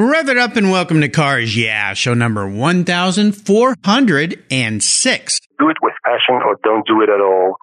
Rev 0.00 0.30
it 0.30 0.38
up 0.38 0.56
and 0.56 0.70
welcome 0.70 1.02
to 1.02 1.10
Cars 1.10 1.54
Yeah, 1.54 1.92
show 1.92 2.14
number 2.14 2.48
1406. 2.48 5.40
Do 5.58 5.68
it 5.68 5.76
with 5.82 5.92
passion 6.06 6.36
or 6.36 6.56
don't 6.64 6.86
do 6.86 7.02
it 7.02 7.10
at 7.10 7.20
all. 7.20 7.58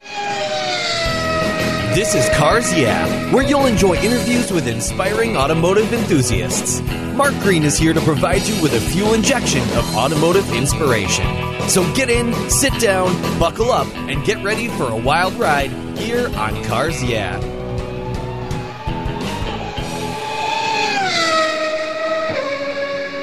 This 1.95 2.13
is 2.13 2.29
Cars 2.37 2.71
Yeah, 2.77 3.33
where 3.33 3.43
you'll 3.43 3.65
enjoy 3.65 3.95
interviews 3.95 4.51
with 4.51 4.67
inspiring 4.67 5.35
automotive 5.35 5.91
enthusiasts. 5.91 6.79
Mark 7.15 7.33
Green 7.39 7.63
is 7.63 7.75
here 7.75 7.93
to 7.93 8.01
provide 8.01 8.43
you 8.43 8.61
with 8.61 8.75
a 8.75 8.81
fuel 8.81 9.15
injection 9.15 9.63
of 9.75 9.95
automotive 9.95 10.53
inspiration. 10.53 11.25
So 11.67 11.91
get 11.95 12.11
in, 12.11 12.35
sit 12.51 12.79
down, 12.79 13.19
buckle 13.39 13.71
up, 13.71 13.87
and 13.95 14.23
get 14.23 14.43
ready 14.43 14.67
for 14.67 14.91
a 14.91 14.95
wild 14.95 15.33
ride 15.33 15.71
here 15.97 16.27
on 16.37 16.63
Cars 16.65 17.03
Yeah. 17.03 17.39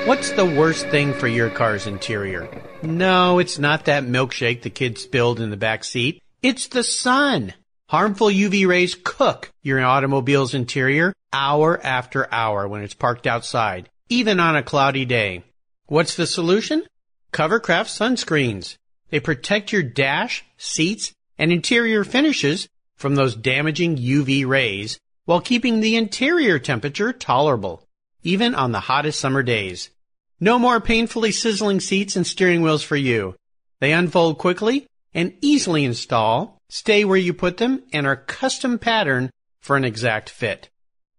What's 0.07 0.33
the 0.33 0.45
worst 0.45 0.87
thing 0.89 1.15
for 1.15 1.27
your 1.27 1.49
car's 1.49 1.87
interior? 1.87 2.47
No, 2.83 3.39
it's 3.39 3.59
not 3.59 3.87
that 3.87 4.05
milkshake 4.05 4.61
the 4.61 4.69
kid 4.69 4.99
spilled 4.99 5.41
in 5.41 5.49
the 5.49 5.57
back 5.57 5.83
seat. 5.83 6.23
It's 6.43 6.67
the 6.67 6.85
sun. 6.85 7.55
Harmful 7.89 8.27
UV 8.27 8.67
rays 8.67 8.95
cook 9.03 9.51
your 9.63 9.83
automobile's 9.83 10.53
interior 10.53 11.15
hour 11.33 11.81
after 11.83 12.31
hour 12.31 12.69
when 12.69 12.83
it's 12.83 12.93
parked 12.93 13.27
outside, 13.27 13.89
even 14.11 14.41
on 14.41 14.57
a 14.57 14.63
cloudy 14.63 15.07
day. 15.07 15.43
What's 15.87 16.17
the 16.17 16.27
solution? 16.27 16.85
Covercraft 17.33 17.89
sunscreens. 17.89 18.77
They 19.09 19.21
protect 19.21 19.73
your 19.73 19.83
dash, 19.83 20.45
seats, 20.59 21.15
and 21.39 21.51
interior 21.51 22.05
finishes 22.05 22.69
from 22.95 23.15
those 23.15 23.35
damaging 23.35 23.97
UV 23.97 24.47
rays 24.47 24.99
while 25.25 25.41
keeping 25.41 25.81
the 25.81 25.97
interior 25.97 26.59
temperature 26.59 27.15
tolerable, 27.15 27.83
even 28.23 28.55
on 28.55 28.73
the 28.73 28.81
hottest 28.81 29.19
summer 29.19 29.43
days. 29.43 29.89
No 30.41 30.59
more 30.59 30.81
painfully 30.81 31.33
sizzling 31.33 31.81
seats 31.81 32.17
and 32.17 32.27
steering 32.27 32.63
wheels 32.63 32.83
for 32.83 32.97
you. 32.97 33.37
They 33.81 33.93
unfold 33.93 34.39
quickly 34.39 34.87
and 35.15 35.33
easily 35.41 35.85
install, 35.85 36.59
stay 36.69 37.05
where 37.05 37.17
you 37.17 37.33
put 37.33 37.59
them, 37.59 37.85
and 37.93 38.07
are 38.07 38.17
custom 38.17 38.79
patterned 38.79 39.31
for 39.61 39.77
an 39.77 39.85
exact 39.85 40.29
fit. 40.29 40.69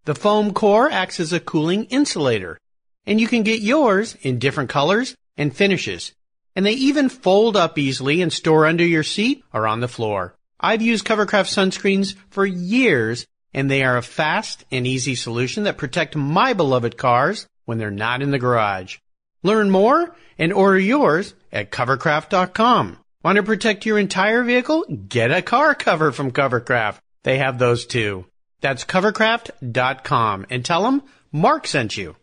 The 0.03 0.16
foam 0.16 0.53
core 0.53 0.91
acts 0.91 1.19
as 1.19 1.33
a 1.33 1.39
cooling 1.39 1.85
insulator, 1.85 2.59
and 3.05 3.19
you 3.19 3.27
can 3.27 3.44
get 3.44 3.61
yours 3.61 4.16
in 4.22 4.38
different 4.38 4.69
colors 4.69 5.16
and 5.38 5.55
finishes. 5.55 6.13
And 6.55 6.66
they 6.66 6.73
even 6.73 7.09
fold 7.09 7.57
up 7.57 7.77
easily 7.77 8.22
and 8.22 8.31
store 8.31 8.66
under 8.66 8.85
your 8.85 9.03
seat 9.03 9.44
or 9.53 9.66
on 9.66 9.79
the 9.79 9.88
floor. 9.88 10.35
I've 10.59 10.81
used 10.81 11.05
Covercraft 11.05 11.47
sunscreens 11.47 12.16
for 12.29 12.45
years, 12.45 13.25
and 13.53 13.69
they 13.69 13.83
are 13.83 13.97
a 13.97 14.02
fast 14.02 14.66
and 14.72 14.85
easy 14.85 15.16
solution 15.16 15.63
that 15.63 15.77
protect 15.77 16.16
my 16.16 16.53
beloved 16.53 16.97
cars 16.97 17.47
when 17.66 17.77
they're 17.77 17.91
not 17.91 18.22
in 18.22 18.31
the 18.31 18.39
garage. 18.39 18.97
Learn 19.45 19.69
more 19.69 20.15
and 20.39 20.51
order 20.51 20.79
yours 20.79 21.35
at 21.51 21.69
covercraft.com. 21.69 22.97
Want 23.23 23.35
to 23.35 23.43
protect 23.43 23.85
your 23.85 23.99
entire 23.99 24.41
vehicle? 24.41 24.83
Get 25.07 25.29
a 25.29 25.43
car 25.43 25.75
cover 25.75 26.11
from 26.11 26.31
Covercraft. 26.31 26.97
They 27.21 27.38
have 27.38 27.59
those 27.59 27.85
too. 27.85 28.25
That's 28.61 28.85
covercraft.com 28.85 30.47
and 30.49 30.66
tell 30.66 30.81
them 30.81 31.03
Mark 31.31 31.67
sent 31.67 31.95
you. 31.95 32.16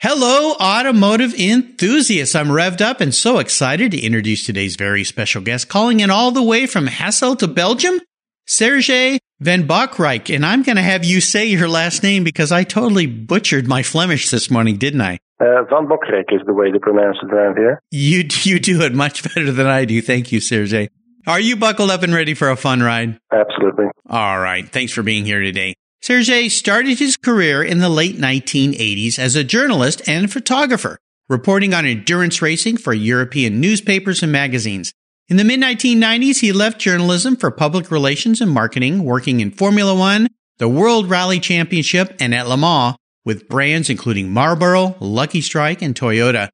Hello, 0.00 0.54
automotive 0.54 1.34
enthusiasts. 1.34 2.34
I'm 2.34 2.48
revved 2.48 2.80
up 2.80 3.00
and 3.00 3.14
so 3.14 3.38
excited 3.38 3.92
to 3.92 4.00
introduce 4.00 4.44
today's 4.44 4.74
very 4.74 5.04
special 5.04 5.40
guest, 5.40 5.68
calling 5.68 6.00
in 6.00 6.10
all 6.10 6.32
the 6.32 6.42
way 6.42 6.66
from 6.66 6.88
Hasselt 6.88 7.38
to 7.38 7.46
Belgium, 7.46 8.00
Serge 8.44 9.20
Vanbockryck. 9.40 10.34
And 10.34 10.44
I'm 10.44 10.64
going 10.64 10.76
to 10.76 10.82
have 10.82 11.04
you 11.04 11.20
say 11.20 11.46
your 11.46 11.68
last 11.68 12.02
name 12.02 12.24
because 12.24 12.50
I 12.50 12.64
totally 12.64 13.06
butchered 13.06 13.68
my 13.68 13.84
Flemish 13.84 14.30
this 14.30 14.50
morning, 14.50 14.78
didn't 14.78 15.00
I? 15.00 15.18
Uh, 15.40 15.62
Vanbockryck 15.70 16.32
is 16.32 16.40
the 16.46 16.52
way 16.52 16.70
to 16.70 16.80
pronounce 16.80 17.18
it 17.22 17.32
around 17.32 17.56
here. 17.56 17.80
You, 17.90 18.24
you 18.42 18.58
do 18.58 18.82
it 18.82 18.92
much 18.92 19.22
better 19.22 19.52
than 19.52 19.66
I 19.66 19.84
do. 19.84 20.02
Thank 20.02 20.32
you, 20.32 20.40
Serge. 20.40 20.88
Are 21.26 21.40
you 21.40 21.56
buckled 21.56 21.90
up 21.90 22.02
and 22.02 22.14
ready 22.14 22.34
for 22.34 22.50
a 22.50 22.56
fun 22.56 22.82
ride? 22.82 23.18
Absolutely. 23.32 23.86
All 24.08 24.38
right. 24.38 24.68
Thanks 24.68 24.92
for 24.92 25.02
being 25.02 25.24
here 25.24 25.40
today. 25.40 25.74
Serge 26.00 26.50
started 26.50 26.98
his 26.98 27.16
career 27.16 27.62
in 27.62 27.78
the 27.78 27.88
late 27.88 28.16
1980s 28.16 29.18
as 29.18 29.36
a 29.36 29.44
journalist 29.44 30.08
and 30.08 30.32
photographer, 30.32 30.98
reporting 31.28 31.74
on 31.74 31.84
endurance 31.84 32.40
racing 32.42 32.76
for 32.76 32.94
European 32.94 33.60
newspapers 33.60 34.22
and 34.22 34.32
magazines. 34.32 34.92
In 35.28 35.36
the 35.36 35.44
mid 35.44 35.60
1990s, 35.60 36.40
he 36.40 36.52
left 36.52 36.80
journalism 36.80 37.36
for 37.36 37.50
public 37.50 37.90
relations 37.90 38.40
and 38.40 38.50
marketing, 38.50 39.04
working 39.04 39.40
in 39.40 39.50
Formula 39.50 39.94
One, 39.94 40.28
the 40.56 40.68
World 40.68 41.10
Rally 41.10 41.38
Championship, 41.38 42.16
and 42.18 42.34
at 42.34 42.48
Le 42.48 42.56
Mans 42.56 42.96
with 43.28 43.46
brands 43.46 43.90
including 43.90 44.30
Marlboro, 44.30 44.96
Lucky 45.00 45.42
Strike, 45.42 45.82
and 45.82 45.94
Toyota. 45.94 46.48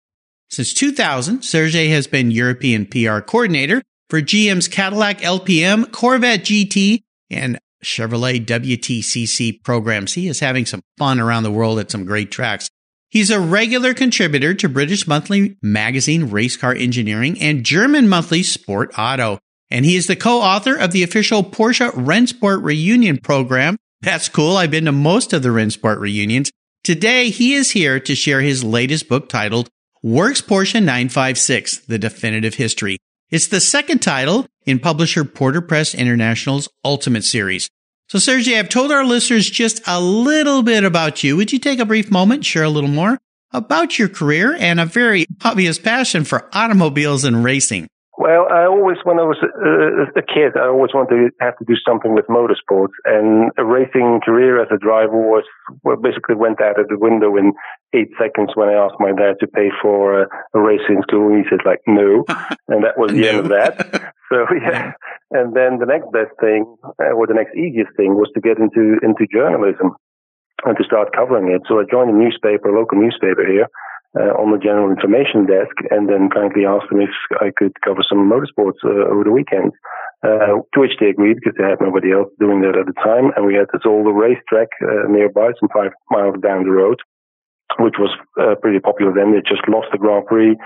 Since 0.51 0.75
2000, 0.75 1.43
Serge 1.43 1.75
has 1.75 2.09
been 2.09 2.33
European 2.33 2.85
PR 2.85 3.21
coordinator 3.21 3.81
for 4.11 4.21
GM's 4.21 4.67
Cadillac 4.67 5.21
LMP, 5.21 5.93
Corvette 5.93 6.41
GT, 6.41 7.03
and 7.31 7.61
Chevrolet 7.85 8.45
WTCC 8.45 9.63
programs. 9.63 10.15
He 10.15 10.27
is 10.27 10.41
having 10.41 10.67
some 10.67 10.83
fun 10.99 11.21
around 11.21 11.45
the 11.45 11.53
world 11.53 11.79
at 11.79 11.93
some 11.93 12.05
great 12.05 12.33
tracks. 12.33 12.69
He's 13.09 13.31
a 13.31 13.39
regular 13.39 13.95
contributor 13.95 14.53
to 14.55 14.69
British 14.69 15.07
monthly 15.07 15.57
magazine 15.63 16.29
Race 16.29 16.57
Car 16.57 16.75
Engineering 16.75 17.41
and 17.41 17.65
German 17.65 18.09
monthly 18.09 18.43
Sport 18.43 18.93
Auto. 18.99 19.39
And 19.71 19.85
he 19.85 19.95
is 19.95 20.09
the 20.09 20.17
co-author 20.17 20.77
of 20.77 20.91
the 20.91 21.05
official 21.05 21.45
Porsche 21.45 21.93
Rennsport 21.93 22.65
reunion 22.65 23.19
program. 23.19 23.77
That's 24.01 24.29
cool. 24.29 24.57
I've 24.57 24.73
been 24.73 24.87
to 24.87 24.93
most 24.93 25.33
of 25.33 25.45
the 25.45 25.51
Rennsport 25.51 26.01
reunions. 26.01 26.51
Today, 26.85 27.31
he 27.31 27.55
is 27.55 27.71
here 27.71 27.99
to 27.99 28.15
share 28.15 28.43
his 28.43 28.63
latest 28.63 29.09
book 29.09 29.31
titled 29.31 29.71
Works 30.03 30.43
Porsche 30.43 30.83
956, 30.83 31.79
The 31.79 31.99
Definitive 31.99 32.57
History. 32.57 32.99
It's 33.31 33.47
the 33.47 33.59
second 33.59 34.01
title 34.01 34.47
in 34.67 34.79
publisher 34.79 35.25
Porter 35.25 35.63
Press 35.63 35.95
International's 35.95 36.69
Ultimate 36.85 37.25
Series. 37.25 37.71
So, 38.11 38.19
Sergey, 38.19 38.59
I've 38.59 38.69
told 38.69 38.93
our 38.93 39.03
listeners 39.03 39.49
just 39.49 39.81
a 39.87 39.99
little 39.99 40.63
bit 40.63 40.85
about 40.85 41.25
you. 41.25 41.39
Would 41.39 41.55
you 41.55 41.59
take 41.59 41.79
a 41.79 41.87
brief 41.87 42.11
moment, 42.11 42.45
share 42.45 42.65
a 42.65 42.69
little 42.69 42.91
more 42.91 43.17
about 43.51 43.99
your 43.99 44.11
career 44.11 44.55
and 44.55 44.79
a 44.79 44.85
very 44.85 45.25
obvious 45.43 45.79
passion 45.79 46.25
for 46.25 46.51
automobiles 46.53 47.25
and 47.25 47.43
racing? 47.43 47.89
Well, 48.17 48.47
I 48.49 48.65
always, 48.67 48.99
when 49.03 49.19
I 49.19 49.27
was 49.27 49.43
a, 49.43 50.19
a 50.19 50.23
kid, 50.23 50.55
I 50.55 50.71
always 50.71 50.95
wanted 50.95 51.19
to 51.19 51.31
have 51.41 51.59
to 51.59 51.65
do 51.67 51.75
something 51.83 52.15
with 52.15 52.27
motorsports, 52.31 52.95
and 53.05 53.51
a 53.59 53.65
racing 53.65 54.21
career 54.25 54.63
as 54.63 54.69
a 54.71 54.79
driver 54.79 55.19
was 55.19 55.43
well, 55.83 55.97
basically 55.97 56.37
went 56.37 56.63
out 56.63 56.79
of 56.79 56.87
the 56.87 56.99
window 56.99 57.37
in 57.37 57.53
eight 57.93 58.11
seconds 58.15 58.55
when 58.55 58.69
I 58.69 58.79
asked 58.79 59.03
my 59.03 59.11
dad 59.11 59.37
to 59.41 59.49
pay 59.49 59.71
for 59.83 60.23
a, 60.23 60.27
a 60.55 60.61
racing 60.61 61.03
school, 61.03 61.35
he 61.35 61.43
said 61.51 61.67
like 61.67 61.81
no, 61.89 62.25
and 62.69 62.85
that 62.85 62.97
was 62.97 63.11
the 63.11 63.23
no. 63.23 63.29
end 63.29 63.39
of 63.39 63.49
that. 63.49 64.15
So 64.33 64.47
yeah, 64.57 64.93
and 65.31 65.55
then 65.55 65.79
the 65.79 65.87
next 65.87 66.11
best 66.11 66.33
thing, 66.41 66.65
uh, 66.83 67.13
or 67.13 67.27
the 67.29 67.37
next 67.37 67.55
easiest 67.55 67.95
thing, 67.95 68.17
was 68.17 68.33
to 68.35 68.41
get 68.41 68.57
into 68.57 68.97
into 69.05 69.29
journalism 69.31 69.93
and 70.65 70.77
to 70.79 70.83
start 70.83 71.15
covering 71.15 71.53
it. 71.53 71.63
So 71.69 71.79
I 71.79 71.85
joined 71.85 72.11
a 72.11 72.17
newspaper, 72.17 72.73
a 72.73 72.75
local 72.75 72.99
newspaper 72.99 73.45
here, 73.47 73.69
on 74.15 74.53
the 74.53 74.63
general 74.63 74.91
information 74.91 75.47
desk, 75.47 75.75
and 75.91 76.09
then 76.09 76.31
kindly 76.31 76.65
asked 76.65 76.89
them 76.91 77.01
if 77.01 77.15
I 77.41 77.51
could 77.51 77.75
cover 77.83 78.03
some 78.07 78.31
motorsports 78.31 78.79
uh, 78.85 79.11
over 79.11 79.25
the 79.25 79.35
weekend. 79.35 79.73
Uh, 80.25 80.65
to 80.73 80.81
which 80.81 80.97
they 81.01 81.13
agreed 81.13 81.37
because 81.37 81.53
they 81.59 81.69
had 81.69 81.83
nobody 81.83 82.11
else 82.11 82.33
doing 82.41 82.63
that 82.63 82.79
at 82.79 82.87
the 82.87 82.97
time, 83.05 83.29
and 83.37 83.45
we 83.45 83.53
had 83.53 83.69
this 83.75 83.85
old 83.85 84.09
racetrack 84.09 84.69
uh, 84.81 85.05
nearby, 85.07 85.53
some 85.61 85.69
five 85.69 85.93
miles 86.11 86.41
down 86.41 86.65
the 86.65 86.71
road, 86.71 86.97
which 87.79 87.97
was 87.99 88.09
uh, 88.41 88.55
pretty 88.63 88.81
popular 88.81 89.13
then. 89.13 89.33
They 89.33 89.45
just 89.45 89.69
lost 89.69 89.89
the 89.93 89.99
Grand 89.99 90.25
Prix 90.25 90.57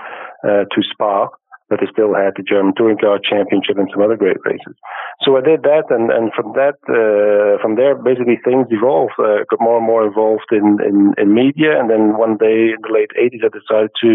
uh, 0.47 0.63
to 0.63 0.79
Spa, 0.93 1.27
but 1.69 1.79
they 1.79 1.87
still 1.93 2.17
had 2.17 2.33
the 2.35 2.43
German 2.43 2.73
Touring 2.73 2.97
Car 2.97 3.21
Championship 3.21 3.77
and 3.77 3.87
some 3.93 4.01
other 4.01 4.17
great 4.17 4.41
races. 4.43 4.73
So 5.21 5.37
I 5.37 5.41
did 5.45 5.61
that, 5.63 5.85
and, 5.93 6.09
and 6.09 6.33
from 6.33 6.57
that, 6.57 6.81
uh, 6.89 7.61
from 7.61 7.77
there, 7.77 7.93
basically 7.93 8.41
things 8.41 8.65
evolved. 8.73 9.13
Uh, 9.21 9.45
got 9.45 9.61
more 9.61 9.77
and 9.77 9.85
more 9.85 10.05
involved 10.05 10.49
in, 10.51 10.81
in, 10.81 11.13
in 11.21 11.33
media, 11.33 11.77
and 11.77 11.89
then 11.89 12.17
one 12.17 12.41
day 12.41 12.73
in 12.73 12.81
the 12.81 12.89
late 12.89 13.13
80s, 13.13 13.45
I 13.45 13.53
decided 13.53 13.93
to 14.01 14.11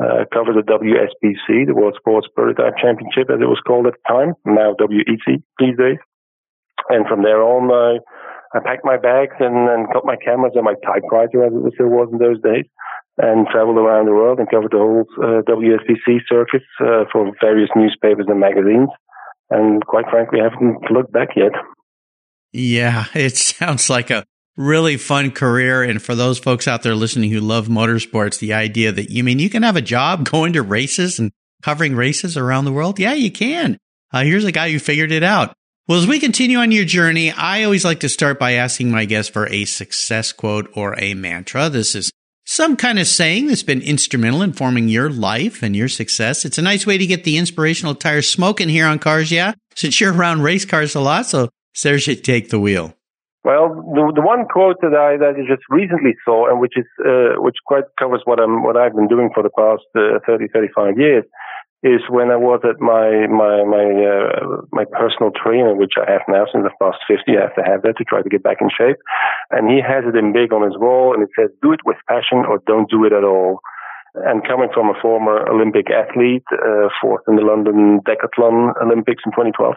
uh, 0.00 0.24
cover 0.32 0.56
the 0.56 0.64
WSPC, 0.64 1.68
the 1.68 1.76
World 1.76 1.96
Sports 2.00 2.28
Prototype 2.34 2.80
Championship, 2.80 3.28
as 3.28 3.44
it 3.44 3.52
was 3.52 3.60
called 3.66 3.86
at 3.86 3.94
the 4.00 4.04
time, 4.08 4.32
now 4.48 4.72
WEC 4.80 5.44
these 5.60 5.76
days. 5.76 6.00
And 6.88 7.04
from 7.06 7.22
there 7.22 7.42
on, 7.44 7.68
uh, 7.68 8.00
I 8.56 8.64
packed 8.64 8.84
my 8.84 8.96
bags 8.96 9.36
and, 9.40 9.68
and 9.68 9.92
got 9.92 10.08
my 10.08 10.16
cameras 10.16 10.56
and 10.56 10.64
my 10.64 10.78
typewriter, 10.80 11.44
as 11.44 11.52
it 11.52 11.74
still 11.74 11.92
was 11.92 12.08
in 12.10 12.18
those 12.18 12.40
days 12.40 12.64
and 13.18 13.46
traveled 13.48 13.76
around 13.76 14.06
the 14.06 14.12
world 14.12 14.38
and 14.38 14.48
covered 14.48 14.70
the 14.70 14.78
whole 14.78 15.04
uh, 15.18 15.42
WSPC 15.42 16.20
circuit 16.28 16.62
uh, 16.80 17.04
for 17.12 17.32
various 17.40 17.70
newspapers 17.74 18.26
and 18.28 18.38
magazines. 18.40 18.88
And 19.50 19.84
quite 19.84 20.04
frankly, 20.10 20.40
I 20.40 20.44
haven't 20.44 20.90
looked 20.90 21.12
back 21.12 21.30
yet. 21.36 21.52
Yeah, 22.52 23.06
it 23.14 23.36
sounds 23.36 23.90
like 23.90 24.10
a 24.10 24.24
really 24.56 24.96
fun 24.96 25.30
career. 25.30 25.82
And 25.82 26.00
for 26.02 26.14
those 26.14 26.38
folks 26.38 26.68
out 26.68 26.82
there 26.82 26.94
listening 26.94 27.30
who 27.30 27.40
love 27.40 27.68
motorsports, 27.68 28.38
the 28.38 28.52
idea 28.52 28.92
that 28.92 29.10
you 29.10 29.24
mean 29.24 29.38
you 29.38 29.50
can 29.50 29.62
have 29.62 29.76
a 29.76 29.82
job 29.82 30.28
going 30.30 30.52
to 30.54 30.62
races 30.62 31.18
and 31.18 31.32
covering 31.62 31.96
races 31.96 32.36
around 32.36 32.64
the 32.64 32.72
world. 32.72 32.98
Yeah, 32.98 33.14
you 33.14 33.32
can. 33.32 33.78
Uh, 34.12 34.22
here's 34.22 34.44
a 34.44 34.52
guy 34.52 34.70
who 34.70 34.78
figured 34.78 35.12
it 35.12 35.22
out. 35.22 35.54
Well, 35.86 35.98
as 35.98 36.06
we 36.06 36.20
continue 36.20 36.58
on 36.58 36.70
your 36.70 36.84
journey, 36.84 37.32
I 37.32 37.64
always 37.64 37.84
like 37.84 38.00
to 38.00 38.10
start 38.10 38.38
by 38.38 38.52
asking 38.52 38.90
my 38.90 39.06
guests 39.06 39.32
for 39.32 39.48
a 39.48 39.64
success 39.64 40.32
quote 40.32 40.70
or 40.74 40.94
a 40.98 41.14
mantra. 41.14 41.70
This 41.70 41.94
is 41.94 42.12
some 42.48 42.76
kind 42.76 42.98
of 42.98 43.06
saying 43.06 43.46
that's 43.46 43.62
been 43.62 43.82
instrumental 43.82 44.40
in 44.40 44.54
forming 44.54 44.88
your 44.88 45.10
life 45.10 45.62
and 45.62 45.76
your 45.76 45.86
success. 45.86 46.46
It's 46.46 46.56
a 46.56 46.62
nice 46.62 46.86
way 46.86 46.96
to 46.96 47.06
get 47.06 47.24
the 47.24 47.36
inspirational 47.36 47.94
tire 47.94 48.22
smoking 48.22 48.70
here 48.70 48.86
on 48.86 48.98
Cars 48.98 49.30
Yeah, 49.30 49.52
since 49.74 50.00
you're 50.00 50.14
around 50.14 50.40
race 50.40 50.64
cars 50.64 50.94
a 50.94 51.00
lot. 51.00 51.26
So 51.26 51.50
should 51.74 52.24
take 52.24 52.48
the 52.48 52.58
wheel. 52.58 52.94
Well, 53.44 53.68
the, 53.68 54.12
the 54.16 54.22
one 54.22 54.46
quote 54.46 54.80
that 54.80 54.96
I 54.96 55.18
that 55.18 55.36
I 55.36 55.44
just 55.46 55.62
recently 55.68 56.16
saw, 56.24 56.48
and 56.48 56.58
which 56.58 56.72
is 56.76 56.86
uh, 57.04 57.36
which 57.36 57.56
quite 57.66 57.84
covers 57.98 58.22
what 58.24 58.40
I'm 58.40 58.62
what 58.62 58.78
I've 58.78 58.96
been 58.96 59.08
doing 59.08 59.28
for 59.34 59.42
the 59.42 59.50
past 59.50 59.84
uh, 59.94 60.18
30, 60.26 60.48
35 60.48 60.98
years, 60.98 61.24
is 61.82 62.02
when 62.10 62.30
I 62.30 62.36
was 62.36 62.58
at 62.66 62.80
my 62.82 63.30
my 63.30 63.62
my 63.62 63.86
uh, 63.86 64.66
my 64.74 64.84
personal 64.90 65.30
trainer, 65.30 65.74
which 65.74 65.94
I 65.94 66.10
have 66.10 66.26
now 66.26 66.46
since 66.50 66.66
the 66.66 66.74
past 66.82 66.98
50. 67.06 67.38
I 67.38 67.46
have 67.46 67.54
to 67.54 67.62
have 67.62 67.82
that 67.82 67.96
to 67.98 68.04
try 68.04 68.22
to 68.22 68.28
get 68.28 68.42
back 68.42 68.58
in 68.60 68.68
shape. 68.70 68.98
And 69.50 69.70
he 69.70 69.78
has 69.78 70.02
it 70.02 70.18
in 70.18 70.32
big 70.32 70.52
on 70.52 70.66
his 70.66 70.74
wall, 70.74 71.14
and 71.14 71.22
it 71.22 71.30
says, 71.38 71.54
"Do 71.62 71.72
it 71.72 71.86
with 71.86 71.96
passion, 72.08 72.42
or 72.42 72.58
don't 72.66 72.90
do 72.90 73.04
it 73.04 73.12
at 73.12 73.22
all." 73.22 73.62
And 74.26 74.42
coming 74.42 74.70
from 74.74 74.90
a 74.90 74.98
former 75.00 75.46
Olympic 75.46 75.86
athlete, 75.90 76.46
uh, 76.50 76.88
fourth 77.00 77.22
in 77.28 77.36
the 77.36 77.46
London 77.46 78.00
Decathlon 78.02 78.74
Olympics 78.82 79.22
in 79.24 79.30
2012, 79.30 79.76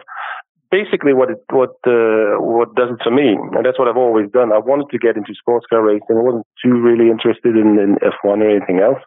basically 0.72 1.14
what 1.14 1.30
it 1.30 1.38
what 1.54 1.78
uh, 1.86 2.34
what 2.42 2.74
does 2.74 2.90
it 2.90 2.98
for 3.04 3.14
me, 3.14 3.38
and 3.54 3.62
that's 3.62 3.78
what 3.78 3.86
I've 3.86 4.00
always 4.00 4.26
done. 4.34 4.50
I 4.50 4.58
wanted 4.58 4.90
to 4.90 4.98
get 4.98 5.16
into 5.16 5.38
sports 5.38 5.66
car 5.70 5.86
racing. 5.86 6.18
I 6.18 6.26
wasn't 6.26 6.50
too 6.58 6.82
really 6.82 7.14
interested 7.14 7.54
in, 7.54 7.78
in 7.78 7.94
F1 8.02 8.42
or 8.42 8.50
anything 8.50 8.80
else 8.80 8.98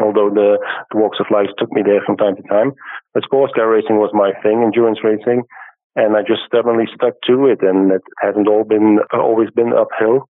although 0.00 0.30
the, 0.30 0.58
the 0.90 0.98
walks 0.98 1.18
of 1.20 1.30
life 1.30 1.50
took 1.58 1.70
me 1.72 1.82
there 1.84 2.02
from 2.04 2.16
time 2.16 2.36
to 2.36 2.42
time. 2.48 2.72
But 3.12 3.24
sports 3.24 3.52
car 3.54 3.68
racing 3.68 3.96
was 3.96 4.10
my 4.12 4.32
thing, 4.42 4.62
endurance 4.62 4.98
racing, 5.04 5.42
and 5.96 6.16
I 6.16 6.22
just 6.22 6.42
stubbornly 6.46 6.86
stuck 6.94 7.14
to 7.26 7.46
it. 7.46 7.62
And 7.62 7.92
it 7.92 8.02
hasn't 8.20 8.48
all 8.48 8.64
been 8.64 8.98
always 9.12 9.50
been 9.50 9.72
uphill, 9.72 10.28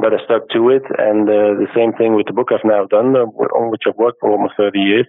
but 0.00 0.14
I 0.14 0.24
stuck 0.24 0.48
to 0.56 0.70
it. 0.70 0.84
And 0.96 1.28
uh, 1.28 1.60
the 1.60 1.68
same 1.76 1.92
thing 1.92 2.16
with 2.16 2.26
the 2.26 2.36
book 2.36 2.48
I've 2.52 2.64
now 2.64 2.86
done, 2.86 3.14
uh, 3.16 3.28
on 3.56 3.70
which 3.70 3.84
I've 3.86 4.00
worked 4.00 4.18
for 4.20 4.32
almost 4.32 4.54
30 4.56 4.78
years, 4.78 5.06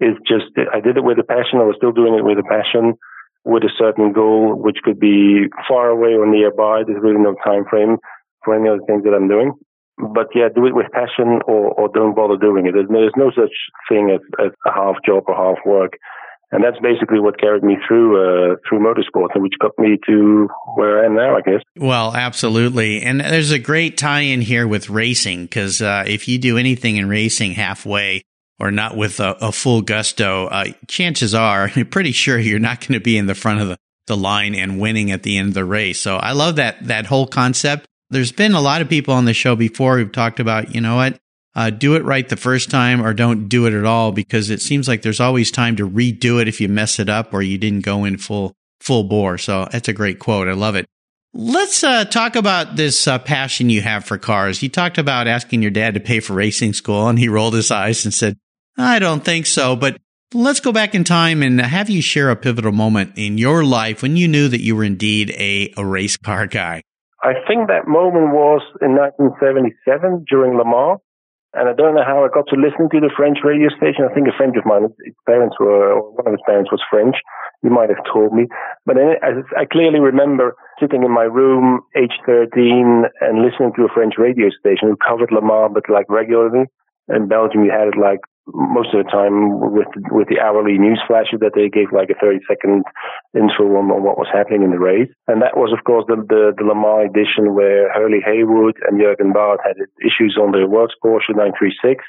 is 0.00 0.16
just 0.26 0.50
I 0.74 0.80
did 0.80 0.96
it 0.96 1.04
with 1.04 1.18
a 1.18 1.26
passion. 1.26 1.62
I 1.62 1.68
was 1.68 1.78
still 1.78 1.92
doing 1.92 2.14
it 2.14 2.24
with 2.24 2.38
a 2.38 2.48
passion, 2.50 2.98
with 3.44 3.62
a 3.62 3.72
certain 3.78 4.12
goal, 4.12 4.58
which 4.58 4.82
could 4.82 4.98
be 4.98 5.46
far 5.68 5.88
away 5.88 6.18
or 6.18 6.26
nearby. 6.26 6.82
There's 6.82 7.02
really 7.02 7.22
no 7.22 7.34
time 7.44 7.64
frame 7.70 7.98
for 8.44 8.56
any 8.56 8.68
of 8.68 8.80
the 8.80 8.86
things 8.86 9.04
that 9.04 9.14
I'm 9.14 9.28
doing 9.28 9.54
but 10.00 10.28
yeah, 10.34 10.48
do 10.54 10.66
it 10.66 10.74
with 10.74 10.86
passion 10.92 11.40
or, 11.46 11.72
or 11.72 11.88
don't 11.88 12.14
bother 12.14 12.36
doing 12.36 12.66
it. 12.66 12.74
There's, 12.74 13.12
no 13.16 13.30
such 13.30 13.52
thing 13.88 14.10
as, 14.14 14.20
as, 14.38 14.52
a 14.66 14.72
half 14.72 14.96
job 15.04 15.24
or 15.26 15.34
half 15.34 15.64
work. 15.66 15.92
And 16.52 16.64
that's 16.64 16.78
basically 16.80 17.20
what 17.20 17.38
carried 17.38 17.62
me 17.62 17.76
through 17.86 18.16
uh, 18.18 18.56
through 18.68 18.80
motorsport, 18.80 19.28
and 19.34 19.42
which 19.42 19.54
got 19.60 19.70
me 19.78 19.98
to 20.08 20.48
where 20.74 21.00
I 21.00 21.06
am 21.06 21.14
now, 21.14 21.36
I 21.36 21.42
guess. 21.42 21.62
Well, 21.76 22.12
absolutely, 22.14 23.02
and 23.02 23.20
there's 23.20 23.52
a 23.52 23.58
great 23.60 23.96
tie-in 23.96 24.40
here 24.40 24.66
with 24.66 24.90
racing 24.90 25.44
because 25.44 25.80
uh, 25.80 26.02
if 26.08 26.26
you 26.26 26.38
do 26.38 26.58
anything 26.58 26.96
in 26.96 27.08
racing 27.08 27.52
halfway 27.52 28.22
or 28.58 28.72
not 28.72 28.96
with 28.96 29.20
a, 29.20 29.36
a 29.40 29.52
full 29.52 29.80
gusto, 29.80 30.46
uh, 30.46 30.64
chances 30.88 31.36
are, 31.36 31.70
I'm 31.76 31.86
pretty 31.86 32.12
sure 32.12 32.36
you're 32.36 32.58
not 32.58 32.80
going 32.80 32.94
to 32.94 33.00
be 33.00 33.16
in 33.16 33.26
the 33.26 33.36
front 33.36 33.60
of 33.60 33.68
the, 33.68 33.76
the 34.08 34.16
line 34.16 34.56
and 34.56 34.80
winning 34.80 35.12
at 35.12 35.22
the 35.22 35.38
end 35.38 35.48
of 35.48 35.54
the 35.54 35.64
race. 35.64 36.00
So 36.00 36.16
I 36.16 36.32
love 36.32 36.56
that 36.56 36.84
that 36.88 37.06
whole 37.06 37.28
concept 37.28 37.86
there's 38.10 38.32
been 38.32 38.54
a 38.54 38.60
lot 38.60 38.82
of 38.82 38.88
people 38.88 39.14
on 39.14 39.24
the 39.24 39.34
show 39.34 39.56
before 39.56 39.98
who've 39.98 40.12
talked 40.12 40.40
about, 40.40 40.74
you 40.74 40.80
know 40.80 40.96
what, 40.96 41.18
uh, 41.54 41.70
do 41.70 41.94
it 41.94 42.04
right 42.04 42.28
the 42.28 42.36
first 42.36 42.70
time 42.70 43.04
or 43.04 43.12
don't 43.14 43.48
do 43.48 43.66
it 43.66 43.74
at 43.74 43.84
all 43.84 44.12
because 44.12 44.50
it 44.50 44.60
seems 44.60 44.86
like 44.86 45.02
there's 45.02 45.20
always 45.20 45.50
time 45.50 45.76
to 45.76 45.88
redo 45.88 46.40
it 46.40 46.48
if 46.48 46.60
you 46.60 46.68
mess 46.68 46.98
it 46.98 47.08
up 47.08 47.32
or 47.34 47.42
you 47.42 47.58
didn't 47.58 47.84
go 47.84 48.04
in 48.04 48.18
full 48.18 48.54
full 48.80 49.04
bore. 49.04 49.38
So 49.38 49.68
that's 49.70 49.88
a 49.88 49.92
great 49.92 50.18
quote. 50.18 50.48
I 50.48 50.52
love 50.52 50.74
it. 50.74 50.86
Let's 51.32 51.84
uh, 51.84 52.04
talk 52.06 52.34
about 52.34 52.76
this 52.76 53.06
uh, 53.06 53.18
passion 53.18 53.70
you 53.70 53.82
have 53.82 54.04
for 54.04 54.18
cars. 54.18 54.62
You 54.62 54.68
talked 54.68 54.98
about 54.98 55.28
asking 55.28 55.62
your 55.62 55.70
dad 55.70 55.94
to 55.94 56.00
pay 56.00 56.18
for 56.18 56.32
racing 56.32 56.72
school, 56.72 57.08
and 57.08 57.18
he 57.18 57.28
rolled 57.28 57.54
his 57.54 57.70
eyes 57.70 58.04
and 58.04 58.12
said, 58.12 58.36
"I 58.76 58.98
don't 58.98 59.24
think 59.24 59.46
so." 59.46 59.76
But 59.76 59.98
let's 60.34 60.58
go 60.58 60.72
back 60.72 60.92
in 60.94 61.04
time 61.04 61.42
and 61.44 61.60
have 61.60 61.88
you 61.88 62.02
share 62.02 62.30
a 62.30 62.36
pivotal 62.36 62.72
moment 62.72 63.12
in 63.14 63.38
your 63.38 63.64
life 63.64 64.02
when 64.02 64.16
you 64.16 64.26
knew 64.26 64.48
that 64.48 64.60
you 64.60 64.74
were 64.74 64.82
indeed 64.82 65.30
a, 65.30 65.72
a 65.76 65.84
race 65.84 66.16
car 66.16 66.48
guy. 66.48 66.82
I 67.22 67.34
think 67.46 67.68
that 67.68 67.86
moment 67.86 68.32
was 68.32 68.64
in 68.80 68.96
1977 68.96 70.24
during 70.28 70.56
Le 70.56 70.64
Mans. 70.64 71.00
And 71.52 71.68
I 71.68 71.74
don't 71.74 71.98
know 71.98 72.06
how 72.06 72.22
I 72.22 72.30
got 72.30 72.46
to 72.54 72.56
listen 72.56 72.86
to 72.94 73.02
the 73.02 73.10
French 73.10 73.42
radio 73.42 73.74
station. 73.74 74.06
I 74.06 74.14
think 74.14 74.30
a 74.30 74.36
friend 74.38 74.54
of 74.54 74.62
mine, 74.64 74.86
his 75.02 75.18
parents 75.26 75.58
were, 75.58 75.98
or 75.98 76.14
one 76.14 76.30
of 76.30 76.32
his 76.38 76.46
parents 76.46 76.70
was 76.70 76.78
French. 76.88 77.16
He 77.62 77.68
might 77.68 77.90
have 77.90 78.06
told 78.06 78.32
me. 78.32 78.46
But 78.86 78.96
I, 78.96 79.42
I 79.58 79.64
clearly 79.66 79.98
remember 79.98 80.54
sitting 80.78 81.02
in 81.02 81.10
my 81.10 81.26
room, 81.26 81.82
age 81.98 82.14
13, 82.24 83.02
and 83.20 83.42
listening 83.42 83.74
to 83.74 83.82
a 83.82 83.92
French 83.92 84.14
radio 84.16 84.48
station 84.62 84.94
who 84.94 84.96
covered 84.96 85.34
Le 85.34 85.42
Mans, 85.42 85.74
but 85.74 85.90
like 85.90 86.06
regularly. 86.08 86.70
In 87.10 87.26
Belgium, 87.26 87.64
you 87.64 87.74
had 87.74 87.88
it 87.88 87.98
like 87.98 88.22
most 88.48 88.94
of 88.94 89.04
the 89.04 89.10
time 89.10 89.60
with 89.60 89.90
with 90.10 90.28
the 90.28 90.40
hourly 90.40 90.78
news 90.78 91.00
flashes 91.06 91.40
that 91.40 91.52
they 91.54 91.68
gave 91.68 91.92
like 91.92 92.10
a 92.10 92.18
30 92.18 92.40
second 92.48 92.84
info 93.36 93.68
on, 93.76 93.92
on 93.92 94.02
what 94.02 94.18
was 94.18 94.32
happening 94.32 94.62
in 94.62 94.70
the 94.72 94.80
race. 94.80 95.10
And 95.28 95.42
that 95.42 95.56
was, 95.56 95.72
of 95.76 95.84
course, 95.84 96.04
the, 96.08 96.16
the, 96.16 96.56
the 96.56 96.64
Le 96.64 96.74
Mans 96.74 97.10
edition 97.10 97.54
where 97.54 97.92
Hurley 97.92 98.24
Haywood 98.24 98.80
and 98.88 98.98
Jurgen 98.98 99.32
Barth 99.32 99.60
had 99.62 99.76
issues 100.00 100.38
on 100.40 100.52
their 100.52 100.66
Works 100.66 100.96
Porsche 101.04 101.36
936, 101.36 102.02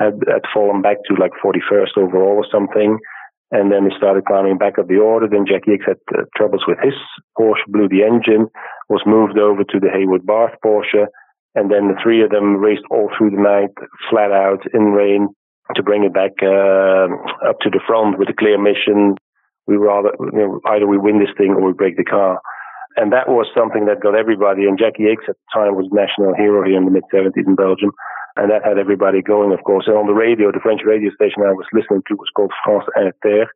had, 0.00 0.18
had 0.26 0.48
fallen 0.50 0.82
back 0.82 0.98
to 1.06 1.14
like 1.14 1.36
41st 1.38 1.94
overall 2.00 2.42
or 2.42 2.48
something. 2.50 2.98
And 3.52 3.70
then 3.70 3.86
they 3.86 3.94
started 3.94 4.24
climbing 4.24 4.58
back 4.58 4.80
up 4.80 4.88
the 4.88 4.98
order. 4.98 5.28
Then 5.28 5.46
Jacky 5.46 5.78
Ickx 5.78 5.86
had 5.86 6.00
uh, 6.10 6.24
troubles 6.34 6.64
with 6.66 6.78
his 6.82 6.96
Porsche, 7.38 7.62
blew 7.68 7.86
the 7.86 8.02
engine, 8.02 8.48
was 8.88 9.04
moved 9.06 9.38
over 9.38 9.62
to 9.62 9.78
the 9.78 9.92
Haywood 9.92 10.26
Barth 10.26 10.58
Porsche. 10.64 11.06
And 11.54 11.70
then 11.70 11.86
the 11.86 12.00
three 12.02 12.24
of 12.24 12.30
them 12.30 12.56
raced 12.56 12.82
all 12.90 13.10
through 13.14 13.30
the 13.30 13.38
night, 13.38 13.70
flat 14.10 14.32
out 14.32 14.66
in 14.74 14.90
rain, 14.90 15.28
to 15.74 15.82
bring 15.82 16.04
it 16.04 16.12
back 16.12 16.32
uh, 16.42 17.08
up 17.48 17.60
to 17.60 17.70
the 17.70 17.80
front 17.86 18.18
with 18.18 18.28
a 18.28 18.36
clear 18.36 18.60
mission. 18.60 19.16
We 19.66 19.76
rather 19.76 20.12
you 20.20 20.38
know, 20.38 20.60
either 20.66 20.86
we 20.86 20.98
win 20.98 21.20
this 21.20 21.32
thing 21.38 21.52
or 21.56 21.64
we 21.64 21.72
break 21.72 21.96
the 21.96 22.04
car. 22.04 22.40
And 22.96 23.12
that 23.12 23.28
was 23.28 23.46
something 23.56 23.86
that 23.86 24.00
got 24.00 24.14
everybody. 24.14 24.66
And 24.66 24.78
Jacky 24.78 25.04
Ickx 25.04 25.28
at 25.28 25.36
the 25.36 25.50
time 25.52 25.74
was 25.74 25.88
national 25.90 26.34
hero 26.34 26.62
here 26.62 26.76
in 26.76 26.84
the 26.84 26.92
mid 26.92 27.02
70s 27.12 27.46
in 27.46 27.56
Belgium. 27.56 27.90
And 28.34 28.50
that 28.50 28.66
had 28.66 28.82
everybody 28.82 29.22
going, 29.22 29.54
of 29.54 29.62
course. 29.62 29.86
And 29.86 29.94
on 29.94 30.10
the 30.10 30.18
radio, 30.18 30.50
the 30.50 30.58
French 30.58 30.82
radio 30.82 31.14
station 31.14 31.46
I 31.46 31.54
was 31.54 31.70
listening 31.70 32.02
to 32.10 32.18
was 32.18 32.26
called 32.34 32.50
France 32.66 32.82
Inter. 32.98 33.46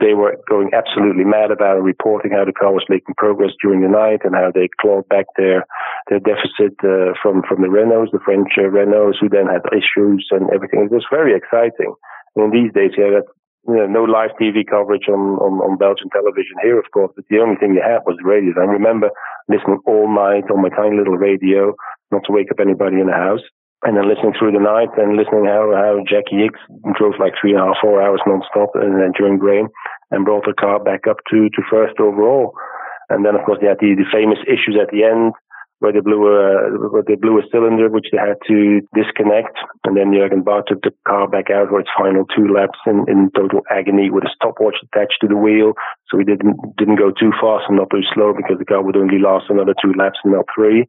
They 0.00 0.16
were 0.16 0.40
going 0.48 0.72
absolutely 0.72 1.28
mad 1.28 1.52
about 1.52 1.76
it, 1.76 1.84
reporting 1.84 2.32
how 2.32 2.48
the 2.48 2.56
car 2.56 2.72
was 2.72 2.88
making 2.88 3.12
progress 3.20 3.52
during 3.60 3.84
the 3.84 3.92
night 3.92 4.24
and 4.24 4.32
how 4.32 4.48
they 4.48 4.72
clawed 4.80 5.04
back 5.12 5.28
their 5.36 5.68
their 6.08 6.24
deficit 6.24 6.72
uh, 6.80 7.12
from 7.20 7.44
from 7.44 7.60
the 7.60 7.68
Renaults, 7.68 8.16
the 8.16 8.24
French 8.24 8.56
uh, 8.56 8.72
Renaults, 8.72 9.20
who 9.20 9.28
then 9.28 9.52
had 9.52 9.68
issues 9.68 10.24
and 10.32 10.48
everything. 10.48 10.88
It 10.88 10.96
was 10.96 11.04
very 11.12 11.36
exciting. 11.36 11.92
And 12.34 12.48
these 12.56 12.72
days, 12.72 12.96
yeah, 12.96 13.20
that 13.20 13.28
you 13.68 13.76
know, 13.76 13.86
no 13.86 14.02
live 14.08 14.32
TV 14.40 14.64
coverage 14.64 15.12
on, 15.12 15.38
on, 15.44 15.60
on 15.60 15.76
Belgian 15.76 16.08
television 16.08 16.56
here, 16.64 16.80
of 16.80 16.88
course, 16.90 17.12
but 17.14 17.28
the 17.28 17.38
only 17.38 17.60
thing 17.60 17.76
you 17.76 17.84
had 17.84 18.02
was 18.08 18.16
the 18.16 18.26
radio. 18.26 18.56
I 18.58 18.64
remember 18.64 19.12
listening 19.46 19.78
all 19.86 20.08
night 20.08 20.50
on 20.50 20.64
my 20.64 20.72
tiny 20.72 20.96
little 20.96 21.20
radio, 21.20 21.76
not 22.10 22.24
to 22.26 22.32
wake 22.32 22.50
up 22.50 22.58
anybody 22.58 22.98
in 22.98 23.06
the 23.06 23.14
house 23.14 23.44
and 23.82 23.96
then 23.96 24.08
listening 24.08 24.34
through 24.38 24.52
the 24.52 24.62
night 24.62 24.90
and 24.96 25.18
listening 25.18 25.46
how 25.46 25.70
how 25.74 26.02
Jacky 26.06 26.46
Ickx 26.46 26.54
drove 26.94 27.18
like 27.18 27.34
three 27.40 27.52
and 27.52 27.60
a 27.60 27.66
half, 27.66 27.82
four 27.82 28.02
hours 28.02 28.22
non-stop 28.26 28.70
and 28.74 29.00
then 29.00 29.12
during 29.18 29.38
rain 29.38 29.68
and 30.10 30.24
brought 30.24 30.46
the 30.46 30.54
car 30.54 30.78
back 30.78 31.06
up 31.10 31.18
to 31.30 31.50
to 31.50 31.70
first 31.70 31.98
overall. 31.98 32.54
And 33.10 33.26
then 33.26 33.34
of 33.34 33.44
course 33.44 33.58
they 33.60 33.68
had 33.68 33.82
the, 33.82 33.98
the 33.98 34.08
famous 34.12 34.38
issues 34.46 34.78
at 34.80 34.90
the 34.94 35.02
end 35.02 35.34
where 35.82 35.90
they 35.90 35.98
blew 35.98 36.30
a 36.30 36.78
where 36.94 37.02
they 37.02 37.18
blew 37.18 37.42
a 37.42 37.48
cylinder 37.50 37.90
which 37.90 38.06
they 38.14 38.22
had 38.22 38.38
to 38.46 38.86
disconnect, 38.94 39.58
and 39.82 39.98
then 39.98 40.14
Jurgen 40.14 40.46
Barth 40.46 40.70
took 40.70 40.80
the 40.86 40.94
car 41.10 41.26
back 41.26 41.50
out 41.50 41.74
for 41.74 41.82
its 41.82 41.90
final 41.98 42.22
two 42.30 42.46
laps 42.54 42.78
in, 42.86 43.02
in 43.10 43.34
total 43.34 43.66
agony 43.66 44.06
with 44.08 44.22
a 44.22 44.30
stopwatch 44.30 44.78
attached 44.78 45.18
to 45.22 45.26
the 45.26 45.36
wheel, 45.36 45.74
so 46.06 46.22
he 46.22 46.24
didn't 46.24 46.54
didn't 46.78 47.02
go 47.02 47.10
too 47.10 47.34
fast 47.42 47.66
and 47.66 47.82
not 47.82 47.90
too 47.90 48.06
slow 48.14 48.30
because 48.30 48.62
the 48.62 48.64
car 48.64 48.78
would 48.78 48.96
only 48.96 49.18
last 49.18 49.50
another 49.50 49.74
two 49.82 49.90
laps 49.98 50.22
and 50.22 50.32
not 50.32 50.46
three. 50.54 50.86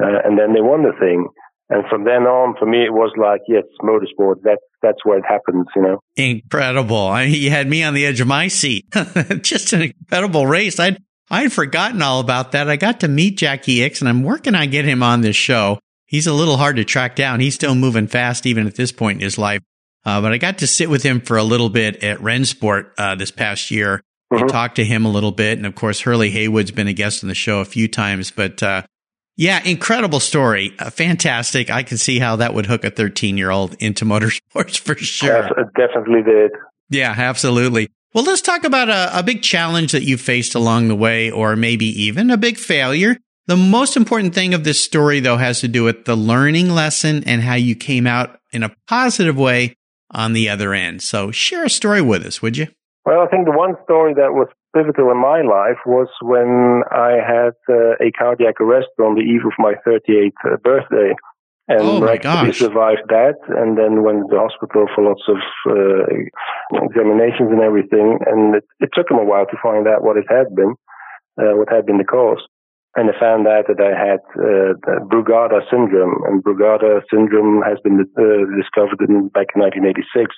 Uh, 0.00 0.24
and 0.24 0.40
then 0.40 0.56
they 0.56 0.64
won 0.64 0.88
the 0.88 0.96
thing. 0.96 1.28
And 1.70 1.84
from 1.88 2.02
then 2.02 2.24
on, 2.26 2.56
for 2.58 2.66
me, 2.66 2.84
it 2.84 2.92
was 2.92 3.12
like, 3.16 3.42
yes, 3.46 3.62
motorsport. 3.80 4.42
That 4.42 4.58
that's 4.82 5.04
where 5.04 5.18
it 5.18 5.24
happens, 5.26 5.66
you 5.76 5.82
know. 5.82 6.00
Incredible! 6.16 7.06
I 7.06 7.26
mean, 7.26 7.40
you 7.40 7.50
had 7.50 7.68
me 7.68 7.84
on 7.84 7.94
the 7.94 8.04
edge 8.04 8.20
of 8.20 8.26
my 8.26 8.48
seat. 8.48 8.86
Just 9.42 9.72
an 9.72 9.82
incredible 9.82 10.48
race. 10.48 10.80
I'd 10.80 11.00
I'd 11.30 11.52
forgotten 11.52 12.02
all 12.02 12.18
about 12.18 12.52
that. 12.52 12.68
I 12.68 12.74
got 12.74 13.00
to 13.00 13.08
meet 13.08 13.38
Jacky 13.38 13.76
Ickx, 13.76 14.00
and 14.00 14.08
I'm 14.08 14.24
working 14.24 14.56
on 14.56 14.68
getting 14.70 14.90
him 14.90 15.04
on 15.04 15.20
this 15.20 15.36
show. 15.36 15.78
He's 16.06 16.26
a 16.26 16.32
little 16.32 16.56
hard 16.56 16.74
to 16.76 16.84
track 16.84 17.14
down. 17.14 17.38
He's 17.38 17.54
still 17.54 17.76
moving 17.76 18.08
fast, 18.08 18.46
even 18.46 18.66
at 18.66 18.74
this 18.74 18.90
point 18.90 19.18
in 19.18 19.24
his 19.24 19.38
life. 19.38 19.62
Uh, 20.04 20.20
but 20.20 20.32
I 20.32 20.38
got 20.38 20.58
to 20.58 20.66
sit 20.66 20.90
with 20.90 21.04
him 21.04 21.20
for 21.20 21.36
a 21.36 21.44
little 21.44 21.68
bit 21.68 22.02
at 22.02 22.18
Rennsport 22.18 22.90
uh, 22.98 23.14
this 23.14 23.30
past 23.30 23.70
year. 23.70 24.02
Mm-hmm. 24.32 24.44
I 24.44 24.46
talked 24.48 24.76
to 24.76 24.84
him 24.84 25.04
a 25.04 25.10
little 25.10 25.30
bit, 25.30 25.58
and 25.58 25.66
of 25.66 25.76
course, 25.76 26.00
Hurley 26.00 26.30
Haywood's 26.30 26.72
been 26.72 26.88
a 26.88 26.92
guest 26.92 27.22
on 27.22 27.28
the 27.28 27.34
show 27.34 27.60
a 27.60 27.64
few 27.64 27.86
times. 27.86 28.32
But 28.32 28.60
uh, 28.60 28.82
yeah, 29.40 29.62
incredible 29.64 30.20
story. 30.20 30.74
Uh, 30.78 30.90
fantastic. 30.90 31.70
I 31.70 31.82
can 31.82 31.96
see 31.96 32.18
how 32.18 32.36
that 32.36 32.52
would 32.52 32.66
hook 32.66 32.84
a 32.84 32.90
13 32.90 33.38
year 33.38 33.50
old 33.50 33.74
into 33.80 34.04
motorsports 34.04 34.78
for 34.84 34.94
sure. 34.96 35.32
Yes, 35.32 35.50
it 35.56 35.66
definitely 35.74 36.22
did. 36.22 36.50
Yeah, 36.90 37.14
absolutely. 37.16 37.88
Well, 38.12 38.24
let's 38.24 38.42
talk 38.42 38.64
about 38.64 38.90
a, 38.90 39.18
a 39.18 39.22
big 39.22 39.40
challenge 39.40 39.92
that 39.92 40.02
you 40.02 40.18
faced 40.18 40.54
along 40.54 40.88
the 40.88 40.94
way, 40.94 41.30
or 41.30 41.56
maybe 41.56 41.86
even 41.86 42.30
a 42.30 42.36
big 42.36 42.58
failure 42.58 43.16
The 43.46 43.56
most 43.56 43.96
important 43.96 44.34
thing 44.34 44.52
of 44.52 44.64
this 44.64 44.78
story, 44.78 45.20
though, 45.20 45.38
has 45.38 45.60
to 45.60 45.68
do 45.68 45.84
with 45.84 46.04
the 46.04 46.16
learning 46.16 46.68
lesson 46.68 47.24
and 47.24 47.40
how 47.40 47.54
you 47.54 47.74
came 47.74 48.06
out 48.06 48.38
in 48.52 48.62
a 48.62 48.74
positive 48.88 49.38
way 49.38 49.74
on 50.10 50.34
the 50.34 50.50
other 50.50 50.74
end. 50.74 51.00
So 51.00 51.30
share 51.30 51.64
a 51.64 51.70
story 51.70 52.02
with 52.02 52.26
us, 52.26 52.42
would 52.42 52.58
you? 52.58 52.66
Well, 53.06 53.20
I 53.20 53.26
think 53.28 53.46
the 53.46 53.52
one 53.52 53.76
story 53.84 54.12
that 54.14 54.34
was 54.34 54.48
pivotal 54.74 55.10
in 55.10 55.20
my 55.20 55.42
life 55.42 55.78
was 55.86 56.08
when 56.22 56.82
I 56.90 57.18
had 57.18 57.54
uh, 57.68 57.96
a 58.00 58.10
cardiac 58.16 58.60
arrest 58.60 58.88
on 59.00 59.14
the 59.14 59.22
eve 59.22 59.44
of 59.44 59.52
my 59.58 59.74
38th 59.86 60.32
uh, 60.44 60.56
birthday. 60.62 61.14
And 61.68 61.82
oh 61.82 62.00
miraculously 62.00 62.52
survived 62.52 63.06
that, 63.14 63.38
and 63.46 63.78
then 63.78 64.02
went 64.02 64.26
to 64.26 64.34
the 64.34 64.42
hospital 64.42 64.90
for 64.90 65.06
lots 65.06 65.22
of 65.30 65.38
uh, 65.70 66.82
examinations 66.82 67.54
and 67.54 67.62
everything. 67.62 68.18
And 68.26 68.56
it, 68.56 68.64
it, 68.80 68.90
took 68.92 69.06
them 69.06 69.18
a 69.18 69.24
while 69.24 69.46
to 69.46 69.62
find 69.62 69.86
out 69.86 70.02
what 70.02 70.16
it 70.16 70.26
had 70.28 70.50
been, 70.56 70.74
uh, 71.38 71.54
what 71.54 71.70
had 71.70 71.86
been 71.86 71.98
the 71.98 72.10
cause. 72.10 72.42
And 72.96 73.08
I 73.08 73.14
found 73.20 73.46
out 73.46 73.70
that 73.70 73.78
I 73.78 73.94
had 73.94 74.18
uh, 74.34 74.74
Brugada 75.06 75.62
syndrome, 75.70 76.18
and 76.26 76.42
Brugada 76.42 77.06
syndrome 77.06 77.62
has 77.62 77.78
been 77.84 78.02
uh, 78.02 78.50
discovered 78.58 78.98
in, 79.06 79.30
back 79.30 79.54
in 79.54 79.62
1986 79.62 80.34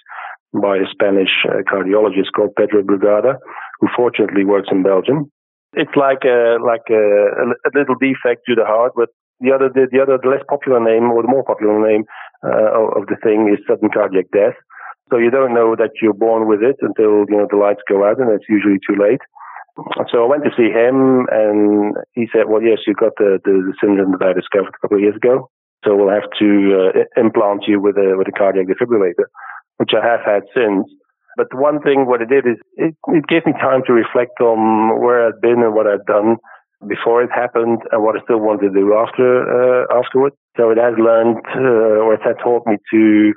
by 0.52 0.76
a 0.76 0.87
Spanish 0.90 1.32
uh, 1.49 1.62
cardiologist 1.64 2.32
called 2.37 2.54
Pedro 2.56 2.82
Brugada, 2.82 3.37
who 3.80 3.88
fortunately 3.97 4.44
works 4.44 4.68
in 4.71 4.82
Belgium. 4.82 5.30
It's 5.75 5.97
like 5.97 6.25
a 6.25 6.61
like 6.61 6.85
a, 6.90 7.49
a 7.64 7.71
little 7.73 7.97
defect 7.97 8.44
to 8.47 8.54
the 8.54 8.64
heart, 8.64 8.92
but 8.94 9.09
the 9.40 9.50
other, 9.50 9.68
the, 9.68 9.88
the 9.90 9.99
other, 9.99 10.18
the 10.23 10.30
less 10.30 10.44
popular 10.49 10.78
name 10.78 11.11
or 11.11 11.23
the 11.23 11.32
more 11.32 11.42
popular 11.42 11.75
name 11.80 12.04
uh, 12.47 12.94
of 12.94 13.11
the 13.11 13.18
thing 13.25 13.50
is 13.50 13.59
sudden 13.66 13.90
cardiac 13.90 14.30
death. 14.30 14.54
So 15.11 15.18
you 15.18 15.30
don't 15.30 15.52
know 15.52 15.75
that 15.75 15.99
you're 16.00 16.14
born 16.14 16.47
with 16.47 16.62
it 16.62 16.76
until 16.80 17.26
you 17.28 17.37
know 17.37 17.49
the 17.50 17.59
lights 17.59 17.82
go 17.88 18.06
out, 18.06 18.21
and 18.21 18.30
it's 18.30 18.49
usually 18.49 18.78
too 18.87 18.94
late. 18.94 19.21
So 20.12 20.23
I 20.23 20.28
went 20.28 20.44
to 20.44 20.54
see 20.56 20.68
him, 20.68 21.26
and 21.32 21.97
he 22.12 22.28
said, 22.32 22.47
"Well, 22.47 22.62
yes, 22.62 22.85
you've 22.87 23.02
got 23.02 23.16
the, 23.16 23.40
the, 23.44 23.73
the 23.73 23.75
syndrome 23.80 24.12
that 24.12 24.23
I 24.23 24.32
discovered 24.32 24.73
a 24.76 24.80
couple 24.80 24.99
of 24.99 25.02
years 25.02 25.16
ago. 25.16 25.50
So 25.85 25.97
we'll 25.97 26.14
have 26.14 26.30
to 26.38 26.49
uh, 26.78 27.21
implant 27.21 27.64
you 27.66 27.80
with 27.80 27.97
a 27.97 28.14
with 28.16 28.28
a 28.28 28.37
cardiac 28.37 28.68
defibrillator, 28.68 29.26
which 29.83 29.95
I 29.99 30.03
have 30.11 30.23
had 30.23 30.47
since." 30.55 30.87
But 31.37 31.49
one 31.69 31.81
thing, 31.81 32.07
what 32.07 32.23
it 32.23 32.29
did 32.29 32.47
is 32.47 32.59
it, 32.77 32.95
it 33.19 33.25
gave 33.27 33.45
me 33.47 33.53
time 33.59 33.83
to 33.87 33.93
reflect 33.93 34.39
on 34.41 35.01
where 35.03 35.27
I'd 35.27 35.41
been 35.41 35.65
and 35.65 35.75
what 35.75 35.89
I'd 35.91 36.07
done 36.07 36.37
before 36.87 37.23
it 37.23 37.31
happened 37.33 37.81
and 37.91 38.03
what 38.03 38.17
I 38.17 38.21
still 38.25 38.43
want 38.49 38.61
to 38.61 38.71
do 38.71 38.95
after 38.95 39.27
uh, 39.49 39.83
afterwards. 40.01 40.37
So 40.57 40.71
it 40.71 40.79
has 40.79 40.95
learned, 40.99 41.41
uh, 41.57 42.05
or 42.05 42.15
it 42.15 42.25
has 42.29 42.37
taught 42.43 42.67
me 42.67 42.77
to 42.93 43.33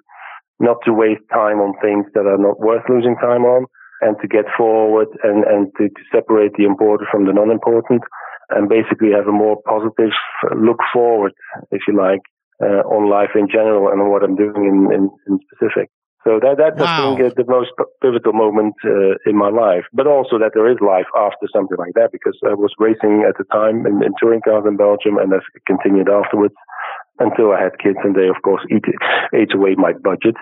not 0.59 0.77
to 0.85 0.91
waste 0.93 1.23
time 1.31 1.59
on 1.63 1.73
things 1.81 2.05
that 2.13 2.25
are 2.27 2.41
not 2.47 2.59
worth 2.59 2.83
losing 2.89 3.15
time 3.17 3.43
on, 3.45 3.65
and 4.01 4.15
to 4.21 4.27
get 4.27 4.45
forward 4.57 5.07
and 5.23 5.43
and 5.45 5.71
to, 5.77 5.87
to 5.87 6.01
separate 6.11 6.53
the 6.57 6.65
important 6.65 7.09
from 7.09 7.25
the 7.25 7.33
non-important, 7.33 8.01
and 8.49 8.67
basically 8.67 9.11
have 9.15 9.27
a 9.27 9.31
more 9.31 9.57
positive 9.65 10.15
look 10.57 10.79
forward, 10.91 11.33
if 11.71 11.81
you 11.87 11.95
like, 11.95 12.21
uh, 12.61 12.83
on 12.91 13.09
life 13.09 13.33
in 13.35 13.47
general 13.47 13.87
and 13.89 14.01
on 14.01 14.09
what 14.11 14.23
I'm 14.23 14.35
doing 14.35 14.65
in, 14.67 14.77
in, 14.93 15.03
in 15.27 15.39
specific. 15.47 15.89
So 16.25 16.41
that 16.41 16.57
that's 16.57 16.81
wow. 16.81 17.13
I 17.13 17.21
think 17.21 17.21
uh, 17.21 17.37
the 17.37 17.45
most 17.45 17.69
pivotal 18.01 18.33
moment 18.33 18.73
uh, 18.81 19.13
in 19.29 19.37
my 19.37 19.53
life, 19.53 19.85
but 19.93 20.09
also 20.09 20.41
that 20.41 20.57
there 20.57 20.65
is 20.65 20.81
life 20.81 21.05
after 21.13 21.45
something 21.53 21.77
like 21.77 21.93
that 21.93 22.09
because 22.11 22.33
I 22.41 22.57
was 22.57 22.73
racing 22.81 23.29
at 23.29 23.37
the 23.37 23.45
time 23.53 23.85
in, 23.85 24.01
in 24.01 24.09
touring 24.17 24.41
cars 24.41 24.65
in 24.65 24.73
Belgium, 24.73 25.21
and 25.21 25.29
I've 25.29 25.45
continued 25.69 26.09
afterwards 26.09 26.57
until 27.21 27.53
I 27.53 27.61
had 27.61 27.77
kids, 27.77 28.01
and 28.01 28.17
they 28.17 28.25
of 28.25 28.41
course 28.41 28.65
eat 28.73 28.89
ate 29.37 29.53
away 29.53 29.77
my 29.77 29.93
budget. 29.93 30.33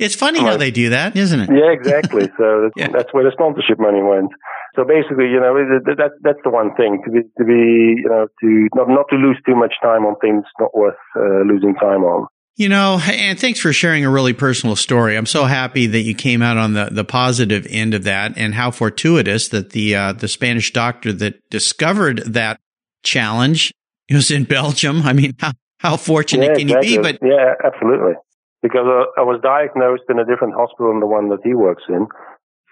It's 0.00 0.16
funny 0.16 0.40
how 0.40 0.56
they 0.56 0.72
do 0.72 0.88
that, 0.88 1.12
isn't 1.16 1.40
it? 1.40 1.50
Yeah, 1.52 1.68
exactly. 1.68 2.32
So 2.40 2.70
yeah. 2.76 2.88
that's 2.92 3.12
where 3.12 3.24
the 3.24 3.32
sponsorship 3.32 3.78
money 3.78 4.02
went. 4.02 4.32
So 4.74 4.84
basically, 4.84 5.28
you 5.28 5.40
know, 5.40 5.52
that 5.56 6.12
that's 6.20 6.42
the 6.44 6.50
one 6.50 6.74
thing 6.76 7.00
to 7.04 7.10
be 7.12 7.20
to 7.36 7.44
be 7.44 8.00
you 8.00 8.08
know 8.08 8.24
to 8.40 8.48
not 8.72 8.88
not 8.88 9.06
to 9.12 9.16
lose 9.16 9.36
too 9.44 9.56
much 9.56 9.76
time 9.84 10.04
on 10.04 10.16
things 10.20 10.44
not 10.60 10.72
worth 10.72 11.00
uh, 11.16 11.44
losing 11.44 11.74
time 11.76 12.04
on. 12.04 12.28
You 12.56 12.70
know, 12.70 12.98
and 13.04 13.38
thanks 13.38 13.60
for 13.60 13.70
sharing 13.74 14.06
a 14.06 14.10
really 14.10 14.32
personal 14.32 14.76
story. 14.76 15.14
I'm 15.16 15.26
so 15.26 15.44
happy 15.44 15.86
that 15.88 16.00
you 16.00 16.14
came 16.14 16.40
out 16.40 16.56
on 16.56 16.72
the, 16.72 16.88
the 16.90 17.04
positive 17.04 17.66
end 17.68 17.92
of 17.92 18.04
that 18.04 18.32
and 18.38 18.54
how 18.54 18.70
fortuitous 18.70 19.48
that 19.48 19.70
the, 19.70 19.94
uh, 19.94 20.12
the 20.14 20.26
Spanish 20.26 20.72
doctor 20.72 21.12
that 21.12 21.36
discovered 21.50 22.24
that 22.24 22.58
challenge 23.02 23.74
was 24.10 24.30
in 24.30 24.44
Belgium. 24.44 25.02
I 25.02 25.12
mean, 25.12 25.34
how, 25.38 25.52
how 25.80 25.98
fortunate 25.98 26.46
yeah, 26.46 26.54
can 26.54 26.68
exactly. 26.68 26.92
you 26.92 26.96
be? 26.96 27.02
But 27.02 27.18
yeah, 27.20 27.52
absolutely. 27.62 28.14
Because 28.62 28.88
uh, 28.88 29.20
I 29.20 29.24
was 29.24 29.38
diagnosed 29.42 30.08
in 30.08 30.18
a 30.18 30.24
different 30.24 30.54
hospital 30.54 30.92
than 30.92 31.00
the 31.00 31.06
one 31.06 31.28
that 31.28 31.44
he 31.44 31.52
works 31.52 31.84
in. 31.90 32.08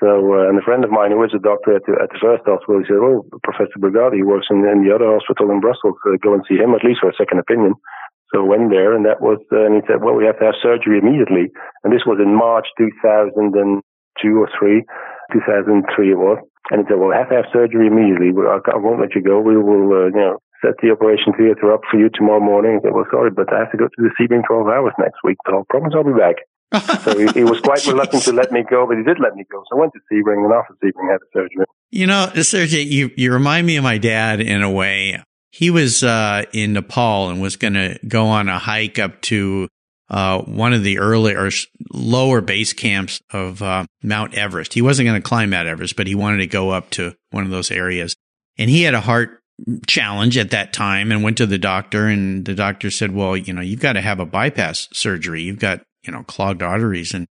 So, 0.01 0.09
uh, 0.09 0.49
and 0.49 0.59
a 0.59 0.65
friend 0.65 0.83
of 0.83 0.91
mine 0.91 1.13
who 1.13 1.23
is 1.25 1.37
a 1.37 1.39
doctor 1.39 1.77
at 1.77 1.85
the, 1.85 1.93
at 2.01 2.09
the 2.09 2.19
first 2.19 2.43
hospital, 2.49 2.81
he 2.81 2.89
said, 2.89 2.99
"Oh, 2.99 3.25
Professor 3.45 3.79
he 3.79 4.25
works 4.25 4.49
in, 4.51 4.65
in 4.67 4.83
the 4.83 4.93
other 4.93 5.07
hospital 5.07 5.53
in 5.53 5.61
Brussels. 5.61 5.95
Uh, 6.03 6.19
go 6.19 6.35
and 6.35 6.43
see 6.49 6.57
him 6.57 6.75
at 6.75 6.83
least 6.83 7.01
for 7.01 7.13
a 7.13 7.17
second 7.21 7.39
opinion." 7.39 7.77
So 8.35 8.43
I 8.43 8.51
went 8.51 8.75
there, 8.75 8.99
and 8.99 9.07
that 9.07 9.23
was, 9.23 9.39
uh, 9.55 9.63
and 9.63 9.79
he 9.79 9.83
said, 9.87 10.03
well, 10.03 10.19
we 10.19 10.27
have 10.27 10.43
to 10.43 10.51
have 10.51 10.59
surgery 10.59 10.99
immediately. 10.99 11.55
And 11.87 11.95
this 11.95 12.03
was 12.03 12.19
in 12.19 12.35
March 12.35 12.67
2002 12.75 13.79
or 14.35 14.51
3, 14.51 14.83
2003 15.31 16.11
it 16.11 16.19
was. 16.19 16.43
And 16.75 16.83
he 16.83 16.85
said, 16.91 16.99
well, 16.99 17.15
we 17.15 17.17
have 17.17 17.31
to 17.31 17.39
have 17.39 17.55
surgery 17.55 17.87
immediately. 17.87 18.35
I 18.35 18.75
won't 18.75 18.99
let 18.99 19.15
you 19.15 19.23
go. 19.23 19.39
We 19.39 19.55
will, 19.55 19.87
uh, 19.87 20.11
you 20.11 20.19
know, 20.19 20.43
set 20.59 20.75
the 20.83 20.91
operation 20.91 21.31
theater 21.39 21.71
up 21.71 21.87
for 21.87 21.95
you 21.95 22.11
tomorrow 22.11 22.43
morning. 22.43 22.83
I 22.83 22.91
said, 22.91 22.95
well, 22.97 23.07
sorry, 23.07 23.31
but 23.31 23.53
I 23.55 23.63
have 23.63 23.71
to 23.71 23.79
go 23.79 23.87
to 23.87 24.01
the 24.03 24.11
Sebring 24.19 24.43
12 24.51 24.67
hours 24.67 24.99
next 24.99 25.23
week. 25.23 25.39
So 25.47 25.61
I 25.61 25.63
promise 25.71 25.95
I'll 25.95 26.03
be 26.03 26.19
back. 26.19 26.43
so 27.07 27.15
he, 27.15 27.31
he, 27.39 27.45
was 27.47 27.61
quite 27.63 27.87
reluctant 27.93 28.27
to 28.27 28.33
let 28.33 28.51
me 28.51 28.67
go, 28.67 28.83
but 28.83 28.99
he 28.99 29.05
did 29.07 29.23
let 29.23 29.39
me 29.39 29.47
go. 29.47 29.63
So 29.71 29.79
I 29.79 29.81
went 29.87 29.93
to 29.95 30.03
Sebring, 30.11 30.43
and 30.43 30.51
after 30.51 30.75
Sebring, 30.83 31.07
had 31.07 31.23
the 31.23 31.31
surgery. 31.31 31.71
You 31.93 32.09
know, 32.09 32.33
Sergey, 32.43 32.83
you, 32.83 33.13
you 33.15 33.31
remind 33.31 33.67
me 33.67 33.77
of 33.77 33.85
my 33.85 33.99
dad 33.99 34.41
in 34.41 34.63
a 34.63 34.71
way 34.71 35.23
he 35.55 35.71
was 35.71 36.03
uh, 36.03 36.43
in 36.53 36.73
Nepal 36.73 37.31
and 37.31 37.41
was 37.41 37.55
going 37.55 37.75
to 37.75 37.97
go 38.09 38.27
on 38.27 38.49
a 38.49 38.59
hike 38.59 38.99
up 38.99 39.21
to 39.21 39.69
uh, 40.11 40.41
one 40.41 40.73
of 40.73 40.83
the 40.83 40.99
early 40.99 41.37
or 41.37 41.49
lower 41.93 42.41
base 42.41 42.73
camps 42.73 43.21
of 43.33 43.63
uh, 43.63 43.87
Mount 44.03 44.35
Everest. 44.35 44.75
He 44.75 44.83
wasn't 44.83 45.07
going 45.07 45.23
to 45.23 45.27
climb 45.27 45.51
Mount 45.51 45.69
Everest, 45.69 45.95
but 45.95 46.09
he 46.09 46.17
wanted 46.17 46.39
to 46.39 46.49
go 46.49 46.71
up 46.71 46.91
to 46.91 47.15
one 47.31 47.45
of 47.45 47.51
those 47.51 47.71
areas. 47.71 48.17
And 48.59 48.69
he 48.69 48.83
had 48.83 48.95
a 48.95 49.01
heart 49.01 49.45
challenge 49.87 50.37
at 50.37 50.51
that 50.51 50.73
time 50.73 51.13
and 51.13 51.23
went 51.23 51.37
to 51.37 51.47
the 51.47 51.57
doctor 51.57 52.09
and 52.09 52.45
the 52.45 52.57
doctor 52.57 52.91
said, 52.91 53.13
well, 53.13 53.37
you 53.37 53.53
know, 53.53 53.61
you've 53.61 53.79
got 53.79 53.93
to 53.93 54.01
have 54.01 54.19
a 54.19 54.27
bypass 54.27 54.89
surgery. 54.93 55.43
You've 55.43 55.61
got, 55.61 55.83
you 56.03 56.13
know, 56.13 56.25
clogged 56.25 56.65
arteries. 56.65 57.15
And 57.15 57.29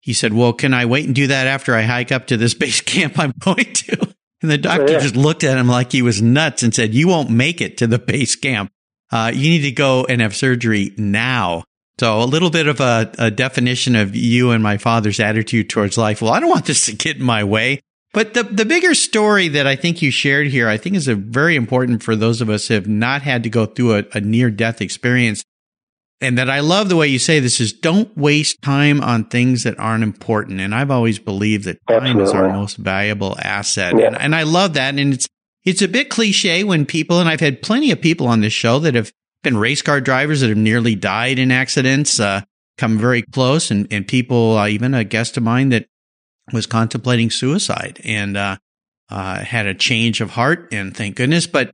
he 0.00 0.14
said, 0.14 0.32
well, 0.32 0.54
can 0.54 0.72
I 0.72 0.86
wait 0.86 1.04
and 1.04 1.14
do 1.14 1.26
that 1.26 1.46
after 1.46 1.74
I 1.74 1.82
hike 1.82 2.10
up 2.10 2.28
to 2.28 2.38
this 2.38 2.54
base 2.58 2.80
camp 2.80 3.18
I'm 3.18 3.34
going 3.38 3.70
to? 3.70 4.05
And 4.42 4.50
the 4.50 4.58
doctor 4.58 4.92
yeah. 4.92 4.98
just 4.98 5.16
looked 5.16 5.44
at 5.44 5.58
him 5.58 5.68
like 5.68 5.92
he 5.92 6.02
was 6.02 6.20
nuts 6.20 6.62
and 6.62 6.74
said, 6.74 6.94
you 6.94 7.08
won't 7.08 7.30
make 7.30 7.60
it 7.60 7.78
to 7.78 7.86
the 7.86 7.98
base 7.98 8.36
camp. 8.36 8.70
Uh, 9.10 9.32
you 9.34 9.50
need 9.50 9.62
to 9.62 9.72
go 9.72 10.04
and 10.04 10.20
have 10.20 10.36
surgery 10.36 10.92
now. 10.96 11.64
So 11.98 12.20
a 12.20 12.24
little 12.24 12.50
bit 12.50 12.66
of 12.66 12.80
a, 12.80 13.10
a, 13.18 13.30
definition 13.30 13.96
of 13.96 14.14
you 14.14 14.50
and 14.50 14.62
my 14.62 14.76
father's 14.76 15.18
attitude 15.18 15.70
towards 15.70 15.96
life. 15.96 16.20
Well, 16.20 16.32
I 16.32 16.40
don't 16.40 16.50
want 16.50 16.66
this 16.66 16.86
to 16.86 16.92
get 16.92 17.16
in 17.16 17.22
my 17.22 17.44
way. 17.44 17.80
But 18.12 18.34
the, 18.34 18.42
the 18.42 18.64
bigger 18.66 18.94
story 18.94 19.48
that 19.48 19.66
I 19.66 19.76
think 19.76 20.02
you 20.02 20.10
shared 20.10 20.48
here, 20.48 20.68
I 20.68 20.76
think 20.76 20.96
is 20.96 21.08
a 21.08 21.14
very 21.14 21.56
important 21.56 22.02
for 22.02 22.16
those 22.16 22.40
of 22.40 22.50
us 22.50 22.68
who 22.68 22.74
have 22.74 22.88
not 22.88 23.22
had 23.22 23.42
to 23.44 23.50
go 23.50 23.66
through 23.66 23.96
a, 23.96 24.04
a 24.14 24.20
near 24.20 24.50
death 24.50 24.80
experience 24.80 25.44
and 26.20 26.38
that 26.38 26.48
I 26.48 26.60
love 26.60 26.88
the 26.88 26.96
way 26.96 27.08
you 27.08 27.18
say 27.18 27.40
this 27.40 27.60
is 27.60 27.72
don't 27.72 28.16
waste 28.16 28.62
time 28.62 29.00
on 29.02 29.24
things 29.24 29.64
that 29.64 29.78
aren't 29.78 30.02
important. 30.02 30.60
And 30.60 30.74
I've 30.74 30.90
always 30.90 31.18
believed 31.18 31.64
that 31.64 31.78
time 31.88 32.18
Absolutely. 32.18 32.24
is 32.24 32.32
our 32.32 32.48
most 32.52 32.76
valuable 32.76 33.36
asset. 33.40 33.94
Yeah. 33.98 34.06
And, 34.06 34.18
and 34.18 34.34
I 34.34 34.44
love 34.44 34.74
that. 34.74 34.98
And 34.98 35.14
it's, 35.14 35.28
it's 35.64 35.82
a 35.82 35.88
bit 35.88 36.08
cliche 36.08 36.64
when 36.64 36.86
people, 36.86 37.20
and 37.20 37.28
I've 37.28 37.40
had 37.40 37.60
plenty 37.60 37.90
of 37.90 38.00
people 38.00 38.28
on 38.28 38.40
this 38.40 38.52
show 38.52 38.78
that 38.78 38.94
have 38.94 39.12
been 39.42 39.58
race 39.58 39.82
car 39.82 40.00
drivers 40.00 40.40
that 40.40 40.48
have 40.48 40.56
nearly 40.56 40.94
died 40.94 41.38
in 41.38 41.52
accidents, 41.52 42.18
uh, 42.18 42.40
come 42.78 42.98
very 42.98 43.22
close 43.22 43.70
and, 43.70 43.86
and 43.90 44.08
people, 44.08 44.56
uh, 44.56 44.68
even 44.68 44.94
a 44.94 45.04
guest 45.04 45.36
of 45.36 45.42
mine 45.42 45.68
that 45.68 45.86
was 46.52 46.66
contemplating 46.66 47.30
suicide 47.30 48.00
and, 48.04 48.36
uh, 48.36 48.56
uh, 49.10 49.38
had 49.40 49.66
a 49.66 49.74
change 49.74 50.20
of 50.20 50.30
heart 50.30 50.68
and 50.72 50.96
thank 50.96 51.16
goodness. 51.16 51.46
But 51.46 51.72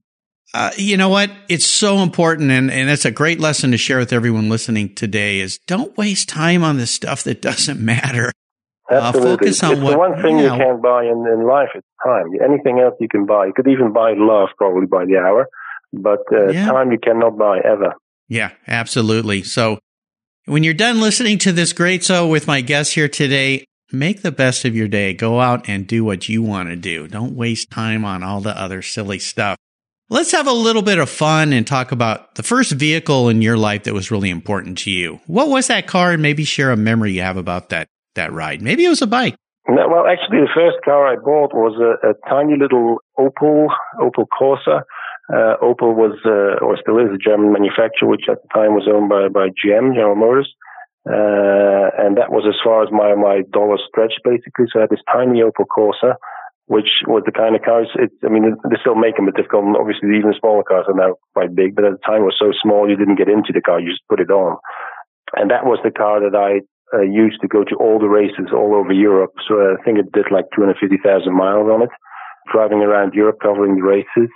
uh, 0.55 0.71
you 0.77 0.97
know 0.97 1.09
what? 1.09 1.31
It's 1.49 1.67
so 1.67 1.99
important, 1.99 2.51
and, 2.51 2.71
and 2.71 2.91
it's 2.91 3.05
a 3.05 3.11
great 3.11 3.41
lesson 3.41 3.71
to 3.71 3.79
share 3.79 3.99
with 3.99 4.13
everyone 4.13 4.51
listening 4.51 4.95
today. 4.95 5.41
Is 5.41 5.59
don't 5.67 5.97
waste 5.97 6.29
time 6.29 6.63
on 6.63 6.77
the 6.77 6.87
stuff 6.87 7.23
that 7.25 7.41
doesn't 7.41 7.81
matter. 7.81 8.33
Absolutely. 8.91 9.31
Uh, 9.31 9.37
focus 9.37 9.63
on 9.63 9.73
it's 9.73 9.81
what, 9.81 9.91
the 9.93 9.99
one 9.99 10.23
thing 10.23 10.39
you, 10.39 10.47
know, 10.47 10.55
you 10.55 10.61
can't 10.61 10.83
buy 10.83 11.05
in, 11.05 11.27
in 11.27 11.47
life 11.47 11.71
is 11.75 11.83
time. 12.05 12.27
Anything 12.45 12.81
else 12.81 12.95
you 13.01 13.09
can 13.09 13.25
buy. 13.25 13.47
You 13.47 13.53
could 13.55 13.69
even 13.69 13.93
buy 13.93 14.13
love 14.17 14.51
probably 14.59 14.87
by 14.87 15.07
the 15.07 15.17
hour, 15.17 15.49
but 15.93 16.21
uh, 16.31 16.49
yeah. 16.49 16.67
time 16.67 16.93
you 16.93 16.99
cannot 16.99 17.39
buy 17.39 17.61
ever. 17.65 17.95
Yeah, 18.29 18.51
absolutely. 18.67 19.43
So 19.45 19.79
when 20.45 20.65
you're 20.65 20.75
done 20.75 21.01
listening 21.01 21.39
to 21.39 21.53
this 21.53 21.73
great 21.73 22.05
show 22.05 22.27
with 22.27 22.47
my 22.47 22.61
guests 22.61 22.93
here 22.93 23.09
today, 23.09 23.65
make 23.91 24.21
the 24.21 24.33
best 24.33 24.65
of 24.67 24.77
your 24.77 24.89
day. 24.89 25.15
Go 25.15 25.41
out 25.41 25.69
and 25.69 25.87
do 25.87 26.05
what 26.05 26.29
you 26.29 26.43
want 26.43 26.69
to 26.69 26.77
do. 26.77 27.09
Don't 27.09 27.35
waste 27.35 27.71
time 27.71 28.05
on 28.05 28.23
all 28.23 28.41
the 28.41 28.59
other 28.61 28.83
silly 28.83 29.19
stuff. 29.19 29.57
Let's 30.13 30.31
have 30.33 30.47
a 30.47 30.53
little 30.53 30.83
bit 30.83 30.99
of 30.99 31.09
fun 31.09 31.55
and 31.55 31.67
talk 31.67 31.91
about 31.91 32.35
the 32.35 32.43
first 32.43 32.73
vehicle 32.73 33.31
in 33.31 33.41
your 33.41 33.57
life 33.57 33.85
that 33.85 33.95
was 33.95 34.11
really 34.11 34.29
important 34.29 34.77
to 34.85 34.91
you. 34.91 35.21
What 35.25 35.49
was 35.49 35.69
that 35.69 35.87
car? 35.87 36.13
And 36.13 36.21
maybe 36.21 36.45
share 36.45 36.71
a 36.71 36.77
memory 36.77 37.13
you 37.13 37.23
have 37.23 37.39
about 37.39 37.71
that, 37.71 37.89
that 38.15 38.31
ride. 38.31 38.61
Maybe 38.61 38.85
it 38.85 38.91
was 38.91 39.01
a 39.01 39.07
bike. 39.07 39.37
No, 39.71 39.89
well, 39.89 40.05
actually, 40.05 40.45
the 40.45 40.53
first 40.55 40.85
car 40.85 41.09
I 41.09 41.17
bought 41.17 41.57
was 41.57 41.81
a, 41.81 42.11
a 42.11 42.13
tiny 42.29 42.61
little 42.61 42.99
Opel, 43.19 43.69
Opel 44.05 44.27
Corsa. 44.29 44.83
Uh, 45.33 45.57
Opel 45.65 45.97
was, 45.97 46.21
uh, 46.27 46.63
or 46.63 46.77
still 46.77 46.99
is, 46.99 47.09
a 47.09 47.17
German 47.17 47.51
manufacturer, 47.51 48.07
which 48.07 48.29
at 48.29 48.37
the 48.43 48.49
time 48.53 48.75
was 48.75 48.85
owned 48.93 49.09
by, 49.09 49.29
by 49.33 49.49
GM, 49.49 49.97
General 49.97 50.15
Motors. 50.15 50.53
Uh, 51.09 51.89
and 51.97 52.21
that 52.21 52.29
was 52.29 52.45
as 52.47 52.61
far 52.63 52.85
as 52.85 52.93
my, 52.93 53.15
my 53.15 53.49
dollar 53.51 53.79
stretched, 53.89 54.21
basically. 54.25 54.67
So 54.69 54.79
I 54.79 54.83
had 54.83 54.91
this 54.91 55.01
tiny 55.11 55.41
Opel 55.41 55.65
Corsa, 55.65 56.21
which 56.73 57.05
was 57.05 57.21
the 57.29 57.37
kind 57.37 57.53
of 57.53 57.61
cars, 57.61 57.93
it, 58.01 58.09
I 58.25 58.33
mean, 58.33 58.49
they 58.49 58.81
still 58.81 58.97
make 58.97 59.21
them, 59.21 59.29
but 59.29 59.37
they've 59.37 59.45
gone, 59.45 59.77
obviously, 59.77 60.17
even 60.17 60.33
smaller 60.41 60.65
cars 60.65 60.89
are 60.89 60.97
now 60.97 61.21
quite 61.37 61.53
big, 61.53 61.77
but 61.77 61.85
at 61.85 62.01
the 62.01 62.07
time 62.07 62.25
it 62.25 62.33
was 62.33 62.41
so 62.41 62.49
small, 62.65 62.89
you 62.89 62.97
didn't 62.97 63.21
get 63.21 63.29
into 63.29 63.53
the 63.53 63.61
car, 63.61 63.77
you 63.77 63.93
just 63.93 64.09
put 64.09 64.25
it 64.25 64.33
on. 64.33 64.57
And 65.37 65.53
that 65.53 65.69
was 65.69 65.85
the 65.85 65.93
car 65.93 66.25
that 66.25 66.33
I 66.33 66.65
uh, 66.97 67.05
used 67.05 67.45
to 67.45 67.49
go 67.49 67.61
to 67.61 67.77
all 67.77 68.01
the 68.01 68.09
races 68.09 68.57
all 68.57 68.73
over 68.73 68.89
Europe. 68.89 69.37
So 69.45 69.61
I 69.61 69.77
think 69.85 70.01
it 70.01 70.17
did 70.17 70.33
like 70.33 70.49
250,000 70.57 70.97
miles 71.29 71.69
on 71.69 71.85
it, 71.85 71.93
driving 72.49 72.81
around 72.81 73.13
Europe, 73.13 73.45
covering 73.45 73.77
the 73.77 73.85
races. 73.85 74.33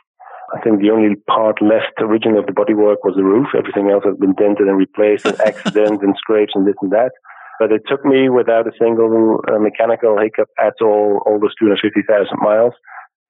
I 0.53 0.61
think 0.61 0.85
the 0.85 0.93
only 0.93 1.17
part 1.25 1.65
left 1.65 1.97
originally 2.05 2.39
of 2.39 2.47
the 2.47 2.53
bodywork 2.53 3.01
was 3.01 3.17
the 3.17 3.25
roof. 3.25 3.49
Everything 3.57 3.89
else 3.89 4.05
has 4.05 4.21
been 4.21 4.37
dented 4.37 4.69
and 4.69 4.77
replaced, 4.77 5.25
and 5.25 5.41
accidents 5.49 6.05
and 6.05 6.13
scrapes 6.21 6.53
and 6.53 6.69
this 6.69 6.77
and 6.85 6.93
that. 6.93 7.17
But 7.59 7.73
it 7.73 7.83
took 7.89 8.05
me 8.05 8.29
without 8.29 8.67
a 8.67 8.77
single 8.79 9.41
uh, 9.49 9.59
mechanical 9.59 10.19
hiccup 10.19 10.49
at 10.59 10.75
all, 10.83 11.23
all 11.27 11.41
those 11.41 11.57
250,000 11.59 12.05
miles. 12.41 12.75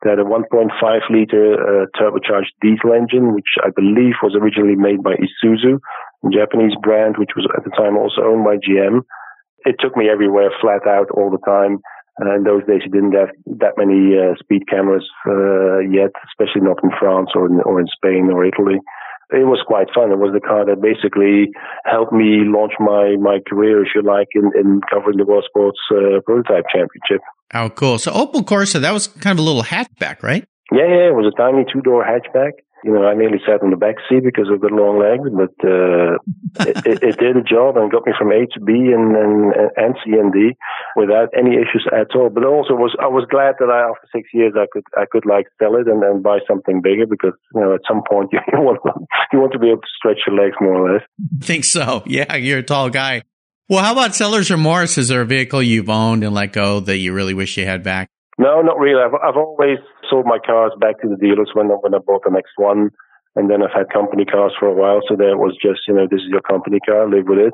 Had 0.05 0.21
a 0.21 0.25
1.5 0.25 0.71
liter 1.11 1.57
uh, 1.59 1.87
turbocharged 1.99 2.55
diesel 2.61 2.93
engine, 2.93 3.35
which 3.35 3.59
I 3.65 3.71
believe 3.75 4.15
was 4.23 4.37
originally 4.39 4.77
made 4.77 5.03
by 5.03 5.15
Isuzu, 5.19 5.81
a 6.23 6.31
Japanese 6.31 6.77
brand, 6.81 7.17
which 7.19 7.35
was 7.35 7.49
at 7.57 7.65
the 7.65 7.71
time 7.71 7.97
also 7.97 8.23
owned 8.23 8.45
by 8.45 8.57
GM. 8.57 9.03
It 9.65 9.77
took 9.81 9.97
me 9.97 10.09
everywhere 10.09 10.51
flat 10.61 10.87
out 10.87 11.11
all 11.11 11.31
the 11.31 11.43
time. 11.43 11.81
Uh, 12.23 12.37
in 12.37 12.45
those 12.45 12.65
days, 12.67 12.81
you 12.85 12.91
didn't 12.93 13.13
have 13.13 13.31
that 13.59 13.75
many 13.77 14.17
uh, 14.17 14.37
speed 14.39 14.69
cameras 14.69 15.05
uh, 15.27 15.79
yet, 15.81 16.13
especially 16.31 16.63
not 16.63 16.79
in 16.85 16.91
France 17.01 17.31
or 17.35 17.47
in, 17.47 17.61
or 17.63 17.81
in 17.81 17.87
Spain 17.89 18.31
or 18.31 18.45
Italy. 18.45 18.79
It 19.31 19.47
was 19.47 19.63
quite 19.67 19.89
fun. 19.95 20.13
It 20.13 20.19
was 20.19 20.33
the 20.33 20.41
car 20.41 20.65
that 20.67 20.81
basically 20.81 21.51
helped 21.85 22.13
me 22.13 22.47
launch 22.47 22.73
my, 22.79 23.17
my 23.19 23.39
career, 23.49 23.83
if 23.83 23.89
you 23.95 24.03
like, 24.03 24.29
in, 24.35 24.53
in 24.55 24.81
covering 24.89 25.19
the 25.19 25.25
World 25.25 25.45
Sports 25.49 25.79
uh, 25.91 26.21
Prototype 26.25 26.65
Championship. 26.73 27.23
Oh, 27.53 27.69
cool. 27.71 27.99
So 27.99 28.13
Opel 28.13 28.45
Corsa, 28.45 28.81
that 28.81 28.93
was 28.93 29.09
kind 29.09 29.39
of 29.39 29.45
a 29.45 29.47
little 29.47 29.65
hatchback, 29.65 30.23
right? 30.23 30.47
Yeah, 30.71 30.87
yeah. 30.87 31.09
It 31.11 31.15
was 31.15 31.33
a 31.33 31.37
tiny 31.37 31.65
two 31.73 31.81
door 31.81 32.05
hatchback 32.05 32.53
you 32.85 32.93
know, 32.93 33.05
I 33.05 33.15
nearly 33.15 33.39
sat 33.47 33.63
in 33.63 33.71
the 33.71 33.77
back 33.77 33.97
seat 34.09 34.23
because 34.23 34.49
I've 34.53 34.61
got 34.61 34.73
long 34.73 35.01
legs, 35.01 35.29
but 35.33 35.57
uh, 35.65 36.21
it, 36.69 37.03
it, 37.03 37.17
did 37.19 37.37
a 37.37 37.43
job 37.43 37.77
and 37.77 37.91
got 37.91 38.07
me 38.07 38.13
from 38.17 38.31
A 38.33 38.47
to 38.53 38.61
B 38.61 38.93
and, 38.93 39.17
and, 39.17 39.55
and 39.77 39.95
C 40.05 40.13
and 40.13 40.33
D 40.33 40.53
without 40.95 41.29
any 41.37 41.57
issues 41.57 41.89
at 41.91 42.15
all. 42.15 42.29
But 42.29 42.45
also 42.45 42.75
was 42.75 42.95
I 43.01 43.09
was 43.09 43.27
glad 43.31 43.57
that 43.59 43.73
I, 43.73 43.89
after 43.89 44.07
six 44.15 44.29
years 44.35 44.55
I 44.57 44.67
could 44.71 44.85
I 44.97 45.05
could 45.11 45.25
like 45.25 45.47
sell 45.59 45.77
it 45.77 45.89
and 45.89 46.03
then 46.03 46.23
buy 46.23 46.39
something 46.47 46.83
bigger 46.83 47.07
because 47.07 47.33
you 47.55 47.61
know 47.61 47.75
at 47.75 47.81
some 47.89 48.03
point 48.09 48.31
you, 48.33 48.41
you 48.53 48.61
want 48.61 48.81
you 49.33 49.41
want 49.41 49.53
to 49.53 49.59
be 49.59 49.69
able 49.69 49.81
to 49.81 49.97
stretch 49.97 50.19
your 50.27 50.37
legs 50.37 50.57
more 50.61 50.75
or 50.75 50.93
less. 50.93 51.03
I 51.41 51.45
think 51.45 51.65
so. 51.65 52.03
Yeah, 52.07 52.37
you're 52.37 52.59
a 52.59 52.63
tall 52.63 52.91
guy. 52.91 53.23
Well, 53.69 53.83
how 53.83 53.93
about 53.93 54.15
Sellers 54.15 54.51
remorse? 54.51 54.97
Is 54.97 55.09
there 55.09 55.23
a 55.23 55.27
vehicle 55.27 55.61
you've 55.61 55.91
owned 55.91 56.23
and 56.23 56.33
let 56.33 56.53
go 56.53 56.79
that 56.81 56.99
you 56.99 57.13
really 57.13 57.35
wish 57.35 57.57
you 57.57 57.65
had 57.65 57.83
back? 57.83 58.09
No, 58.39 58.61
not 58.61 58.79
really. 58.79 59.03
I've, 59.03 59.15
I've 59.15 59.37
always 59.37 59.79
sold 60.11 60.27
my 60.27 60.39
cars 60.39 60.73
back 60.81 61.01
to 61.03 61.09
the 61.09 61.17
dealers 61.17 61.51
when, 61.55 61.69
when 61.69 61.95
I 61.95 61.99
bought 61.99 62.25
the 62.25 62.31
next 62.31 62.53
one. 62.57 62.91
And 63.37 63.51
then 63.51 63.63
I've 63.63 63.73
had 63.75 63.93
company 63.93 64.25
cars 64.25 64.53
for 64.59 64.67
a 64.67 64.75
while. 64.75 65.01
So 65.09 65.15
there 65.15 65.37
was 65.37 65.57
just, 65.61 65.81
you 65.87 65.95
know, 65.95 66.07
this 66.11 66.21
is 66.21 66.29
your 66.29 66.41
company 66.41 66.81
car, 66.81 67.09
live 67.09 67.29
with 67.29 67.39
it. 67.39 67.53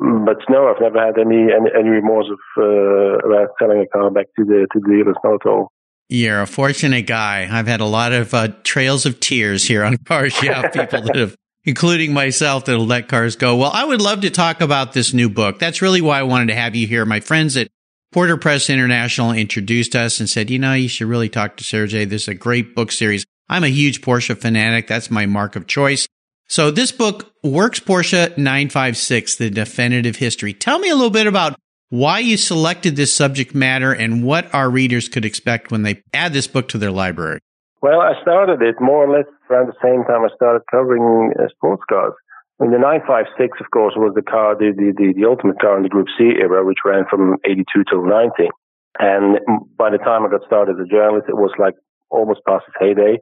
But 0.00 0.38
no, 0.48 0.66
I've 0.66 0.80
never 0.80 0.98
had 0.98 1.18
any, 1.18 1.52
any, 1.52 1.70
any 1.78 1.88
remorse 1.88 2.26
of, 2.30 2.38
uh, 2.58 3.18
about 3.28 3.50
selling 3.60 3.80
a 3.80 3.86
car 3.86 4.10
back 4.10 4.26
to 4.38 4.44
the, 4.44 4.66
to 4.72 4.80
the 4.80 4.88
dealers, 4.88 5.16
not 5.22 5.34
at 5.34 5.48
all. 5.48 5.70
You're 6.08 6.42
a 6.42 6.46
fortunate 6.46 7.06
guy. 7.06 7.48
I've 7.48 7.68
had 7.68 7.80
a 7.80 7.86
lot 7.86 8.12
of 8.12 8.34
uh, 8.34 8.48
trails 8.64 9.06
of 9.06 9.20
tears 9.20 9.62
here 9.62 9.84
on 9.84 9.96
Cars 10.04 10.34
Yeah, 10.42 10.68
people 10.68 11.02
that 11.02 11.14
have, 11.14 11.36
including 11.62 12.12
myself, 12.12 12.64
that'll 12.64 12.84
let 12.84 13.06
cars 13.06 13.36
go. 13.36 13.54
Well, 13.54 13.70
I 13.72 13.84
would 13.84 14.02
love 14.02 14.22
to 14.22 14.30
talk 14.30 14.60
about 14.60 14.92
this 14.92 15.14
new 15.14 15.30
book. 15.30 15.60
That's 15.60 15.80
really 15.80 16.00
why 16.00 16.18
I 16.18 16.24
wanted 16.24 16.48
to 16.48 16.56
have 16.56 16.74
you 16.74 16.88
here. 16.88 17.04
My 17.04 17.20
friends 17.20 17.56
at 17.56 17.68
Porter 18.12 18.36
Press 18.36 18.68
International 18.68 19.30
introduced 19.30 19.94
us 19.94 20.18
and 20.18 20.28
said, 20.28 20.50
you 20.50 20.58
know, 20.58 20.72
you 20.72 20.88
should 20.88 21.06
really 21.06 21.28
talk 21.28 21.56
to 21.56 21.64
Sergey. 21.64 22.04
This 22.04 22.22
is 22.22 22.28
a 22.28 22.34
great 22.34 22.74
book 22.74 22.90
series. 22.90 23.24
I'm 23.48 23.62
a 23.62 23.68
huge 23.68 24.00
Porsche 24.00 24.36
fanatic. 24.36 24.88
That's 24.88 25.12
my 25.12 25.26
mark 25.26 25.54
of 25.54 25.68
choice. 25.68 26.08
So 26.48 26.72
this 26.72 26.90
book, 26.90 27.32
Works 27.44 27.78
Porsche 27.78 28.36
956, 28.36 29.36
The 29.36 29.50
Definitive 29.50 30.16
History. 30.16 30.52
Tell 30.52 30.80
me 30.80 30.90
a 30.90 30.94
little 30.96 31.10
bit 31.10 31.28
about 31.28 31.54
why 31.90 32.18
you 32.18 32.36
selected 32.36 32.96
this 32.96 33.14
subject 33.14 33.54
matter 33.54 33.92
and 33.92 34.24
what 34.24 34.52
our 34.52 34.68
readers 34.68 35.08
could 35.08 35.24
expect 35.24 35.70
when 35.70 35.84
they 35.84 36.02
add 36.12 36.32
this 36.32 36.48
book 36.48 36.66
to 36.70 36.78
their 36.78 36.90
library. 36.90 37.38
Well, 37.80 38.00
I 38.00 38.20
started 38.22 38.60
it 38.60 38.74
more 38.80 39.04
or 39.04 39.16
less 39.16 39.26
around 39.48 39.68
the 39.68 39.78
same 39.80 40.02
time 40.04 40.24
I 40.24 40.34
started 40.34 40.62
covering 40.68 41.32
uh, 41.38 41.46
sports 41.54 41.84
cars. 41.88 42.14
Mean, 42.60 42.76
the 42.76 42.84
956, 42.84 43.56
of 43.56 43.72
course, 43.72 43.96
was 43.96 44.12
the 44.12 44.20
car, 44.20 44.52
the, 44.52 44.76
the, 44.76 44.92
the, 44.92 45.16
the 45.16 45.24
ultimate 45.24 45.56
car 45.56 45.80
in 45.80 45.82
the 45.82 45.88
Group 45.88 46.12
C 46.12 46.36
era, 46.36 46.60
which 46.60 46.84
ran 46.84 47.08
from 47.08 47.40
82 47.48 47.64
till 47.88 48.04
90. 48.04 48.52
And 49.00 49.40
by 49.80 49.88
the 49.88 49.96
time 49.96 50.28
I 50.28 50.28
got 50.28 50.44
started 50.44 50.76
as 50.76 50.84
a 50.84 50.92
journalist, 50.92 51.32
it 51.32 51.40
was 51.40 51.56
like 51.56 51.72
almost 52.12 52.44
past 52.44 52.68
its 52.68 52.76
heyday, 52.76 53.16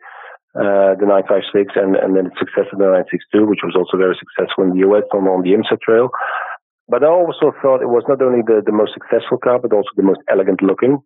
uh, 0.59 0.98
the 0.98 1.07
956, 1.07 1.55
and, 1.79 1.94
and 1.94 2.18
then 2.18 2.35
its 2.35 2.40
successor, 2.42 2.74
the 2.74 2.90
962, 3.07 3.46
which 3.46 3.62
was 3.62 3.79
also 3.79 3.94
very 3.94 4.18
successful 4.18 4.66
in 4.66 4.74
the 4.74 4.83
US 4.90 5.07
on, 5.14 5.31
on 5.31 5.46
the 5.46 5.55
IMSA 5.55 5.79
trail. 5.87 6.11
But 6.90 7.07
I 7.07 7.11
also 7.14 7.55
thought 7.62 7.79
it 7.79 7.94
was 7.94 8.03
not 8.11 8.18
only 8.18 8.42
the, 8.42 8.59
the 8.66 8.74
most 8.74 8.90
successful 8.90 9.38
car, 9.38 9.62
but 9.62 9.70
also 9.70 9.94
the 9.94 10.03
most 10.03 10.18
elegant 10.27 10.66
looking. 10.66 10.98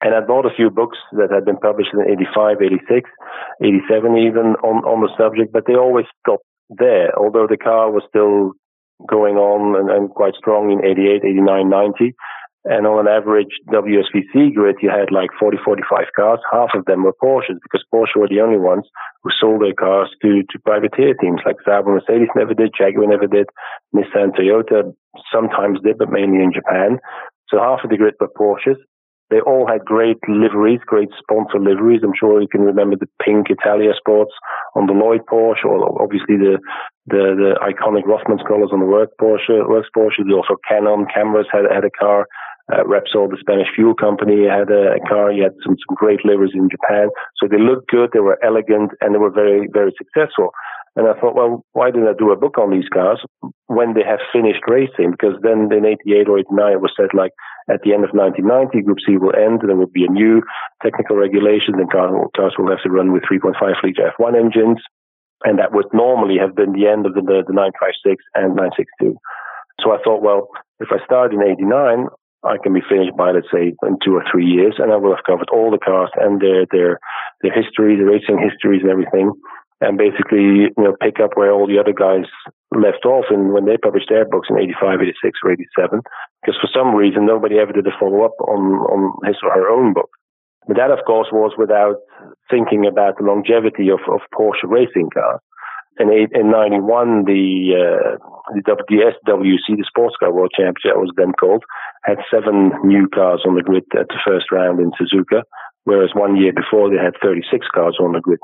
And 0.00 0.16
I 0.16 0.24
bought 0.24 0.48
a 0.48 0.56
few 0.56 0.72
books 0.72 0.96
that 1.12 1.28
had 1.28 1.44
been 1.44 1.60
published 1.60 1.92
in 1.92 2.00
85, 2.00 2.56
86, 2.64 3.04
87 3.60 4.16
even 4.16 4.56
on, 4.64 4.80
on 4.88 5.04
the 5.04 5.12
subject, 5.20 5.52
but 5.52 5.68
they 5.68 5.76
always 5.76 6.08
stopped 6.24 6.46
there, 6.70 7.16
although 7.18 7.46
the 7.48 7.56
car 7.56 7.90
was 7.90 8.02
still 8.08 8.52
going 9.06 9.36
on 9.36 9.76
and, 9.78 9.90
and 9.90 10.10
quite 10.10 10.34
strong 10.34 10.70
in 10.70 10.84
88, 10.84 11.24
89, 11.24 11.68
90. 11.68 12.14
And 12.66 12.84
on 12.84 13.06
an 13.06 13.06
average 13.06 13.54
WSPC 13.70 14.54
grid, 14.54 14.82
you 14.82 14.90
had 14.90 15.14
like 15.14 15.30
40, 15.38 15.58
45 15.64 16.10
cars. 16.16 16.40
Half 16.50 16.70
of 16.74 16.84
them 16.86 17.04
were 17.04 17.14
Porsches 17.22 17.62
because 17.62 17.84
Porsche 17.94 18.18
were 18.18 18.26
the 18.26 18.40
only 18.40 18.58
ones 18.58 18.88
who 19.22 19.30
sold 19.38 19.62
their 19.62 19.74
cars 19.74 20.10
to, 20.22 20.42
to 20.50 20.58
privateer 20.66 21.14
teams 21.14 21.40
like 21.46 21.62
and 21.64 21.94
Mercedes 21.94 22.34
never 22.34 22.54
did, 22.54 22.74
Jaguar 22.76 23.06
never 23.06 23.28
did, 23.28 23.46
Nissan, 23.94 24.34
Toyota 24.34 24.92
sometimes 25.32 25.78
did, 25.84 25.98
but 25.98 26.10
mainly 26.10 26.42
in 26.42 26.52
Japan. 26.52 26.98
So 27.48 27.58
half 27.60 27.84
of 27.84 27.90
the 27.90 27.96
grid 27.96 28.14
were 28.18 28.34
Porsches. 28.34 28.82
They 29.30 29.40
all 29.40 29.66
had 29.66 29.84
great 29.84 30.18
liveries, 30.28 30.80
great 30.86 31.10
sponsor 31.18 31.58
liveries. 31.58 32.02
I'm 32.04 32.14
sure 32.18 32.40
you 32.40 32.48
can 32.48 32.62
remember 32.62 32.96
the 32.96 33.10
pink 33.24 33.50
Italia 33.50 33.90
Sports 33.98 34.32
on 34.76 34.86
the 34.86 34.92
Lloyd 34.92 35.22
Porsche, 35.26 35.64
or 35.64 36.00
obviously 36.00 36.36
the 36.36 36.58
the, 37.06 37.34
the 37.38 37.50
iconic 37.62 38.02
Rothmans 38.02 38.46
colors 38.46 38.70
on 38.72 38.80
the 38.80 38.86
Work 38.86 39.10
Porsche, 39.20 39.68
Works 39.68 39.88
Porsche. 39.96 40.22
Also 40.34 40.56
Canon 40.68 41.06
cameras 41.12 41.46
had 41.50 41.64
had 41.70 41.84
a 41.84 41.90
car. 41.90 42.26
Uh, 42.66 42.82
Repsol, 42.82 43.30
the 43.30 43.38
Spanish 43.38 43.68
fuel 43.76 43.94
company, 43.94 44.42
had 44.42 44.70
a, 44.70 44.98
a 44.98 45.00
car. 45.08 45.30
You 45.30 45.44
had 45.44 45.54
some, 45.62 45.76
some 45.78 45.94
great 45.94 46.24
liveries 46.24 46.50
in 46.52 46.68
Japan. 46.68 47.10
So 47.38 47.46
they 47.46 47.62
looked 47.62 47.86
good, 47.86 48.10
they 48.12 48.18
were 48.18 48.42
elegant, 48.42 48.90
and 49.00 49.14
they 49.14 49.18
were 49.18 49.30
very, 49.30 49.68
very 49.72 49.94
successful. 49.96 50.50
And 50.96 51.04
I 51.06 51.12
thought, 51.20 51.36
well, 51.36 51.60
why 51.76 51.92
didn't 51.92 52.08
I 52.08 52.16
do 52.16 52.32
a 52.32 52.40
book 52.40 52.56
on 52.56 52.72
these 52.72 52.88
cars 52.88 53.20
when 53.68 53.92
they 53.92 54.00
have 54.00 54.32
finished 54.32 54.64
racing? 54.64 55.12
Because 55.12 55.36
then 55.44 55.68
in 55.68 55.84
88 55.84 56.24
or 56.24 56.40
89, 56.40 56.72
it 56.72 56.80
was 56.80 56.96
said 56.96 57.12
like, 57.12 57.36
at 57.68 57.84
the 57.84 57.92
end 57.92 58.08
of 58.08 58.16
1990, 58.16 58.80
Group 58.80 59.04
C 59.04 59.20
will 59.20 59.36
end. 59.36 59.60
There 59.60 59.76
will 59.76 59.92
be 59.92 60.08
a 60.08 60.10
new 60.10 60.40
technical 60.80 61.20
regulation, 61.20 61.76
and 61.76 61.92
cars 61.92 62.56
will 62.56 62.72
have 62.72 62.80
to 62.88 62.88
run 62.88 63.12
with 63.12 63.28
3.5 63.28 63.60
liter 63.84 64.08
F1 64.16 64.40
engines. 64.40 64.80
And 65.44 65.60
that 65.60 65.76
would 65.76 65.92
normally 65.92 66.40
have 66.40 66.56
been 66.56 66.72
the 66.72 66.88
end 66.88 67.04
of 67.04 67.12
the, 67.12 67.20
the, 67.20 67.44
the 67.44 67.52
956 67.52 68.16
and 68.32 68.56
962. 68.56 69.20
So 69.84 69.92
I 69.92 70.00
thought, 70.00 70.24
well, 70.24 70.48
if 70.80 70.88
I 70.88 71.04
start 71.04 71.36
in 71.36 71.44
89, 71.44 72.08
I 72.40 72.56
can 72.56 72.72
be 72.72 72.80
finished 72.88 73.12
by, 73.20 73.36
let's 73.36 73.52
say, 73.52 73.76
in 73.84 74.00
two 74.00 74.16
or 74.16 74.24
three 74.32 74.48
years, 74.48 74.80
and 74.80 74.88
I 74.88 74.96
will 74.96 75.12
have 75.12 75.28
covered 75.28 75.52
all 75.52 75.68
the 75.68 75.82
cars 75.82 76.08
and 76.16 76.40
their, 76.40 76.64
their, 76.72 76.96
their 77.44 77.52
history, 77.52 78.00
the 78.00 78.08
racing 78.08 78.40
histories 78.40 78.80
and 78.80 78.88
everything 78.88 79.36
and 79.80 79.98
basically, 79.98 80.72
you 80.72 80.82
know, 80.82 80.96
pick 81.00 81.20
up 81.20 81.36
where 81.36 81.52
all 81.52 81.66
the 81.66 81.78
other 81.78 81.92
guys 81.92 82.24
left 82.72 83.04
off 83.04 83.26
and 83.28 83.52
when 83.52 83.66
they 83.66 83.76
published 83.76 84.08
their 84.08 84.24
books 84.24 84.48
in 84.48 84.58
85, 84.58 85.02
86, 85.02 85.38
or 85.44 85.52
87, 85.52 86.00
because 86.40 86.56
for 86.60 86.70
some 86.72 86.94
reason 86.94 87.26
nobody 87.26 87.58
ever 87.58 87.72
did 87.72 87.86
a 87.86 87.92
follow 88.00 88.24
up 88.24 88.32
on, 88.40 88.80
on 88.88 89.12
his 89.26 89.36
or 89.42 89.52
her 89.52 89.68
own 89.68 89.92
book. 89.92 90.08
But 90.66 90.78
that, 90.78 90.90
of 90.90 91.04
course, 91.06 91.28
was 91.30 91.52
without 91.56 91.96
thinking 92.50 92.86
about 92.86 93.18
the 93.18 93.24
longevity 93.24 93.88
of, 93.88 94.00
of 94.10 94.20
Porsche 94.34 94.66
racing 94.66 95.10
cars. 95.14 95.40
In, 95.98 96.12
eight, 96.12 96.28
in 96.34 96.50
91, 96.50 97.24
the, 97.24 97.72
uh, 97.72 98.18
the, 98.52 98.60
SWC, 98.60 99.76
the 99.76 99.84
Sports 99.88 100.16
Car 100.20 100.32
World 100.32 100.52
Championship, 100.54 100.96
was 100.96 101.12
then 101.16 101.32
called, 101.32 101.64
had 102.04 102.18
seven 102.30 102.72
new 102.84 103.08
cars 103.08 103.42
on 103.46 103.54
the 103.54 103.62
grid 103.62 103.84
at 103.98 104.08
the 104.08 104.20
first 104.26 104.52
round 104.52 104.80
in 104.80 104.90
Suzuka, 104.92 105.42
whereas 105.86 106.10
one 106.14 106.36
year 106.36 106.52
before 106.52 106.90
they 106.90 106.98
had 106.98 107.14
36 107.22 107.46
cars 107.72 107.96
on 108.02 108.12
the 108.12 108.20
grid. 108.20 108.42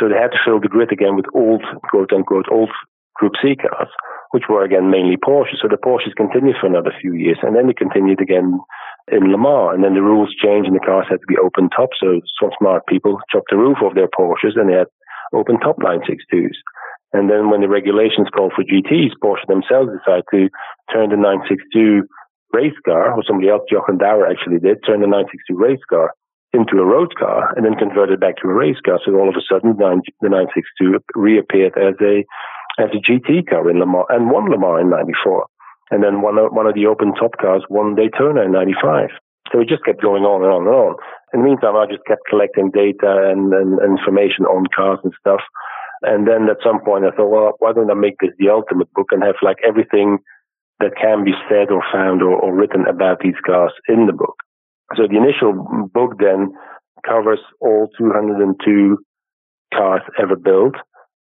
So 0.00 0.08
they 0.08 0.16
had 0.16 0.32
to 0.32 0.40
fill 0.44 0.58
the 0.58 0.72
grid 0.72 0.90
again 0.90 1.14
with 1.14 1.28
old, 1.36 1.62
quote 1.92 2.12
unquote, 2.12 2.48
old 2.50 2.72
Group 3.14 3.36
C 3.44 3.54
cars, 3.54 3.92
which 4.32 4.48
were 4.48 4.64
again 4.64 4.90
mainly 4.90 5.20
Porsches. 5.20 5.60
So 5.60 5.68
the 5.68 5.76
Porsches 5.76 6.16
continued 6.16 6.56
for 6.58 6.66
another 6.66 6.90
few 6.98 7.12
years, 7.12 7.36
and 7.42 7.54
then 7.54 7.68
they 7.68 7.76
continued 7.76 8.20
again 8.20 8.58
in 9.12 9.30
Le 9.30 9.36
Mans. 9.36 9.76
And 9.76 9.84
then 9.84 9.92
the 9.94 10.02
rules 10.02 10.32
changed, 10.42 10.66
and 10.66 10.74
the 10.74 10.82
cars 10.82 11.06
had 11.12 11.20
to 11.20 11.28
be 11.28 11.36
open 11.36 11.68
top. 11.68 11.90
So 12.00 12.24
some 12.40 12.50
smart 12.58 12.88
people 12.88 13.20
chopped 13.30 13.52
the 13.52 13.60
roof 13.60 13.84
off 13.84 13.94
their 13.94 14.08
Porsches, 14.08 14.56
and 14.56 14.72
they 14.72 14.80
had 14.80 14.88
open 15.36 15.60
top 15.60 15.76
962s. 15.76 16.56
And 17.12 17.28
then 17.28 17.50
when 17.52 17.60
the 17.60 17.68
regulations 17.68 18.32
called 18.34 18.56
for 18.56 18.64
GTs, 18.64 19.20
Porsche 19.22 19.44
themselves 19.46 19.92
decided 19.92 20.24
to 20.32 20.48
turn 20.88 21.12
the 21.12 21.20
962 21.20 22.08
race 22.56 22.80
car, 22.88 23.12
or 23.12 23.22
somebody 23.22 23.50
else, 23.50 23.68
Jochen 23.68 24.00
Dauer 24.00 24.24
actually 24.24 24.58
did, 24.58 24.80
turn 24.80 25.04
the 25.04 25.06
962 25.06 25.52
race 25.52 25.84
car 25.88 26.16
into 26.52 26.78
a 26.78 26.84
road 26.84 27.14
car 27.18 27.52
and 27.56 27.64
then 27.64 27.74
converted 27.74 28.20
back 28.20 28.36
to 28.36 28.48
a 28.48 28.54
race 28.54 28.80
car. 28.84 29.00
So 29.04 29.14
all 29.14 29.28
of 29.28 29.36
a 29.36 29.44
sudden, 29.48 29.76
the 29.76 30.28
962 30.28 31.00
reappeared 31.14 31.76
as 31.76 31.94
a 32.00 32.24
as 32.80 32.88
a 32.92 33.00
GT 33.04 33.48
car 33.48 33.68
in 33.68 33.78
Le 33.78 33.86
Mans 33.86 34.06
and 34.08 34.30
won 34.30 34.50
Le 34.50 34.58
Mans 34.58 34.80
in 34.80 34.90
'94. 34.90 35.46
And 35.90 36.02
then 36.02 36.22
one 36.22 36.38
of, 36.38 36.52
one 36.52 36.66
of 36.66 36.74
the 36.74 36.86
open 36.86 37.12
top 37.14 37.36
cars 37.40 37.64
won 37.68 37.94
Daytona 37.94 38.42
in 38.42 38.52
'95. 38.52 39.10
So 39.52 39.60
it 39.60 39.68
just 39.68 39.84
kept 39.84 40.00
going 40.00 40.24
on 40.24 40.40
and 40.42 40.52
on 40.52 40.64
and 40.64 40.74
on. 40.74 40.96
In 41.34 41.40
the 41.40 41.48
meantime, 41.48 41.76
I 41.76 41.84
just 41.84 42.04
kept 42.06 42.24
collecting 42.28 42.70
data 42.70 43.28
and, 43.28 43.52
and, 43.52 43.80
information 43.84 44.48
on 44.48 44.64
cars 44.74 45.00
and 45.04 45.12
stuff. 45.20 45.40
And 46.02 46.26
then 46.26 46.48
at 46.48 46.64
some 46.64 46.80
point, 46.80 47.04
I 47.04 47.10
thought, 47.10 47.28
well, 47.28 47.52
why 47.58 47.72
don't 47.72 47.90
I 47.90 47.94
make 47.94 48.16
this 48.20 48.32
the 48.38 48.48
ultimate 48.48 48.92
book 48.92 49.08
and 49.12 49.22
have 49.22 49.36
like 49.42 49.58
everything 49.66 50.18
that 50.80 50.96
can 51.00 51.24
be 51.24 51.32
said 51.48 51.70
or 51.70 51.82
found 51.92 52.22
or, 52.22 52.34
or 52.34 52.54
written 52.54 52.86
about 52.88 53.20
these 53.20 53.38
cars 53.46 53.72
in 53.88 54.06
the 54.06 54.12
book. 54.12 54.36
So 54.96 55.08
the 55.08 55.16
initial 55.16 55.88
book 55.92 56.18
then 56.18 56.52
covers 57.06 57.40
all 57.60 57.88
202 57.98 58.98
cars 59.74 60.02
ever 60.20 60.36
built 60.36 60.74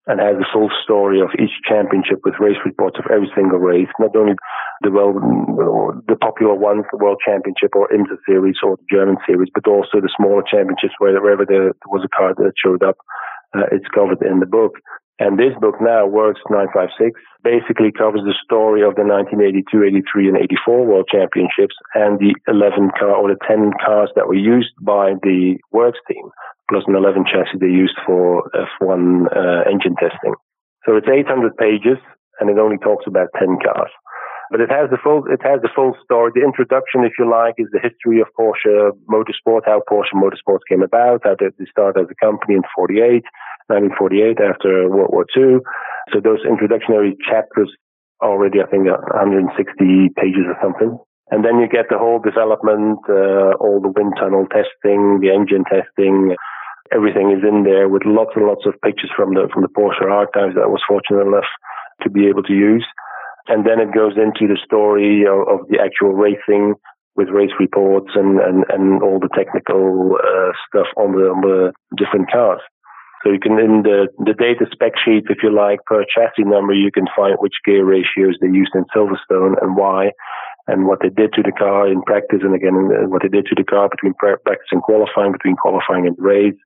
and 0.08 0.22
has 0.22 0.38
the 0.38 0.46
full 0.54 0.70
story 0.84 1.20
of 1.20 1.34
each 1.42 1.58
championship 1.66 2.22
with 2.24 2.38
race 2.40 2.62
reports 2.64 2.98
of 3.02 3.10
every 3.10 3.30
single 3.34 3.58
race, 3.58 3.90
not 3.98 4.16
only 4.16 4.38
the 4.82 4.92
well, 4.94 5.98
the 6.08 6.16
popular 6.16 6.54
ones, 6.54 6.86
the 6.92 7.02
World 7.02 7.18
Championship 7.26 7.74
or 7.74 7.90
IMSA 7.90 8.22
Series 8.28 8.58
or 8.62 8.78
the 8.78 8.86
German 8.90 9.18
Series, 9.26 9.50
but 9.54 9.68
also 9.68 9.98
the 9.98 10.14
smaller 10.16 10.44
championships 10.46 10.94
where, 11.00 11.20
wherever 11.22 11.46
there 11.46 11.74
was 11.88 12.06
a 12.06 12.16
car 12.16 12.36
that 12.38 12.54
showed 12.54 12.84
up. 12.84 12.98
Uh, 13.58 13.66
it's 13.72 13.88
covered 13.96 14.22
in 14.22 14.40
the 14.40 14.46
book. 14.46 14.74
And 15.18 15.40
this 15.40 15.56
book 15.62 15.76
now, 15.80 16.06
Works 16.06 16.42
956, 16.50 17.16
basically 17.40 17.92
covers 17.96 18.28
the 18.28 18.36
story 18.44 18.84
of 18.84 19.00
the 19.00 19.08
1982, 19.08 20.04
83, 20.12 20.28
and 20.28 20.38
84 20.38 20.86
World 20.86 21.08
Championships 21.08 21.76
and 21.96 22.20
the 22.20 22.36
11 22.52 22.92
car 23.00 23.16
or 23.16 23.32
the 23.32 23.40
10 23.48 23.72
cars 23.80 24.12
that 24.16 24.28
were 24.28 24.36
used 24.36 24.76
by 24.84 25.16
the 25.24 25.56
Works 25.72 26.00
team, 26.12 26.28
plus 26.68 26.84
an 26.88 26.96
11 26.96 27.24
chassis 27.32 27.64
they 27.64 27.72
used 27.72 27.96
for 28.06 28.44
F1 28.52 29.32
uh, 29.32 29.64
engine 29.72 29.96
testing. 29.96 30.36
So 30.84 30.98
it's 30.98 31.08
800 31.08 31.56
pages 31.56 31.98
and 32.40 32.50
it 32.50 32.60
only 32.60 32.78
talks 32.78 33.08
about 33.08 33.32
10 33.40 33.56
cars. 33.64 33.92
But 34.52 34.62
it 34.62 34.70
has 34.70 34.90
the 34.90 34.98
full, 35.02 35.26
it 35.26 35.42
has 35.42 35.62
the 35.62 35.74
full 35.74 35.98
story. 36.04 36.32
The 36.34 36.46
introduction, 36.46 37.04
if 37.04 37.14
you 37.18 37.30
like, 37.30 37.56
is 37.58 37.68
the 37.72 37.82
history 37.82 38.22
of 38.22 38.30
Porsche 38.38 38.94
Motorsport, 39.10 39.66
how 39.66 39.82
Porsche 39.90 40.14
Motorsport 40.14 40.60
came 40.70 40.84
about, 40.84 41.22
how 41.24 41.36
they 41.40 41.50
started 41.70 42.02
as 42.02 42.12
a 42.12 42.26
company 42.26 42.56
in 42.56 42.64
48, 42.76 43.24
1948 43.68 44.38
after 44.38 44.90
World 44.90 45.10
War 45.12 45.26
II. 45.36 45.66
So 46.14 46.22
those 46.22 46.46
introductory 46.46 47.18
chapters 47.26 47.74
already, 48.22 48.62
I 48.62 48.70
think, 48.70 48.86
160 48.86 49.50
pages 50.16 50.46
or 50.46 50.58
something. 50.62 50.98
And 51.32 51.44
then 51.44 51.58
you 51.58 51.68
get 51.68 51.90
the 51.90 51.98
whole 51.98 52.22
development, 52.22 53.02
uh, 53.10 53.58
all 53.58 53.82
the 53.82 53.90
wind 53.90 54.14
tunnel 54.20 54.46
testing, 54.46 55.26
the 55.26 55.34
engine 55.34 55.66
testing, 55.66 56.38
everything 56.94 57.32
is 57.32 57.42
in 57.42 57.64
there 57.64 57.90
with 57.90 58.06
lots 58.06 58.32
and 58.36 58.46
lots 58.46 58.66
of 58.66 58.78
pictures 58.84 59.10
from 59.16 59.34
the 59.34 59.50
from 59.52 59.64
the 59.64 59.74
Porsche 59.74 60.06
archives 60.06 60.54
that 60.54 60.64
I 60.64 60.70
was 60.70 60.86
fortunate 60.88 61.26
enough 61.26 61.50
to 62.04 62.10
be 62.10 62.28
able 62.28 62.44
to 62.44 62.54
use. 62.54 62.86
And 63.48 63.66
then 63.66 63.80
it 63.80 63.94
goes 63.94 64.14
into 64.18 64.52
the 64.52 64.60
story 64.66 65.24
of, 65.24 65.48
of 65.48 65.68
the 65.70 65.78
actual 65.80 66.14
racing 66.14 66.76
with 67.16 67.30
race 67.30 67.54
reports 67.60 68.12
and, 68.16 68.40
and, 68.40 68.66
and 68.70 69.02
all 69.02 69.20
the 69.20 69.30
technical 69.36 70.18
uh, 70.20 70.52
stuff 70.68 70.88
on 70.98 71.14
the, 71.14 71.32
on 71.32 71.42
the 71.42 71.72
different 71.96 72.30
cars. 72.32 72.62
So 73.24 73.32
you 73.32 73.40
can, 73.40 73.58
in 73.58 73.82
the, 73.82 74.08
the 74.20 74.38
data 74.38 74.70
spec 74.72 74.94
sheet, 75.02 75.26
if 75.30 75.42
you 75.42 75.50
like, 75.50 75.80
per 75.88 76.06
chassis 76.06 76.46
number, 76.46 76.74
you 76.74 76.92
can 76.92 77.06
find 77.16 77.34
which 77.40 77.56
gear 77.66 77.86
ratios 77.86 78.38
they 78.42 78.54
used 78.54 78.76
in 78.76 78.86
Silverstone 78.94 79.58
and 79.62 79.76
why, 79.76 80.12
and 80.68 80.86
what 80.86 81.00
they 81.02 81.10
did 81.10 81.34
to 81.34 81.42
the 81.42 81.52
car 81.52 81.88
in 81.88 82.04
practice, 82.04 82.42
and 82.44 82.54
again, 82.54 83.10
what 83.10 83.24
they 83.24 83.30
did 83.30 83.46
to 83.48 83.56
the 83.56 83.64
car 83.64 83.90
between 83.90 84.14
practice 84.14 84.70
and 84.72 84.82
qualifying, 84.84 85.32
between 85.32 85.56
qualifying 85.56 86.06
and 86.06 86.16
race. 86.20 86.58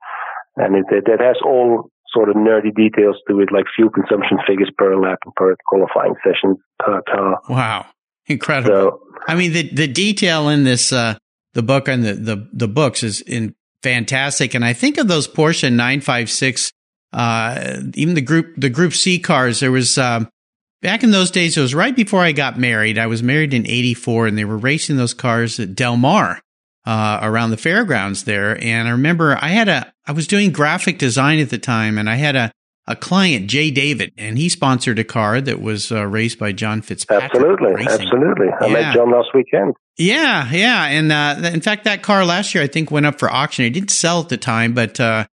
And 0.58 0.76
it, 0.76 0.86
it 0.92 1.22
has 1.22 1.38
all 1.46 1.92
sort 2.14 2.30
of 2.30 2.36
nerdy 2.36 2.74
details 2.76 3.18
to 3.28 3.40
it, 3.40 3.50
like 3.52 3.66
fuel 3.76 3.90
consumption 3.90 4.38
figures 4.48 4.72
per 4.78 4.96
lap 4.96 5.20
and 5.26 5.34
per 5.36 5.56
qualifying 5.66 6.16
session 6.24 6.58
per 6.80 7.02
car. 7.04 7.40
Wow. 7.50 7.86
Incredible. 8.28 8.70
So, 8.70 9.00
I 9.28 9.36
mean, 9.36 9.54
the, 9.54 9.70
the 9.70 9.88
detail 9.88 10.50
in 10.50 10.64
this, 10.64 10.94
uh, 10.94 11.16
the 11.54 11.64
book 11.64 11.88
and 11.88 12.04
the, 12.04 12.14
the, 12.14 12.50
the 12.54 12.68
books 12.68 13.04
is 13.04 13.22
in 13.22 13.56
fantastic. 13.82 14.54
And 14.54 14.64
I 14.64 14.74
think 14.74 14.98
of 14.98 15.08
those 15.08 15.28
Porsche 15.28 15.72
956, 15.72 16.72
uh, 17.14 17.78
even 17.96 18.14
the 18.14 18.22
group, 18.22 18.54
the 18.58 18.70
group 18.70 18.94
C 18.94 19.20
cars, 19.20 19.60
there 19.60 19.72
was, 19.72 19.98
um, 19.98 20.30
back 20.82 21.04
in 21.04 21.12
those 21.12 21.32
days, 21.32 21.58
it 21.58 21.62
was 21.62 21.74
right 21.74 21.96
before 21.96 22.22
I 22.22 22.32
got 22.32 22.60
married. 22.60 22.98
I 22.98 23.08
was 23.08 23.24
married 23.24 23.54
in 23.54 23.66
84 23.66 24.28
and 24.28 24.38
they 24.38 24.46
were 24.46 24.58
racing 24.58 24.98
those 24.98 25.14
cars 25.14 25.60
at 25.60 25.76
Del 25.76 25.98
Mar, 25.98 26.40
uh, 26.90 27.20
around 27.22 27.52
the 27.52 27.58
fairgrounds 27.58 28.24
there. 28.24 28.62
And 28.64 28.88
I 28.88 28.92
remember 28.92 29.38
I 29.40 29.50
had 29.50 29.70
a, 29.70 29.94
I 30.08 30.12
was 30.12 30.26
doing 30.26 30.52
graphic 30.52 30.98
design 30.98 31.38
at 31.38 31.52
the 31.52 31.60
time 31.60 32.00
and 32.00 32.10
I 32.10 32.16
had 32.16 32.36
a, 32.36 32.52
a 32.88 32.96
client, 32.96 33.48
J. 33.48 33.70
David, 33.70 34.12
and 34.18 34.40
he 34.40 34.50
sponsored 34.50 34.98
a 34.98 35.04
car 35.04 35.40
that 35.40 35.62
was 35.62 35.92
uh, 35.92 36.08
raced 36.08 36.40
by 36.40 36.52
John 36.52 36.82
Fitzpatrick. 36.82 37.32
Absolutely, 37.36 37.76
Racing. 37.76 38.02
absolutely. 38.02 38.48
I 38.60 38.66
yeah. 38.66 38.74
met 38.74 38.96
John 38.96 39.12
last 39.12 39.28
weekend. 39.36 39.76
Yeah, 40.00 40.50
yeah, 40.52 40.86
and 40.86 41.12
uh, 41.12 41.50
in 41.54 41.62
fact, 41.62 41.84
that 41.84 42.02
car 42.02 42.26
last 42.26 42.56
year 42.56 42.64
I 42.64 42.68
think 42.68 42.90
went 42.90 43.06
up 43.06 43.20
for 43.20 43.30
auction. 43.30 43.66
It 43.66 43.70
didn't 43.70 43.92
sell 43.92 44.22
at 44.22 44.30
the 44.30 44.38
time, 44.38 44.74
but 44.74 45.00
uh, 45.00 45.28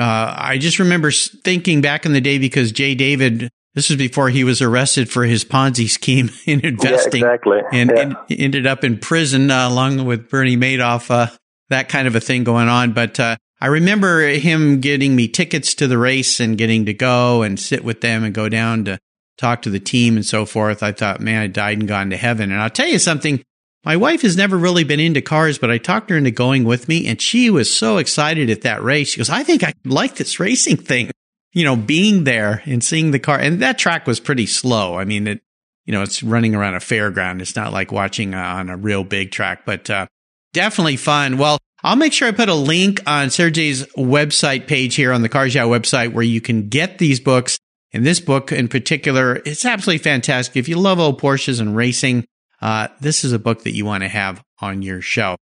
uh 0.00 0.34
I 0.38 0.56
just 0.56 0.78
remember 0.78 1.10
thinking 1.10 1.82
back 1.82 2.06
in 2.06 2.14
the 2.14 2.22
day 2.22 2.38
because 2.38 2.72
J. 2.72 2.94
David. 2.94 3.50
This 3.74 3.88
was 3.88 3.96
before 3.96 4.28
he 4.28 4.44
was 4.44 4.60
arrested 4.60 5.10
for 5.10 5.24
his 5.24 5.44
Ponzi 5.44 5.88
scheme 5.88 6.30
in 6.46 6.60
investing, 6.60 7.22
yeah, 7.22 7.32
exactly. 7.34 7.60
and, 7.72 7.90
yeah. 7.90 8.00
and, 8.00 8.16
ended 8.30 8.66
up 8.66 8.84
in 8.84 8.98
prison 8.98 9.50
uh, 9.50 9.68
along 9.68 10.04
with 10.04 10.28
Bernie 10.28 10.56
Madoff. 10.56 11.10
Uh, 11.10 11.34
that 11.70 11.88
kind 11.88 12.06
of 12.06 12.14
a 12.14 12.20
thing 12.20 12.44
going 12.44 12.68
on, 12.68 12.92
but 12.92 13.18
I 13.62 13.66
remember 13.66 14.26
him 14.26 14.80
getting 14.80 15.14
me 15.14 15.28
tickets 15.28 15.76
to 15.76 15.86
the 15.86 15.96
race 15.96 16.40
and 16.40 16.58
getting 16.58 16.86
to 16.86 16.92
go 16.92 17.42
and 17.42 17.60
sit 17.60 17.84
with 17.84 18.00
them 18.00 18.24
and 18.24 18.34
go 18.34 18.48
down 18.48 18.86
to 18.86 18.98
talk 19.38 19.62
to 19.62 19.70
the 19.70 19.78
team 19.78 20.16
and 20.16 20.26
so 20.26 20.44
forth. 20.44 20.82
I 20.82 20.90
thought, 20.90 21.20
man, 21.20 21.42
I 21.42 21.46
died 21.46 21.78
and 21.78 21.86
gone 21.86 22.10
to 22.10 22.16
heaven. 22.16 22.50
And 22.50 22.60
I'll 22.60 22.70
tell 22.70 22.88
you 22.88 22.98
something. 22.98 23.40
My 23.84 23.96
wife 23.96 24.22
has 24.22 24.36
never 24.36 24.58
really 24.58 24.82
been 24.82 24.98
into 24.98 25.22
cars, 25.22 25.58
but 25.58 25.70
I 25.70 25.78
talked 25.78 26.10
her 26.10 26.16
into 26.16 26.32
going 26.32 26.64
with 26.64 26.88
me 26.88 27.06
and 27.06 27.20
she 27.20 27.50
was 27.50 27.72
so 27.72 27.98
excited 27.98 28.50
at 28.50 28.62
that 28.62 28.82
race. 28.82 29.10
She 29.10 29.18
goes, 29.18 29.30
I 29.30 29.44
think 29.44 29.62
I 29.62 29.74
like 29.84 30.16
this 30.16 30.40
racing 30.40 30.78
thing, 30.78 31.12
you 31.52 31.64
know, 31.64 31.76
being 31.76 32.24
there 32.24 32.62
and 32.66 32.82
seeing 32.82 33.10
the 33.10 33.18
car. 33.18 33.38
And 33.38 33.60
that 33.60 33.78
track 33.78 34.06
was 34.06 34.20
pretty 34.20 34.46
slow. 34.46 34.98
I 34.98 35.04
mean, 35.04 35.26
it, 35.26 35.42
you 35.84 35.92
know, 35.92 36.02
it's 36.02 36.22
running 36.22 36.54
around 36.54 36.74
a 36.74 36.78
fairground. 36.78 37.40
It's 37.40 37.56
not 37.56 37.72
like 37.72 37.92
watching 37.92 38.34
on 38.34 38.70
a 38.70 38.76
real 38.76 39.04
big 39.04 39.30
track, 39.30 39.64
but, 39.66 39.90
uh, 39.90 40.06
definitely 40.52 40.96
fun. 40.96 41.38
Well, 41.38 41.58
I'll 41.82 41.96
make 41.96 42.12
sure 42.12 42.28
I 42.28 42.32
put 42.32 42.48
a 42.48 42.54
link 42.54 43.00
on 43.06 43.28
Sergey's 43.28 43.84
website 43.96 44.66
page 44.66 44.94
here 44.94 45.12
on 45.12 45.22
the 45.22 45.28
Cars 45.28 45.54
Yeah 45.54 45.64
website 45.64 46.12
where 46.12 46.22
you 46.22 46.40
can 46.40 46.68
get 46.68 46.98
these 46.98 47.20
books. 47.20 47.58
And 47.92 48.06
this 48.06 48.20
book 48.20 48.52
in 48.52 48.68
particular, 48.68 49.42
it's 49.44 49.64
absolutely 49.64 50.02
fantastic. 50.02 50.56
If 50.56 50.68
you 50.68 50.78
love 50.78 50.98
old 50.98 51.20
Porsches 51.20 51.60
and 51.60 51.76
racing, 51.76 52.24
uh, 52.60 52.88
this 53.00 53.24
is 53.24 53.32
a 53.32 53.38
book 53.38 53.64
that 53.64 53.74
you 53.74 53.84
want 53.84 54.02
to 54.04 54.08
have 54.08 54.42
on 54.60 54.82
your 54.82 55.00
show. 55.00 55.36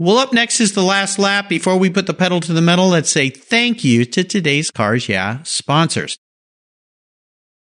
Well, 0.00 0.18
up 0.18 0.32
next 0.32 0.60
is 0.60 0.74
the 0.74 0.82
last 0.82 1.18
lap. 1.18 1.48
Before 1.48 1.76
we 1.76 1.90
put 1.90 2.06
the 2.06 2.14
pedal 2.14 2.38
to 2.42 2.52
the 2.52 2.62
metal, 2.62 2.86
let's 2.86 3.10
say 3.10 3.30
thank 3.30 3.82
you 3.82 4.04
to 4.04 4.22
today's 4.22 4.70
Cars 4.70 5.08
Yeah 5.08 5.42
sponsors. 5.42 6.16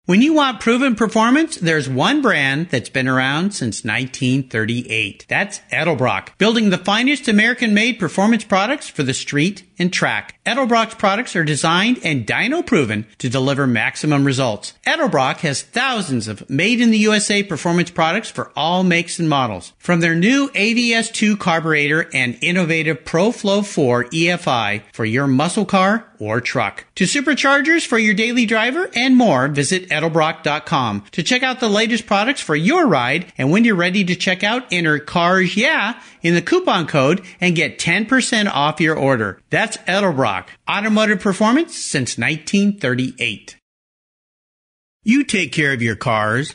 When 0.05 0.21
you 0.21 0.35
want 0.35 0.59
proven 0.59 0.97
performance, 0.97 1.59
there's 1.59 1.89
one 1.89 2.23
brand 2.23 2.71
that's 2.71 2.89
been 2.89 3.07
around 3.07 3.53
since 3.53 3.85
1938. 3.85 5.27
That's 5.29 5.61
Edelbrock, 5.71 6.37
building 6.39 6.71
the 6.71 6.79
finest 6.79 7.29
American-made 7.29 8.01
performance 8.01 8.43
products 8.43 8.89
for 8.89 9.05
the 9.05 9.15
street 9.15 9.63
and 9.79 9.93
track. 9.93 10.41
Edelbrock's 10.45 10.97
products 10.97 11.37
are 11.37 11.45
designed 11.45 12.01
and 12.03 12.27
dyno 12.27 12.67
proven 12.67 13.07
to 13.19 13.29
deliver 13.29 13.65
maximum 13.65 14.25
results. 14.25 14.75
Edelbrock 14.85 15.39
has 15.39 15.63
thousands 15.63 16.27
of 16.27 16.51
made 16.51 16.81
in 16.81 16.91
the 16.91 16.99
USA 16.99 17.45
performance 17.45 17.91
products 17.91 18.29
for 18.29 18.51
all 18.57 18.83
makes 18.83 19.21
and 19.21 19.29
models. 19.29 19.73
From 19.79 20.01
their 20.01 20.17
new 20.17 20.49
AVS2 20.51 21.39
carburetor 21.39 22.11
and 22.13 22.39
innovative 22.43 23.05
Pro-Flo 23.05 23.63
4 23.63 24.07
EFI 24.07 24.83
for 24.93 25.05
your 25.05 25.29
muscle 25.29 25.65
car 25.65 26.09
or 26.19 26.41
truck. 26.41 26.85
To 26.97 27.05
superchargers 27.05 27.85
for 27.85 27.99
your 27.99 28.15
daily 28.15 28.47
driver 28.47 28.89
and 28.95 29.17
more, 29.17 29.49
visit 29.49 29.92
edelbrock.com 29.93 31.05
to 31.13 31.23
check 31.23 31.43
out 31.43 31.61
the 31.61 31.69
latest 31.69 32.07
products 32.07 32.41
for 32.41 32.57
your 32.57 32.87
ride. 32.87 33.33
And 33.39 33.51
when 33.51 33.65
you're 33.65 33.77
ready 33.77 34.05
to 34.05 34.17
check 34.17 34.43
out, 34.43 34.65
enter 34.73 34.99
CARS 34.99 35.57
YEAH 35.57 36.03
in 36.23 36.35
the 36.35 36.43
coupon 36.43 36.87
code 36.87 37.25
and 37.41 37.55
get 37.55 37.79
10% 37.79 38.51
off 38.51 38.81
your 38.81 38.97
order. 38.97 39.41
That's 39.51 39.77
Edelbrock, 39.79 40.47
automotive 40.69 41.21
performance 41.21 41.77
since 41.77 42.19
1938. 42.19 43.57
You 45.05 45.25
take 45.25 45.53
care 45.53 45.73
of 45.73 45.83
your 45.83 45.97
cars 45.97 46.55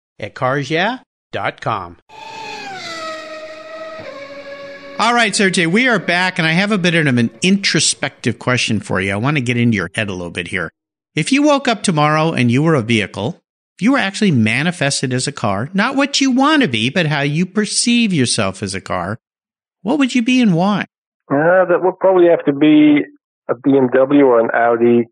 at 0.21 0.35
carsyeah.com. 0.35 1.97
All 4.99 5.15
right, 5.15 5.35
Sergey, 5.35 5.65
we 5.65 5.87
are 5.87 5.97
back 5.97 6.37
and 6.37 6.47
I 6.47 6.51
have 6.51 6.71
a 6.71 6.77
bit 6.77 6.93
of 6.93 7.17
an 7.17 7.31
introspective 7.41 8.37
question 8.37 8.79
for 8.79 9.01
you. 9.01 9.11
I 9.11 9.15
want 9.15 9.35
to 9.37 9.41
get 9.41 9.57
into 9.57 9.75
your 9.75 9.89
head 9.95 10.09
a 10.09 10.13
little 10.13 10.29
bit 10.29 10.49
here. 10.49 10.71
If 11.15 11.31
you 11.31 11.41
woke 11.41 11.67
up 11.67 11.81
tomorrow 11.81 12.33
and 12.33 12.51
you 12.51 12.61
were 12.61 12.75
a 12.75 12.83
vehicle, 12.83 13.41
if 13.77 13.81
you 13.81 13.93
were 13.93 13.97
actually 13.97 14.29
manifested 14.29 15.11
as 15.11 15.27
a 15.27 15.31
car, 15.31 15.71
not 15.73 15.95
what 15.95 16.21
you 16.21 16.29
want 16.29 16.61
to 16.61 16.67
be, 16.67 16.91
but 16.91 17.07
how 17.07 17.21
you 17.21 17.47
perceive 17.47 18.13
yourself 18.13 18.61
as 18.61 18.75
a 18.75 18.81
car, 18.81 19.17
what 19.81 19.97
would 19.97 20.13
you 20.13 20.21
be 20.21 20.39
and 20.39 20.53
why? 20.53 20.85
Uh, 21.31 21.65
that 21.65 21.79
would 21.81 21.97
probably 21.99 22.27
have 22.27 22.45
to 22.45 22.53
be 22.53 22.99
a 23.49 23.55
BMW 23.55 24.23
or 24.23 24.39
an 24.39 24.51
Audi 24.53 25.07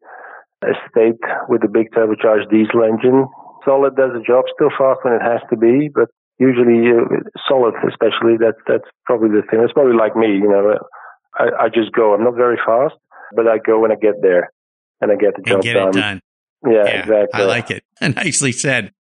estate 0.61 1.19
with 1.47 1.63
a 1.63 1.67
big 1.67 1.89
turbocharged 1.91 2.51
diesel 2.51 2.83
engine. 2.83 3.25
Solid 3.65 3.95
does 3.95 4.11
the 4.13 4.23
job 4.25 4.45
still 4.53 4.69
fast 4.77 4.99
when 5.03 5.13
it 5.13 5.21
has 5.21 5.41
to 5.49 5.57
be, 5.57 5.89
but 5.93 6.09
usually 6.39 6.89
uh, 6.91 7.29
solid, 7.47 7.75
especially 7.87 8.37
that's 8.39 8.57
that's 8.67 8.87
probably 9.05 9.29
the 9.29 9.43
thing. 9.49 9.59
It's 9.61 9.73
probably 9.73 9.95
like 9.95 10.15
me, 10.15 10.27
you 10.27 10.47
know. 10.47 10.79
I, 11.37 11.65
I 11.65 11.69
just 11.69 11.91
go. 11.91 12.13
I'm 12.13 12.23
not 12.23 12.35
very 12.35 12.57
fast, 12.65 12.95
but 13.35 13.47
I 13.47 13.57
go 13.59 13.79
when 13.79 13.91
I 13.91 13.95
get 13.95 14.21
there, 14.21 14.51
and 15.01 15.11
I 15.11 15.15
get 15.15 15.35
the 15.35 15.43
job 15.43 15.61
get 15.61 15.73
done. 15.73 15.89
It 15.89 15.91
done. 15.93 16.21
Yeah, 16.65 16.71
yeah, 16.71 16.99
exactly. 17.01 17.41
I 17.41 17.45
like 17.45 17.71
it. 17.71 17.83
Nicely 18.01 18.51
said. 18.51 18.91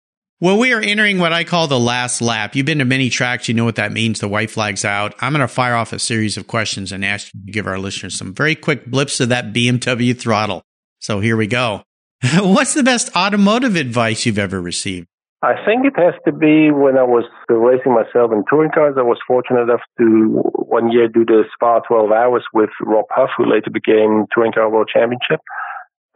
Well, 0.41 0.57
we 0.57 0.73
are 0.73 0.81
entering 0.81 1.19
what 1.19 1.33
I 1.33 1.43
call 1.43 1.67
the 1.67 1.81
last 1.81 2.23
lap. 2.23 2.55
You've 2.55 2.65
been 2.65 2.79
to 2.79 2.85
many 2.85 3.11
tracks. 3.11 3.49
You 3.49 3.55
know 3.55 3.65
what 3.65 3.75
that 3.75 3.91
means. 3.91 4.21
The 4.21 4.29
white 4.29 4.53
flag's 4.53 4.85
out. 4.85 5.17
I'm 5.21 5.33
going 5.33 5.41
to 5.41 5.49
fire 5.49 5.75
off 5.75 5.93
a 5.93 5.99
series 5.99 6.37
of 6.37 6.47
questions 6.47 6.93
and 6.93 7.05
ask 7.05 7.35
you 7.35 7.45
to 7.45 7.53
give 7.53 7.67
our 7.67 7.77
listeners 7.77 8.17
some 8.17 8.33
very 8.33 8.55
quick 8.55 8.87
blips 8.87 9.19
of 9.19 9.31
that 9.31 9.53
BMW 9.53 10.17
throttle. 10.17 10.63
So 11.01 11.19
here 11.19 11.37
we 11.37 11.49
go. 11.49 11.83
What's 12.39 12.75
the 12.75 12.83
best 12.83 13.15
automotive 13.15 13.77
advice 13.77 14.27
you've 14.27 14.39
ever 14.39 14.61
received? 14.61 15.07
I 15.41 15.55
think 15.65 15.87
it 15.87 15.95
has 15.95 16.15
to 16.27 16.33
be 16.33 16.73
when 16.73 16.99
I 16.99 17.07
was 17.07 17.23
racing 17.49 17.95
myself 17.95 18.33
in 18.33 18.43
touring 18.51 18.73
cars. 18.75 18.97
I 18.99 19.03
was 19.03 19.19
fortunate 19.25 19.63
enough 19.63 19.87
to 19.99 20.43
one 20.67 20.91
year 20.91 21.07
do 21.07 21.25
the 21.25 21.45
Spa 21.55 21.79
12 21.87 22.11
hours 22.11 22.43
with 22.53 22.71
Rob 22.83 23.05
Huff, 23.11 23.31
who 23.37 23.47
later 23.47 23.71
became 23.71 24.27
Touring 24.35 24.51
Car 24.51 24.69
World 24.69 24.91
Championship. 24.93 25.39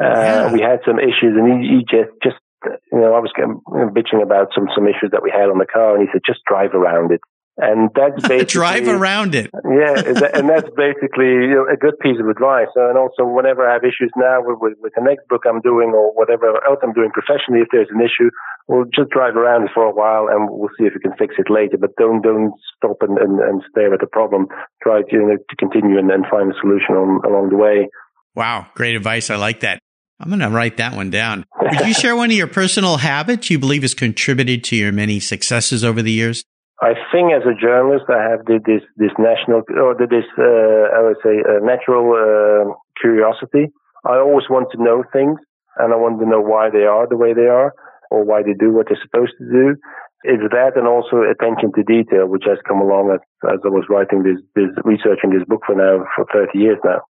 Uh, 0.03 0.11
yeah. 0.11 0.53
We 0.53 0.61
had 0.61 0.81
some 0.85 0.99
issues, 0.99 1.39
and 1.39 1.47
he, 1.63 1.69
he 1.71 1.79
just, 1.87 2.11
just 2.21 2.43
you 2.67 2.99
know, 2.99 3.15
I 3.15 3.23
was 3.23 3.31
getting, 3.37 3.61
you 3.71 3.79
know, 3.79 3.91
bitching 3.95 4.23
about 4.23 4.51
some 4.55 4.67
some 4.75 4.91
issues 4.91 5.15
that 5.15 5.23
we 5.23 5.31
had 5.31 5.51
on 5.51 5.59
the 5.59 5.71
car, 5.71 5.95
and 5.95 6.03
he 6.03 6.11
said, 6.11 6.27
just 6.27 6.43
drive 6.43 6.75
around 6.75 7.13
it. 7.13 7.21
And 7.59 7.91
that's 7.95 8.17
basically 8.29 8.47
drive 8.47 8.89
around 8.89 9.35
it. 9.35 9.51
yeah, 9.53 10.01
and 10.33 10.49
that's 10.49 10.71
basically 10.73 11.53
you 11.53 11.61
know, 11.61 11.67
a 11.69 11.77
good 11.77 11.99
piece 12.01 12.17
of 12.19 12.29
advice. 12.29 12.73
And 12.75 12.97
also, 12.97 13.29
whenever 13.29 13.69
I 13.69 13.75
have 13.75 13.85
issues 13.85 14.11
now 14.17 14.41
with, 14.41 14.59
with, 14.61 14.75
with 14.81 14.93
the 14.97 15.05
next 15.05 15.29
book 15.29 15.43
I'm 15.45 15.61
doing 15.61 15.93
or 15.93 16.13
whatever 16.17 16.49
else 16.65 16.81
I'm 16.83 16.95
doing 16.95 17.13
professionally, 17.13 17.61
if 17.61 17.69
there's 17.71 17.93
an 17.93 18.01
issue, 18.01 18.33
we'll 18.69 18.89
just 18.89 19.11
drive 19.11 19.37
around 19.37 19.65
it 19.65 19.71
for 19.75 19.85
a 19.85 19.93
while 19.93 20.33
and 20.33 20.49
we'll 20.49 20.73
see 20.81 20.89
if 20.89 20.95
we 20.95 21.01
can 21.01 21.13
fix 21.19 21.35
it 21.37 21.53
later. 21.53 21.77
But 21.77 21.95
don't 21.97 22.23
don't 22.23 22.55
stop 22.77 22.97
and, 23.03 23.19
and, 23.19 23.39
and 23.41 23.63
stare 23.71 23.93
at 23.93 24.01
the 24.01 24.09
problem. 24.09 24.49
Try 24.83 25.03
to, 25.03 25.13
you 25.13 25.21
know, 25.21 25.37
to 25.37 25.57
continue 25.57 25.99
and, 25.99 26.11
and 26.11 26.25
find 26.31 26.51
a 26.51 26.57
solution 26.61 26.97
on, 26.97 27.21
along 27.29 27.51
the 27.51 27.61
way. 27.61 27.89
Wow, 28.35 28.67
great 28.75 28.97
advice. 28.97 29.29
I 29.29 29.37
like 29.37 29.61
that. 29.61 29.79
I'm 30.19 30.29
going 30.29 30.41
to 30.41 30.51
write 30.51 30.77
that 30.77 30.95
one 30.95 31.11
down. 31.11 31.45
Would 31.61 31.87
you 31.87 31.95
share 31.95 32.15
one 32.15 32.31
of 32.31 32.37
your 32.37 32.47
personal 32.47 32.97
habits 32.97 33.51
you 33.51 33.59
believe 33.59 33.83
has 33.83 33.93
contributed 33.93 34.63
to 34.65 34.77
your 34.77 34.93
many 34.93 35.19
successes 35.19 35.85
over 35.85 36.01
the 36.01 36.13
years? 36.13 36.45
I 36.83 36.99
think 37.15 37.31
as 37.31 37.47
a 37.47 37.55
journalist, 37.55 38.11
I 38.11 38.19
have 38.19 38.43
this 38.45 38.83
this 38.99 39.15
national 39.15 39.63
or 39.71 39.95
this 39.95 40.27
uh, 40.35 40.91
I 40.91 41.01
would 41.07 41.21
say 41.23 41.39
uh, 41.39 41.63
natural 41.63 42.11
uh, 42.11 42.75
curiosity. 43.01 43.71
I 44.05 44.19
always 44.19 44.51
want 44.51 44.67
to 44.73 44.83
know 44.83 45.05
things, 45.13 45.39
and 45.79 45.95
I 45.95 45.97
want 45.97 46.19
to 46.19 46.27
know 46.27 46.41
why 46.43 46.71
they 46.71 46.83
are 46.83 47.07
the 47.07 47.17
way 47.17 47.35
they 47.35 47.47
are, 47.47 47.73
or 48.11 48.25
why 48.25 48.43
they 48.43 48.55
do 48.59 48.73
what 48.73 48.89
they're 48.89 48.99
supposed 49.01 49.39
to 49.39 49.47
do. 49.47 49.77
It's 50.25 50.43
that, 50.51 50.75
and 50.75 50.87
also 50.87 51.23
attention 51.23 51.71
to 51.75 51.87
detail, 51.87 52.27
which 52.27 52.45
has 52.47 52.59
come 52.67 52.81
along 52.81 53.15
as, 53.15 53.23
as 53.47 53.59
I 53.65 53.71
was 53.71 53.87
writing 53.89 54.23
this, 54.23 54.39
this 54.55 54.71
researching 54.85 55.31
this 55.31 55.47
book 55.47 55.63
for 55.67 55.75
now 55.75 56.07
for 56.15 56.27
30 56.33 56.59
years 56.59 56.79
now. 56.85 57.03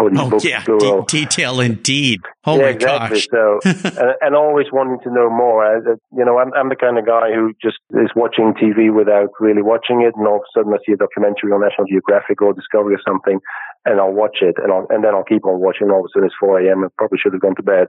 Oh, 0.00 0.38
yeah, 0.42 0.64
De- 0.64 1.04
detail 1.06 1.60
indeed. 1.60 2.20
Oh 2.46 2.56
yeah, 2.56 2.62
my 2.62 2.68
exactly. 2.68 3.20
gosh. 3.20 3.28
so, 3.30 3.60
and, 4.00 4.14
and, 4.20 4.34
always 4.34 4.66
wanting 4.72 4.98
to 5.04 5.12
know 5.12 5.28
more. 5.28 5.64
I, 5.64 5.76
you 6.16 6.24
know, 6.24 6.38
I'm, 6.38 6.52
I'm 6.54 6.68
the 6.68 6.76
kind 6.76 6.98
of 6.98 7.04
guy 7.04 7.32
who 7.34 7.52
just 7.60 7.76
is 7.90 8.10
watching 8.16 8.54
TV 8.54 8.94
without 8.94 9.28
really 9.40 9.62
watching 9.62 10.00
it, 10.02 10.16
and 10.16 10.26
all 10.26 10.36
of 10.36 10.48
a 10.48 10.52
sudden 10.56 10.72
I 10.72 10.78
see 10.86 10.92
a 10.92 10.96
documentary 10.96 11.52
on 11.52 11.60
National 11.60 11.86
Geographic 11.86 12.40
or 12.40 12.52
Discovery 12.52 12.94
or 12.94 13.02
something, 13.06 13.40
and 13.84 14.00
I'll 14.00 14.12
watch 14.12 14.38
it, 14.40 14.56
and, 14.62 14.72
I'll, 14.72 14.86
and 14.88 15.04
then 15.04 15.14
I'll 15.14 15.28
keep 15.28 15.44
on 15.44 15.60
watching. 15.60 15.90
All 15.90 16.00
of 16.00 16.08
a 16.08 16.10
sudden 16.14 16.26
it's 16.26 16.40
4 16.40 16.60
a.m. 16.64 16.84
I 16.84 16.88
probably 16.96 17.18
should 17.20 17.34
have 17.34 17.42
gone 17.42 17.56
to 17.56 17.62
bed, 17.62 17.88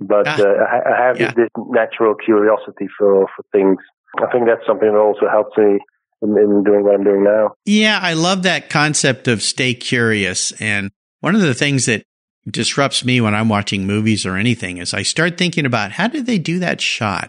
but 0.00 0.28
ah, 0.28 0.36
uh, 0.36 0.64
I, 0.68 0.78
I, 0.84 1.06
have 1.08 1.20
yeah. 1.20 1.32
this, 1.32 1.48
natural 1.56 2.14
curiosity 2.14 2.92
for 2.98 3.26
for 3.34 3.42
things. 3.52 3.78
I 4.20 4.30
think 4.30 4.46
that's 4.46 4.66
something 4.66 4.92
that 4.92 4.98
also 4.98 5.28
helps 5.30 5.56
me 5.56 5.80
in, 6.22 6.36
in 6.36 6.64
doing 6.64 6.84
what 6.84 6.94
I'm 6.94 7.04
doing 7.04 7.24
now. 7.24 7.54
Yeah, 7.64 7.98
I 8.00 8.14
love 8.14 8.42
that 8.42 8.70
concept 8.70 9.28
of 9.28 9.42
stay 9.42 9.74
curious 9.74 10.52
and 10.60 10.90
one 11.20 11.34
of 11.34 11.40
the 11.40 11.54
things 11.54 11.86
that 11.86 12.04
disrupts 12.50 13.04
me 13.04 13.20
when 13.20 13.34
I'm 13.34 13.48
watching 13.48 13.86
movies 13.86 14.24
or 14.24 14.36
anything 14.36 14.78
is 14.78 14.94
I 14.94 15.02
start 15.02 15.36
thinking 15.36 15.66
about 15.66 15.92
how 15.92 16.08
did 16.08 16.26
they 16.26 16.38
do 16.38 16.58
that 16.60 16.80
shot? 16.80 17.28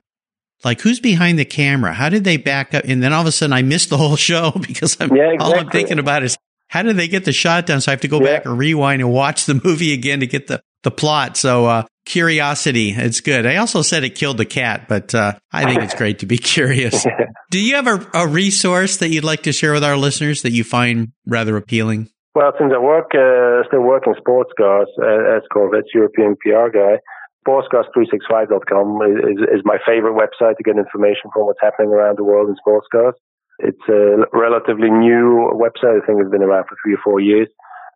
Like 0.63 0.81
who's 0.81 0.99
behind 0.99 1.39
the 1.39 1.45
camera? 1.45 1.93
How 1.93 2.09
did 2.09 2.23
they 2.23 2.37
back 2.37 2.73
up? 2.73 2.83
And 2.85 3.01
then 3.01 3.13
all 3.13 3.21
of 3.21 3.27
a 3.27 3.31
sudden 3.31 3.53
I 3.53 3.61
miss 3.61 3.85
the 3.85 3.97
whole 3.97 4.15
show 4.15 4.51
because 4.67 4.97
I'm, 4.99 5.15
yeah, 5.15 5.31
exactly. 5.31 5.53
all 5.53 5.59
I'm 5.59 5.69
thinking 5.69 5.99
about 5.99 6.23
is 6.23 6.37
how 6.67 6.83
did 6.83 6.97
they 6.97 7.07
get 7.07 7.25
the 7.25 7.33
shot 7.33 7.65
done? 7.65 7.81
So 7.81 7.91
I 7.91 7.93
have 7.93 8.01
to 8.01 8.07
go 8.07 8.19
yeah. 8.19 8.37
back 8.37 8.45
and 8.45 8.57
rewind 8.57 9.01
and 9.01 9.11
watch 9.11 9.45
the 9.45 9.59
movie 9.63 9.93
again 9.93 10.19
to 10.19 10.27
get 10.27 10.47
the, 10.47 10.61
the 10.83 10.91
plot. 10.91 11.35
So, 11.35 11.65
uh, 11.65 11.83
curiosity, 12.05 12.91
it's 12.91 13.21
good. 13.21 13.45
I 13.45 13.57
also 13.57 13.81
said 13.81 14.03
it 14.03 14.15
killed 14.15 14.37
the 14.37 14.45
cat, 14.45 14.87
but, 14.87 15.13
uh, 15.13 15.33
I 15.51 15.65
think 15.65 15.83
it's 15.83 15.95
great 15.95 16.19
to 16.19 16.25
be 16.25 16.37
curious. 16.39 17.05
Do 17.51 17.59
you 17.59 17.75
have 17.75 17.87
a, 17.87 18.07
a 18.13 18.27
resource 18.27 18.97
that 18.97 19.09
you'd 19.09 19.23
like 19.23 19.43
to 19.43 19.51
share 19.51 19.73
with 19.73 19.83
our 19.83 19.97
listeners 19.97 20.43
that 20.43 20.51
you 20.51 20.63
find 20.63 21.11
rather 21.25 21.57
appealing? 21.57 22.09
Well, 22.35 22.53
since 22.59 22.71
I 22.73 22.79
work, 22.79 23.11
uh, 23.15 23.63
still 23.67 23.81
work 23.81 24.03
in 24.05 24.13
sports 24.17 24.51
cars 24.57 24.87
uh, 25.01 25.37
as 25.37 25.43
Corvette's 25.51 25.89
European 25.93 26.35
PR 26.37 26.69
guy, 26.69 26.99
sportscars365.com 27.45 29.01
is, 29.01 29.41
is 29.49 29.61
my 29.65 29.77
favorite 29.85 30.13
website 30.13 30.57
to 30.57 30.63
get 30.63 30.77
information 30.77 31.31
from 31.33 31.47
what's 31.47 31.61
happening 31.61 31.89
around 31.89 32.17
the 32.17 32.23
world 32.23 32.49
in 32.49 32.55
sports 32.55 32.87
cars. 32.91 33.15
It's 33.59 33.87
a 33.89 34.25
relatively 34.31 34.89
new 34.89 35.51
website. 35.53 36.01
I 36.01 36.05
think 36.05 36.21
it's 36.21 36.31
been 36.31 36.43
around 36.43 36.65
for 36.69 36.77
three 36.83 36.93
or 36.93 36.99
four 37.03 37.19
years, 37.19 37.49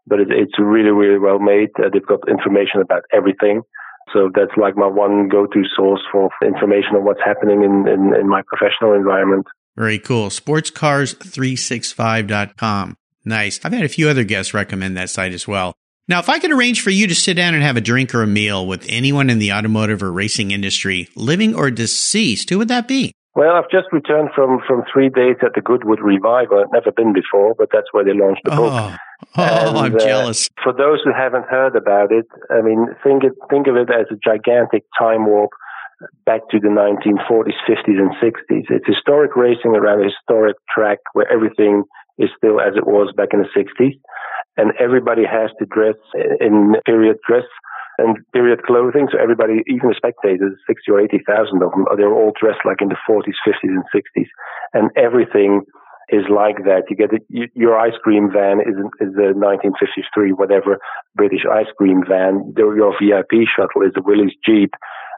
but 0.07 0.19
it, 0.19 0.29
it's 0.31 0.59
really, 0.59 0.91
really 0.91 1.19
well 1.19 1.39
made. 1.39 1.69
Uh, 1.77 1.89
they've 1.91 2.05
got 2.05 2.27
information 2.27 2.81
about 2.81 3.03
everything. 3.13 3.61
So 4.11 4.29
that's 4.33 4.51
like 4.57 4.75
my 4.75 4.87
one 4.87 5.29
go-to 5.29 5.63
source 5.75 6.01
for 6.11 6.29
information 6.43 6.95
on 6.95 7.05
what's 7.05 7.21
happening 7.23 7.63
in, 7.63 7.87
in, 7.87 8.13
in 8.19 8.27
my 8.27 8.41
professional 8.47 8.93
environment. 8.93 9.45
Very 9.77 9.99
cool. 9.99 10.29
Sportscars365.com. 10.29 12.95
Nice. 13.25 13.59
I've 13.63 13.73
had 13.73 13.83
a 13.83 13.89
few 13.89 14.09
other 14.09 14.23
guests 14.23 14.53
recommend 14.53 14.97
that 14.97 15.09
site 15.09 15.33
as 15.33 15.47
well. 15.47 15.73
Now, 16.07 16.19
if 16.19 16.27
I 16.27 16.39
could 16.39 16.51
arrange 16.51 16.81
for 16.81 16.89
you 16.89 17.07
to 17.07 17.15
sit 17.15 17.35
down 17.35 17.53
and 17.53 17.63
have 17.63 17.77
a 17.77 17.81
drink 17.81 18.13
or 18.13 18.23
a 18.23 18.27
meal 18.27 18.67
with 18.67 18.85
anyone 18.89 19.29
in 19.29 19.39
the 19.39 19.53
automotive 19.53 20.03
or 20.03 20.11
racing 20.11 20.51
industry, 20.51 21.07
living 21.15 21.55
or 21.55 21.71
deceased, 21.71 22.49
who 22.49 22.57
would 22.57 22.67
that 22.67 22.89
be? 22.89 23.13
Well, 23.35 23.55
I've 23.55 23.69
just 23.71 23.87
returned 23.91 24.29
from, 24.35 24.59
from 24.67 24.83
three 24.91 25.09
days 25.09 25.37
at 25.41 25.53
the 25.55 25.61
Goodwood 25.61 26.01
Revival. 26.01 26.59
I've 26.59 26.71
never 26.71 26.91
been 26.91 27.13
before, 27.13 27.55
but 27.57 27.69
that's 27.71 27.87
where 27.91 28.03
they 28.03 28.13
launched 28.13 28.41
the 28.43 28.51
book. 28.51 28.73
Oh, 28.73 28.95
oh 29.37 29.69
and, 29.69 29.77
I'm 29.77 29.95
uh, 29.95 29.99
jealous. 29.99 30.49
For 30.61 30.73
those 30.73 30.99
who 31.03 31.13
haven't 31.13 31.45
heard 31.49 31.75
about 31.75 32.11
it, 32.11 32.27
I 32.51 32.61
mean, 32.61 32.87
think 33.03 33.23
it, 33.23 33.33
think 33.49 33.67
of 33.67 33.75
it 33.75 33.89
as 33.89 34.05
a 34.11 34.19
gigantic 34.23 34.83
time 34.99 35.25
warp 35.25 35.49
back 36.25 36.41
to 36.51 36.59
the 36.59 36.67
1940s, 36.67 37.57
50s, 37.67 37.97
and 37.97 38.11
60s. 38.21 38.65
It's 38.69 38.85
historic 38.85 39.35
racing 39.35 39.71
around 39.71 40.01
a 40.01 40.11
historic 40.11 40.57
track 40.69 40.99
where 41.13 41.31
everything 41.31 41.85
is 42.17 42.29
still 42.37 42.61
as 42.61 42.75
it 42.75 42.85
was 42.85 43.13
back 43.15 43.29
in 43.33 43.41
the 43.41 43.49
60s 43.55 43.97
and 44.57 44.71
everybody 44.79 45.23
has 45.25 45.49
to 45.59 45.65
dress 45.65 45.95
in 46.39 46.75
period 46.85 47.17
dress 47.27 47.45
and 47.97 48.17
period 48.33 48.63
clothing. 48.63 49.07
So 49.11 49.17
everybody, 49.21 49.61
even 49.67 49.89
the 49.89 49.95
spectators, 49.97 50.57
60 50.67 50.91
or 50.91 51.01
80,000 51.01 51.61
of 51.61 51.71
them, 51.71 51.85
they're 51.97 52.13
all 52.13 52.33
dressed 52.39 52.65
like 52.65 52.81
in 52.81 52.89
the 52.89 52.97
40s, 53.07 53.37
50s, 53.45 53.69
and 53.69 53.83
60s. 53.93 54.29
And 54.73 54.89
everything 54.97 55.61
is 56.09 56.25
like 56.29 56.65
that. 56.65 56.83
You 56.89 56.95
get 56.97 57.11
your 57.55 57.77
ice 57.77 57.97
cream 58.03 58.29
van 58.31 58.61
is, 58.61 58.75
is 59.01 59.13
a 59.17 59.33
1953, 59.33 60.33
whatever 60.33 60.77
British 61.15 61.45
ice 61.49 61.69
cream 61.77 62.03
van. 62.07 62.53
Your 62.57 62.93
VIP 62.97 63.47
shuttle 63.47 63.81
is 63.81 63.93
a 63.95 64.01
Willys 64.01 64.33
Jeep 64.45 64.73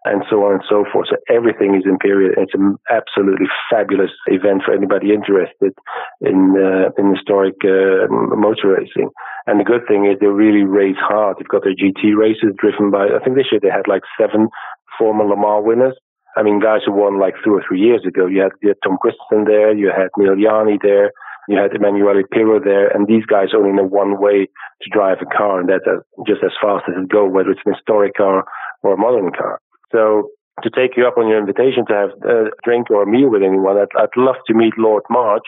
and 0.06 0.24
so 0.30 0.46
on 0.46 0.54
and 0.54 0.66
so 0.70 0.86
forth. 0.92 1.10
So 1.10 1.18
everything 1.34 1.76
is 1.76 1.84
Imperial. 1.86 2.34
It's 2.38 2.54
an 2.54 2.78
absolutely 2.90 3.48
fabulous 3.70 4.12
event 4.28 4.62
for 4.64 4.74
anybody 4.74 5.14
interested 5.14 5.74
in 6.22 6.56
uh, 6.56 6.94
in 6.98 7.14
historic 7.14 7.58
uh, 7.66 8.06
motor 8.10 8.78
racing. 8.78 9.10
And 9.48 9.60
the 9.60 9.68
good 9.68 9.86
thing 9.88 10.06
is 10.06 10.18
they 10.20 10.28
really 10.28 10.64
race 10.64 11.02
hard. 11.02 11.38
They've 11.38 11.48
got 11.48 11.64
their 11.64 11.76
GT 11.78 12.16
races 12.16 12.54
driven 12.58 12.90
by. 12.90 13.10
I 13.14 13.20
think 13.24 13.36
this 13.36 13.50
year 13.52 13.62
they 13.62 13.74
had 13.74 13.90
like 13.90 14.06
seven 14.20 14.50
former 14.98 15.26
Le 15.26 15.36
Mans 15.36 15.66
winners. 15.66 15.98
I 16.38 16.44
mean, 16.44 16.60
guys 16.60 16.82
who 16.86 16.92
won 16.92 17.20
like 17.20 17.36
two 17.44 17.56
or 17.56 17.64
three 17.66 17.80
years 17.80 18.04
ago. 18.06 18.28
You 18.28 18.42
had, 18.42 18.52
you 18.62 18.70
had 18.70 18.78
Tom 18.84 18.98
Kristensen 19.00 19.46
there. 19.48 19.74
You 19.74 19.88
had 19.96 20.10
Neel 20.18 20.38
Jani 20.38 20.78
there. 20.82 21.12
You 21.48 21.58
had 21.58 21.76
Emanuele 21.76 22.24
Pirro 22.32 22.60
there, 22.60 22.88
and 22.88 23.06
these 23.06 23.26
guys 23.26 23.54
only 23.56 23.72
know 23.72 23.86
one 23.86 24.20
way 24.20 24.48
to 24.82 24.90
drive 24.92 25.18
a 25.22 25.26
car, 25.26 25.60
and 25.60 25.70
that's 25.70 25.86
just 26.26 26.42
as 26.44 26.52
fast 26.62 26.86
as 26.90 26.96
it 26.98 27.10
go, 27.10 27.26
whether 27.28 27.52
it's 27.52 27.62
an 27.66 27.74
historic 27.74 28.16
car 28.16 28.46
or 28.82 28.94
a 28.94 28.98
modern 28.98 29.32
car. 29.32 29.62
So 29.92 30.30
to 30.64 30.70
take 30.70 30.96
you 30.96 31.08
up 31.08 31.18
on 31.18 31.28
your 31.28 31.40
invitation 31.40 31.86
to 31.88 31.94
have 31.94 32.12
a 32.24 32.50
drink 32.64 32.90
or 32.90 33.04
a 33.04 33.10
meal 33.10 33.30
with 33.30 33.44
anyone, 33.44 33.78
I'd, 33.78 33.92
I'd 33.98 34.16
love 34.16 34.40
to 34.48 34.54
meet 34.54 34.74
Lord 34.78 35.04
March, 35.10 35.46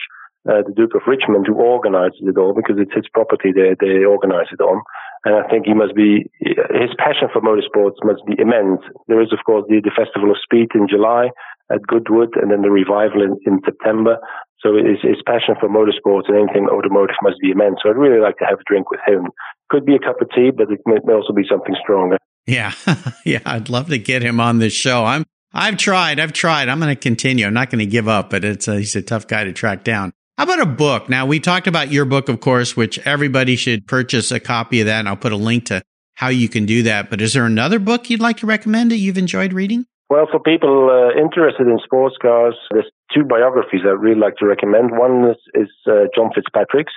uh, 0.48 0.62
the 0.66 0.72
Duke 0.76 0.94
of 0.94 1.02
Richmond, 1.06 1.46
who 1.46 1.54
organizes 1.54 2.22
it 2.22 2.38
all 2.38 2.54
because 2.54 2.76
it's 2.78 2.94
his 2.94 3.08
property 3.12 3.52
they, 3.52 3.74
they 3.80 4.04
organize 4.04 4.52
it 4.52 4.60
on. 4.60 4.82
And 5.24 5.34
I 5.34 5.48
think 5.48 5.66
he 5.66 5.74
must 5.74 5.96
be, 5.96 6.30
his 6.38 6.94
passion 6.96 7.26
for 7.32 7.42
motorsports 7.42 7.98
must 8.04 8.22
be 8.24 8.38
immense. 8.38 8.80
There 9.08 9.20
is, 9.20 9.32
of 9.32 9.42
course, 9.44 9.64
the, 9.68 9.80
the 9.82 9.90
Festival 9.90 10.30
of 10.30 10.38
Speed 10.42 10.70
in 10.74 10.86
July 10.86 11.30
at 11.72 11.82
Goodwood 11.86 12.36
and 12.40 12.50
then 12.50 12.62
the 12.62 12.70
revival 12.70 13.22
in, 13.22 13.36
in 13.44 13.60
September. 13.64 14.16
So 14.60 14.76
his, 14.76 15.02
his 15.02 15.20
passion 15.26 15.54
for 15.58 15.68
motorsports 15.68 16.28
and 16.28 16.38
anything 16.38 16.68
automotive 16.70 17.18
must 17.22 17.40
be 17.40 17.50
immense. 17.50 17.80
So 17.82 17.90
I'd 17.90 17.98
really 17.98 18.20
like 18.20 18.38
to 18.38 18.46
have 18.46 18.60
a 18.60 18.68
drink 18.68 18.90
with 18.90 19.00
him. 19.06 19.28
Could 19.70 19.84
be 19.84 19.96
a 19.96 20.02
cup 20.02 20.22
of 20.22 20.30
tea, 20.30 20.50
but 20.54 20.70
it 20.70 20.80
may, 20.86 20.96
may 21.04 21.14
also 21.14 21.32
be 21.32 21.46
something 21.48 21.74
stronger. 21.82 22.16
Yeah. 22.48 22.72
yeah. 23.24 23.40
I'd 23.44 23.68
love 23.68 23.88
to 23.88 23.98
get 23.98 24.22
him 24.22 24.40
on 24.40 24.58
this 24.58 24.72
show. 24.72 25.04
I'm, 25.04 25.24
I've 25.52 25.76
tried. 25.76 26.18
I've 26.18 26.32
tried. 26.32 26.68
I'm 26.68 26.80
going 26.80 26.94
to 26.94 27.00
continue. 27.00 27.46
I'm 27.46 27.54
not 27.54 27.70
going 27.70 27.80
to 27.80 27.86
give 27.86 28.08
up, 28.08 28.30
but 28.30 28.44
it's 28.44 28.66
a, 28.66 28.78
he's 28.78 28.96
a 28.96 29.02
tough 29.02 29.26
guy 29.26 29.44
to 29.44 29.52
track 29.52 29.84
down. 29.84 30.12
How 30.38 30.44
about 30.44 30.60
a 30.60 30.66
book? 30.66 31.08
Now 31.08 31.26
we 31.26 31.40
talked 31.40 31.66
about 31.66 31.92
your 31.92 32.04
book, 32.04 32.28
of 32.28 32.40
course, 32.40 32.76
which 32.76 32.98
everybody 33.00 33.56
should 33.56 33.86
purchase 33.86 34.32
a 34.32 34.40
copy 34.40 34.80
of 34.80 34.86
that. 34.86 35.00
And 35.00 35.08
I'll 35.08 35.16
put 35.16 35.32
a 35.32 35.36
link 35.36 35.66
to 35.66 35.82
how 36.14 36.28
you 36.28 36.48
can 36.48 36.64
do 36.64 36.82
that. 36.84 37.10
But 37.10 37.20
is 37.20 37.34
there 37.34 37.44
another 37.44 37.78
book 37.78 38.08
you'd 38.08 38.20
like 38.20 38.38
to 38.38 38.46
recommend 38.46 38.90
that 38.92 38.96
you've 38.96 39.18
enjoyed 39.18 39.52
reading? 39.52 39.84
Well, 40.08 40.26
for 40.30 40.40
people 40.40 40.88
uh, 40.88 41.20
interested 41.20 41.66
in 41.66 41.78
sports 41.84 42.16
cars, 42.22 42.56
there's 42.70 42.88
two 43.14 43.24
biographies 43.24 43.82
I'd 43.84 44.00
really 44.00 44.18
like 44.18 44.36
to 44.36 44.46
recommend. 44.46 44.92
One 44.92 45.28
is, 45.28 45.36
is 45.54 45.68
uh, 45.86 46.08
John 46.16 46.30
Fitzpatrick's. 46.34 46.94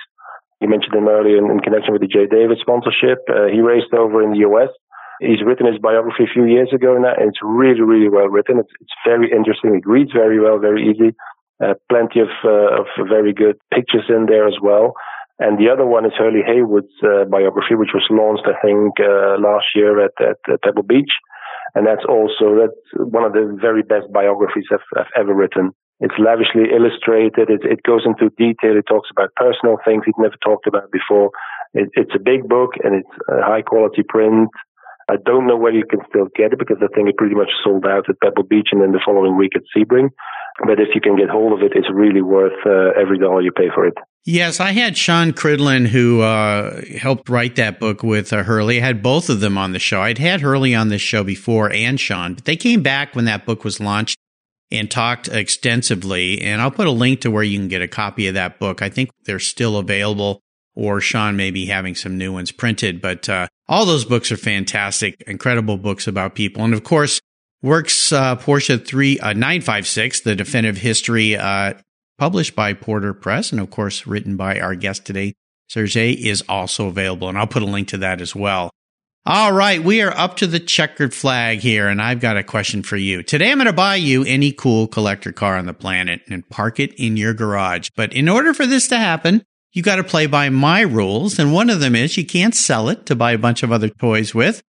You 0.62 0.68
mentioned 0.68 0.94
him 0.94 1.08
earlier 1.08 1.36
in, 1.36 1.50
in 1.50 1.60
connection 1.60 1.92
with 1.92 2.00
the 2.00 2.08
J. 2.08 2.24
David 2.30 2.56
sponsorship. 2.60 3.26
Uh, 3.28 3.52
he 3.52 3.60
raced 3.60 3.92
over 3.92 4.22
in 4.22 4.30
the 4.30 4.48
US 4.48 4.70
He's 5.20 5.42
written 5.44 5.66
his 5.66 5.78
biography 5.78 6.24
a 6.24 6.32
few 6.32 6.44
years 6.46 6.70
ago 6.74 6.96
now, 6.98 7.14
and 7.16 7.28
it's 7.28 7.42
really, 7.42 7.82
really 7.82 8.08
well 8.08 8.28
written. 8.28 8.58
It's, 8.58 8.72
it's 8.80 8.96
very 9.06 9.30
interesting. 9.30 9.74
It 9.74 9.86
reads 9.86 10.12
very 10.12 10.40
well, 10.40 10.58
very 10.58 10.88
easy. 10.90 11.14
Uh, 11.62 11.74
plenty 11.88 12.18
of, 12.18 12.32
uh, 12.44 12.82
of 12.82 12.86
very 13.08 13.32
good 13.32 13.56
pictures 13.72 14.04
in 14.08 14.26
there 14.26 14.48
as 14.48 14.58
well. 14.60 14.94
And 15.38 15.58
the 15.58 15.70
other 15.70 15.86
one 15.86 16.04
is 16.04 16.12
Hurley 16.18 16.42
Haywood's 16.44 16.94
uh, 17.02 17.24
biography, 17.24 17.74
which 17.74 17.94
was 17.94 18.06
launched, 18.10 18.46
I 18.46 18.58
think, 18.62 18.98
uh, 19.00 19.38
last 19.38 19.66
year 19.74 20.04
at, 20.04 20.12
at, 20.20 20.38
at, 20.46 20.62
Pebble 20.62 20.82
Beach. 20.82 21.12
And 21.74 21.86
that's 21.86 22.04
also 22.08 22.58
that's 22.58 22.82
one 22.94 23.24
of 23.24 23.32
the 23.32 23.56
very 23.60 23.82
best 23.82 24.12
biographies 24.12 24.66
I've, 24.70 24.86
I've 24.96 25.12
ever 25.16 25.34
written. 25.34 25.70
It's 26.00 26.14
lavishly 26.18 26.70
illustrated. 26.74 27.48
It, 27.48 27.62
it, 27.64 27.82
goes 27.82 28.02
into 28.04 28.34
detail. 28.36 28.76
It 28.76 28.86
talks 28.90 29.08
about 29.10 29.34
personal 29.36 29.78
things 29.84 30.02
he'd 30.04 30.18
never 30.18 30.34
talked 30.44 30.66
about 30.66 30.90
before. 30.90 31.30
It, 31.74 31.88
it's 31.94 32.14
a 32.14 32.18
big 32.18 32.48
book 32.48 32.74
and 32.82 32.94
it's 32.96 33.14
a 33.30 33.42
high 33.42 33.62
quality 33.62 34.02
print. 34.02 34.50
I 35.10 35.16
don't 35.24 35.46
know 35.46 35.56
whether 35.56 35.76
you 35.76 35.86
can 35.88 36.00
still 36.08 36.28
get 36.36 36.52
it 36.52 36.58
because 36.58 36.78
I 36.80 36.88
think 36.94 37.08
it 37.08 37.16
pretty 37.16 37.34
much 37.34 37.50
sold 37.64 37.86
out 37.86 38.08
at 38.08 38.20
Pebble 38.20 38.44
Beach 38.44 38.68
and 38.72 38.80
then 38.80 38.92
the 38.92 39.00
following 39.04 39.36
week 39.36 39.52
at 39.56 39.62
Sebring. 39.74 40.10
But 40.64 40.80
if 40.80 40.88
you 40.94 41.00
can 41.00 41.16
get 41.16 41.28
hold 41.28 41.52
of 41.52 41.64
it, 41.64 41.72
it's 41.74 41.88
really 41.92 42.22
worth 42.22 42.58
uh, 42.66 42.98
every 43.00 43.18
dollar 43.18 43.40
you 43.40 43.52
pay 43.52 43.68
for 43.74 43.86
it. 43.86 43.94
Yes, 44.24 44.60
I 44.60 44.70
had 44.70 44.96
Sean 44.96 45.32
Cridland, 45.32 45.88
who 45.88 46.20
uh, 46.20 46.82
helped 46.96 47.28
write 47.28 47.56
that 47.56 47.80
book 47.80 48.04
with 48.04 48.32
uh, 48.32 48.44
Hurley. 48.44 48.80
I 48.80 48.84
had 48.84 49.02
both 49.02 49.28
of 49.28 49.40
them 49.40 49.58
on 49.58 49.72
the 49.72 49.80
show. 49.80 50.00
I'd 50.00 50.18
had 50.18 50.40
Hurley 50.40 50.74
on 50.74 50.88
this 50.88 51.02
show 51.02 51.24
before 51.24 51.72
and 51.72 51.98
Sean, 51.98 52.34
but 52.34 52.44
they 52.44 52.56
came 52.56 52.82
back 52.82 53.16
when 53.16 53.24
that 53.24 53.44
book 53.44 53.64
was 53.64 53.80
launched 53.80 54.16
and 54.70 54.88
talked 54.88 55.26
extensively. 55.26 56.40
And 56.40 56.62
I'll 56.62 56.70
put 56.70 56.86
a 56.86 56.92
link 56.92 57.22
to 57.22 57.30
where 57.32 57.42
you 57.42 57.58
can 57.58 57.66
get 57.66 57.82
a 57.82 57.88
copy 57.88 58.28
of 58.28 58.34
that 58.34 58.60
book. 58.60 58.80
I 58.80 58.88
think 58.88 59.10
they're 59.24 59.40
still 59.40 59.76
available 59.76 60.40
or 60.74 61.00
Sean 61.00 61.36
may 61.36 61.50
be 61.50 61.66
having 61.66 61.94
some 61.94 62.18
new 62.18 62.32
ones 62.32 62.52
printed. 62.52 63.00
But 63.00 63.28
uh, 63.28 63.48
all 63.68 63.86
those 63.86 64.04
books 64.04 64.32
are 64.32 64.36
fantastic, 64.36 65.22
incredible 65.26 65.76
books 65.76 66.06
about 66.06 66.34
people. 66.34 66.64
And 66.64 66.74
of 66.74 66.84
course, 66.84 67.20
Works 67.62 68.10
uh, 68.10 68.34
Porsche 68.36 68.84
3 68.84 69.20
uh, 69.20 69.32
956, 69.34 70.22
the 70.22 70.34
definitive 70.34 70.78
history, 70.78 71.36
uh, 71.36 71.74
published 72.18 72.56
by 72.56 72.72
Porter 72.74 73.14
Press, 73.14 73.52
and 73.52 73.60
of 73.60 73.70
course, 73.70 74.04
written 74.04 74.36
by 74.36 74.58
our 74.58 74.74
guest 74.74 75.04
today, 75.06 75.34
Sergey, 75.68 76.10
is 76.10 76.42
also 76.48 76.88
available. 76.88 77.28
And 77.28 77.38
I'll 77.38 77.46
put 77.46 77.62
a 77.62 77.66
link 77.66 77.88
to 77.88 77.98
that 77.98 78.20
as 78.20 78.34
well. 78.34 78.70
All 79.24 79.52
right, 79.52 79.80
we 79.80 80.02
are 80.02 80.10
up 80.10 80.38
to 80.38 80.48
the 80.48 80.58
checkered 80.58 81.14
flag 81.14 81.60
here, 81.60 81.86
and 81.86 82.02
I've 82.02 82.18
got 82.18 82.36
a 82.36 82.42
question 82.42 82.82
for 82.82 82.96
you. 82.96 83.22
Today, 83.22 83.52
I'm 83.52 83.58
going 83.58 83.66
to 83.66 83.72
buy 83.72 83.94
you 83.94 84.24
any 84.24 84.50
cool 84.50 84.88
collector 84.88 85.30
car 85.30 85.56
on 85.56 85.66
the 85.66 85.72
planet 85.72 86.22
and 86.28 86.48
park 86.48 86.80
it 86.80 86.92
in 86.94 87.16
your 87.16 87.32
garage. 87.32 87.90
But 87.94 88.12
in 88.12 88.28
order 88.28 88.52
for 88.52 88.66
this 88.66 88.88
to 88.88 88.98
happen, 88.98 89.44
you 89.72 89.82
got 89.82 89.96
to 89.96 90.04
play 90.04 90.26
by 90.26 90.48
my 90.50 90.82
rules. 90.82 91.38
And 91.38 91.52
one 91.52 91.70
of 91.70 91.80
them 91.80 91.94
is 91.94 92.16
you 92.16 92.26
can't 92.26 92.54
sell 92.54 92.88
it 92.88 93.06
to 93.06 93.16
buy 93.16 93.32
a 93.32 93.38
bunch 93.38 93.62
of 93.62 93.72
other 93.72 93.88
toys 93.88 94.34
with. 94.34 94.62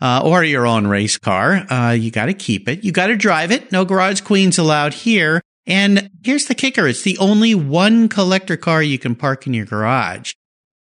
Uh, 0.00 0.22
or 0.24 0.44
your 0.44 0.64
own 0.64 0.86
race 0.86 1.18
car. 1.18 1.66
Uh, 1.68 1.90
you 1.90 2.12
got 2.12 2.26
to 2.26 2.34
keep 2.34 2.68
it. 2.68 2.84
You 2.84 2.92
got 2.92 3.08
to 3.08 3.16
drive 3.16 3.50
it. 3.50 3.72
No 3.72 3.84
garage 3.84 4.20
queens 4.20 4.56
allowed 4.56 4.94
here. 4.94 5.42
And 5.66 6.08
here's 6.22 6.44
the 6.44 6.54
kicker. 6.54 6.86
It's 6.86 7.02
the 7.02 7.18
only 7.18 7.52
one 7.56 8.08
collector 8.08 8.56
car 8.56 8.80
you 8.80 8.96
can 8.96 9.16
park 9.16 9.48
in 9.48 9.54
your 9.54 9.66
garage. 9.66 10.34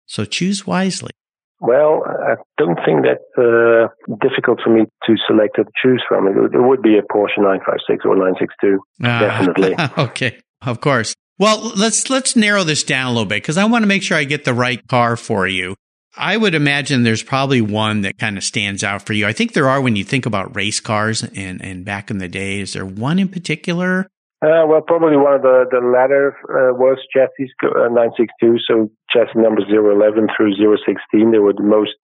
So 0.06 0.24
choose 0.24 0.66
wisely. 0.66 1.12
Well, 1.60 2.02
I 2.04 2.34
don't 2.58 2.78
think 2.84 3.04
that's 3.04 3.22
uh, 3.38 3.88
difficult 4.20 4.60
for 4.62 4.70
me 4.70 4.86
to 5.06 5.14
select 5.26 5.58
or 5.58 5.64
to 5.64 5.70
choose 5.82 6.02
from. 6.06 6.26
It, 6.26 6.54
it 6.54 6.60
would 6.60 6.82
be 6.82 6.98
a 6.98 7.02
Porsche 7.02 7.38
956 7.38 8.04
or 8.04 8.16
962, 8.16 8.78
ah, 9.04 9.20
definitely. 9.20 9.76
okay, 10.04 10.40
of 10.62 10.80
course. 10.80 11.14
Well, 11.38 11.72
let's 11.76 12.08
let's 12.08 12.34
narrow 12.34 12.64
this 12.64 12.82
down 12.82 13.08
a 13.08 13.10
little 13.10 13.26
bit 13.26 13.42
because 13.42 13.58
I 13.58 13.66
want 13.66 13.82
to 13.82 13.86
make 13.86 14.02
sure 14.02 14.16
I 14.16 14.24
get 14.24 14.44
the 14.44 14.54
right 14.54 14.86
car 14.88 15.16
for 15.16 15.46
you. 15.46 15.76
I 16.16 16.36
would 16.38 16.54
imagine 16.54 17.02
there's 17.02 17.22
probably 17.22 17.60
one 17.60 18.00
that 18.00 18.16
kind 18.16 18.38
of 18.38 18.44
stands 18.44 18.82
out 18.82 19.02
for 19.02 19.12
you. 19.12 19.26
I 19.26 19.32
think 19.32 19.52
there 19.52 19.68
are 19.68 19.82
when 19.82 19.96
you 19.96 20.04
think 20.04 20.24
about 20.24 20.56
race 20.56 20.80
cars 20.80 21.22
and, 21.22 21.60
and 21.60 21.84
back 21.84 22.10
in 22.10 22.18
the 22.18 22.28
day. 22.28 22.60
Is 22.60 22.72
there 22.72 22.86
one 22.86 23.18
in 23.18 23.28
particular? 23.28 24.08
Uh, 24.40 24.64
well, 24.68 24.80
probably 24.80 25.16
one 25.16 25.34
of 25.34 25.42
the, 25.42 25.64
the 25.70 25.80
latter 25.80 26.36
uh, 26.48 26.72
was 26.72 26.96
chassis 27.12 27.52
uh, 27.64 27.88
962, 27.88 28.56
so 28.68 28.90
chassis 29.10 29.36
number 29.36 29.60
011 29.64 30.28
through 30.36 30.52
016. 30.56 31.32
They 31.32 31.38
were 31.38 31.52
the 31.52 31.62
most 31.62 31.96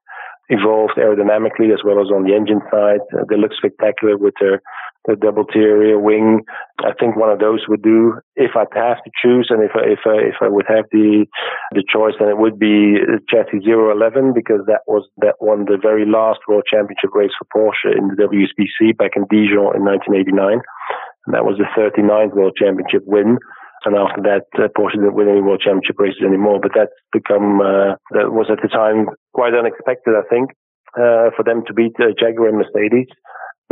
evolved 0.49 0.97
aerodynamically 0.97 1.73
as 1.73 1.81
well 1.85 2.01
as 2.01 2.09
on 2.09 2.25
the 2.25 2.35
engine 2.35 2.61
side. 2.73 3.01
Uh, 3.13 3.25
they 3.29 3.37
look 3.37 3.53
spectacular 3.57 4.17
with 4.17 4.35
their 4.41 4.61
the 5.07 5.17
double 5.17 5.45
tier 5.45 5.99
wing. 5.99 6.43
I 6.79 6.93
think 6.99 7.17
one 7.17 7.31
of 7.31 7.39
those 7.39 7.67
would 7.69 7.83
do. 7.83 8.21
If 8.37 8.53
I'd 8.55 8.71
have 8.75 9.03
to 9.03 9.11
choose, 9.23 9.49
and 9.51 9.63
if 9.63 9.73
I, 9.75 9.99
if 9.99 10.01
if 10.07 10.37
I 10.41 10.49
would 10.49 10.67
have 10.69 10.87
the 10.93 11.27
the 11.73 11.83
choice, 11.83 12.15
then 12.19 12.29
it 12.29 12.39
would 12.39 12.59
be 12.59 12.99
chassis 13.29 13.67
011 13.67 14.33
because 14.35 14.63
that 14.67 14.83
was 14.87 15.09
that 15.19 15.37
won 15.41 15.67
the 15.67 15.79
very 15.81 16.07
last 16.07 16.41
World 16.47 16.65
Championship 16.71 17.11
race 17.15 17.35
for 17.39 17.47
Porsche 17.51 17.97
in 17.97 18.09
the 18.09 18.23
WSPC 18.23 18.97
back 18.97 19.13
in 19.17 19.27
Dijon 19.31 19.75
in 19.75 19.83
1989, 19.83 20.63
and 21.27 21.35
that 21.35 21.45
was 21.45 21.59
the 21.59 21.67
39th 21.75 22.35
World 22.35 22.57
Championship 22.57 23.03
win. 23.07 23.39
And 23.85 23.97
after 23.97 24.23
that, 24.23 24.47
uh, 24.55 24.71
Porsche 24.79 24.95
didn't 24.95 25.15
win 25.15 25.29
any 25.29 25.41
World 25.41 25.61
Championship 25.61 25.99
races 25.99 26.23
anymore. 26.23 26.61
But 26.63 26.71
that's 26.75 26.95
become, 27.11 27.59
uh, 27.59 27.99
that 28.15 28.31
was 28.31 28.47
at 28.47 28.63
the 28.63 28.71
time 28.71 29.11
quite 29.35 29.55
unexpected, 29.55 30.15
I 30.15 30.23
think, 30.31 30.55
uh, 30.95 31.35
for 31.35 31.43
them 31.45 31.67
to 31.67 31.75
beat 31.75 31.99
uh, 31.99 32.15
Jaguar 32.15 32.49
and 32.49 32.63
Mercedes. 32.63 33.11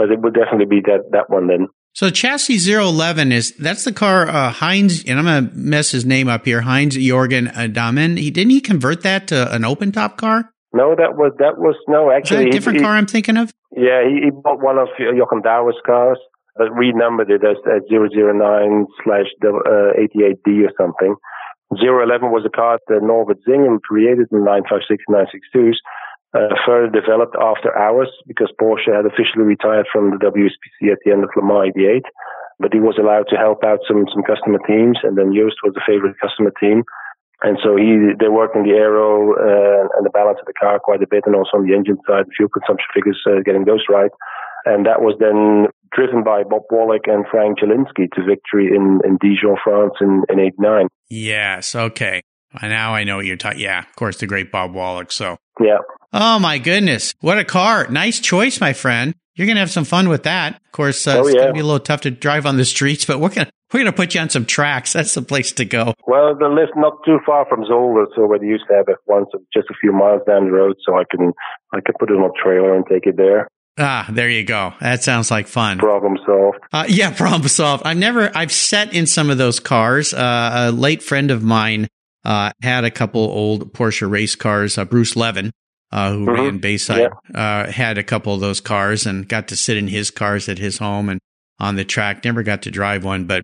But 0.01 0.11
it 0.11 0.21
would 0.21 0.33
definitely 0.33 0.65
be 0.65 0.81
that, 0.87 1.11
that 1.13 1.29
one 1.29 1.47
then. 1.47 1.69
So 1.93 2.09
chassis 2.09 2.57
011 2.57 3.33
is, 3.33 3.53
that's 3.57 3.85
the 3.85 3.93
car, 3.93 4.27
uh, 4.27 4.51
Heinz, 4.51 5.05
and 5.05 5.19
I'm 5.19 5.27
going 5.27 5.51
to 5.51 5.55
mess 5.55 5.91
his 5.91 6.07
name 6.07 6.27
up 6.27 6.47
here, 6.47 6.63
Heinz 6.63 6.97
Jorgen 6.97 7.53
Dahmen. 7.53 8.17
He, 8.17 8.31
didn't 8.31 8.53
he 8.53 8.63
convert 8.63 9.03
that 9.03 9.29
to 9.29 9.53
an 9.55 9.67
open 9.67 9.93
top 9.93 10.17
car? 10.17 10.55
No, 10.73 10.95
that 10.97 11.19
was, 11.19 11.33
that 11.39 11.59
was, 11.59 11.75
no, 11.87 12.11
actually. 12.11 12.49
a 12.49 12.51
different 12.51 12.79
he, 12.79 12.85
car 12.85 12.93
I'm 12.93 13.07
thinking 13.07 13.37
of? 13.37 13.53
Yeah, 13.77 14.09
he, 14.09 14.25
he 14.25 14.31
bought 14.31 14.63
one 14.63 14.79
of 14.79 14.89
Jochen 14.97 15.43
Dauer's 15.43 15.77
cars 15.85 16.17
but 16.61 16.77
renumbered 16.77 17.31
it 17.31 17.41
as, 17.41 17.57
as 17.65 17.81
009 17.89 18.87
slash 19.03 19.33
88D 19.43 20.45
uh, 20.45 20.69
or 20.69 20.73
something. 20.77 21.15
011 21.73 22.29
was 22.29 22.45
a 22.45 22.51
car 22.51 22.79
that 22.89 23.01
Norbert 23.01 23.39
Singer 23.47 23.79
created 23.81 24.29
in 24.33 24.45
956 24.45 25.05
and 25.09 25.17
962s, 25.17 25.81
uh, 26.35 26.55
further 26.67 26.89
developed 26.89 27.35
after 27.41 27.75
hours 27.77 28.11
because 28.27 28.53
Porsche 28.61 28.95
had 28.95 29.07
officially 29.07 29.45
retired 29.45 29.87
from 29.93 30.11
the 30.11 30.21
WSPC 30.23 30.93
at 30.93 30.99
the 31.05 31.11
end 31.11 31.25
of 31.25 31.31
Le 31.35 31.43
Mans 31.43 31.75
88. 31.75 32.05
But 32.61 32.73
he 32.73 32.81
was 32.81 32.99
allowed 33.01 33.27
to 33.31 33.37
help 33.37 33.65
out 33.65 33.81
some, 33.89 34.05
some 34.13 34.23
customer 34.23 34.61
teams, 34.69 34.99
and 35.03 35.17
then 35.17 35.33
Joest 35.33 35.65
was 35.65 35.73
the 35.75 35.83
favorite 35.87 36.15
customer 36.21 36.53
team. 36.61 36.85
And 37.43 37.57
so 37.65 37.75
he, 37.75 38.13
they 38.21 38.29
worked 38.29 38.55
on 38.55 38.69
the 38.69 38.77
aero 38.77 39.33
uh, 39.33 39.89
and 39.97 40.05
the 40.05 40.13
balance 40.13 40.39
of 40.41 40.47
the 40.47 40.53
car 40.53 40.79
quite 40.79 41.03
a 41.03 41.09
bit, 41.09 41.25
and 41.25 41.35
also 41.35 41.57
on 41.57 41.67
the 41.67 41.75
engine 41.75 41.97
side, 42.07 42.29
fuel 42.37 42.51
consumption 42.53 42.87
figures, 42.93 43.19
uh, 43.27 43.41
getting 43.45 43.65
those 43.65 43.89
right. 43.89 44.13
And 44.67 44.85
that 44.85 45.01
was 45.01 45.17
then 45.19 45.73
driven 45.91 46.23
by 46.23 46.45
Bob 46.45 46.69
Wollek 46.71 47.09
and 47.09 47.25
Frank 47.31 47.59
Jelinski 47.59 48.13
to 48.13 48.23
victory 48.23 48.69
in, 48.69 49.01
in 49.09 49.17
Dijon, 49.21 49.57
France 49.65 49.95
in, 50.01 50.23
in 50.29 50.39
89. 50.39 50.89
Yes. 51.09 51.75
Okay. 51.75 52.21
Now 52.63 52.95
I 52.95 53.05
know 53.05 53.17
what 53.17 53.27
you're 53.27 53.37
talking. 53.37 53.61
Yeah. 53.61 53.81
Of 53.81 53.97
course, 53.97 54.19
the 54.19 54.27
great 54.27 54.51
Bob 54.51 54.73
Wollek. 54.73 55.13
So, 55.13 55.37
yeah. 55.61 55.79
Oh 56.13 56.39
my 56.39 56.59
goodness. 56.59 57.15
What 57.21 57.39
a 57.39 57.45
car. 57.45 57.87
Nice 57.89 58.21
choice, 58.21 58.61
my 58.61 58.73
friend. 58.73 59.15
You're 59.37 59.47
going 59.47 59.57
to 59.57 59.61
have 59.61 59.71
some 59.71 59.85
fun 59.85 60.09
with 60.09 60.25
that. 60.25 60.57
Of 60.57 60.73
course, 60.73 61.07
uh, 61.07 61.17
oh, 61.17 61.27
it's 61.27 61.35
yeah. 61.35 61.43
going 61.43 61.49
to 61.49 61.55
be 61.55 61.61
a 61.61 61.65
little 61.65 61.81
tough 61.81 62.03
to 62.03 62.11
drive 62.11 62.47
on 62.47 62.57
the 62.57 62.65
streets, 62.65 63.05
but 63.05 63.21
we're 63.21 63.29
going 63.29 63.47
to, 63.47 63.53
we're 63.73 63.85
to 63.85 63.93
put 63.93 64.15
you 64.15 64.21
on 64.21 64.29
some 64.29 64.45
tracks. 64.45 64.93
That's 64.93 65.15
the 65.15 65.23
place 65.23 65.53
to 65.53 65.65
go. 65.65 65.95
Well, 66.07 66.37
the 66.37 66.49
lift 66.49 66.73
not 66.77 66.99
too 67.07 67.21
far 67.25 67.47
from 67.49 67.63
Zolder, 67.65 68.07
so 68.17 68.27
we 68.27 68.47
used 68.47 68.65
to 68.69 68.75
have 68.75 68.89
it 68.89 68.97
once, 69.07 69.29
just 69.55 69.71
a 69.71 69.75
few 69.81 69.93
miles 69.93 70.23
down 70.27 70.47
the 70.47 70.51
road, 70.51 70.77
so 70.85 70.97
I 70.97 71.05
can, 71.11 71.33
I 71.73 71.81
can 71.81 71.95
put 71.99 72.11
it 72.11 72.15
on 72.15 72.29
a 72.29 72.43
trailer 72.43 72.75
and 72.75 72.85
take 72.87 73.07
it 73.07 73.17
there. 73.17 73.49
Ah, 73.79 74.07
there 74.11 74.29
you 74.29 74.45
go. 74.45 74.75
That 74.81 75.03
sounds 75.03 75.31
like 75.31 75.47
fun. 75.47 75.79
Problem 75.79 76.19
solved. 76.27 76.59
Uh, 76.73 76.85
yeah, 76.89 77.11
problem 77.17 77.49
solved. 77.49 77.85
I've 77.87 77.97
never, 77.97 78.31
I've 78.37 78.53
sat 78.53 78.93
in 78.93 79.07
some 79.07 79.31
of 79.31 79.39
those 79.39 79.61
cars. 79.61 80.13
Uh, 80.13 80.51
a 80.69 80.73
late 80.73 81.03
friend 81.03 81.31
of 81.31 81.43
mine, 81.43 81.89
uh, 82.25 82.51
had 82.63 82.85
a 82.85 82.91
couple 82.91 83.23
old 83.23 83.73
Porsche 83.73 84.09
race 84.11 84.35
cars. 84.35 84.77
Uh, 84.79 84.85
Bruce 84.85 85.17
Leven, 85.17 85.51
uh, 85.93 86.13
who 86.13 86.27
Mhm. 86.27 86.35
ran 86.35 86.59
Bayside, 86.59 87.09
Yeah. 87.33 87.39
uh, 87.67 87.71
had 87.73 87.99
a 87.99 88.03
couple 88.03 88.35
of 88.35 88.41
those 88.41 88.61
cars 88.61 89.07
and 89.07 89.29
got 89.29 89.49
to 89.49 89.57
sit 89.57 89.77
in 89.77 89.89
his 89.89 90.11
cars 90.11 90.49
at 90.49 90.59
his 90.59 90.79
home 90.79 91.09
and 91.09 91.21
on 91.59 91.77
the 91.77 91.85
track. 91.85 92.25
Never 92.25 92.43
got 92.43 92.63
to 92.63 92.71
drive 92.71 93.05
one, 93.05 93.25
but 93.25 93.43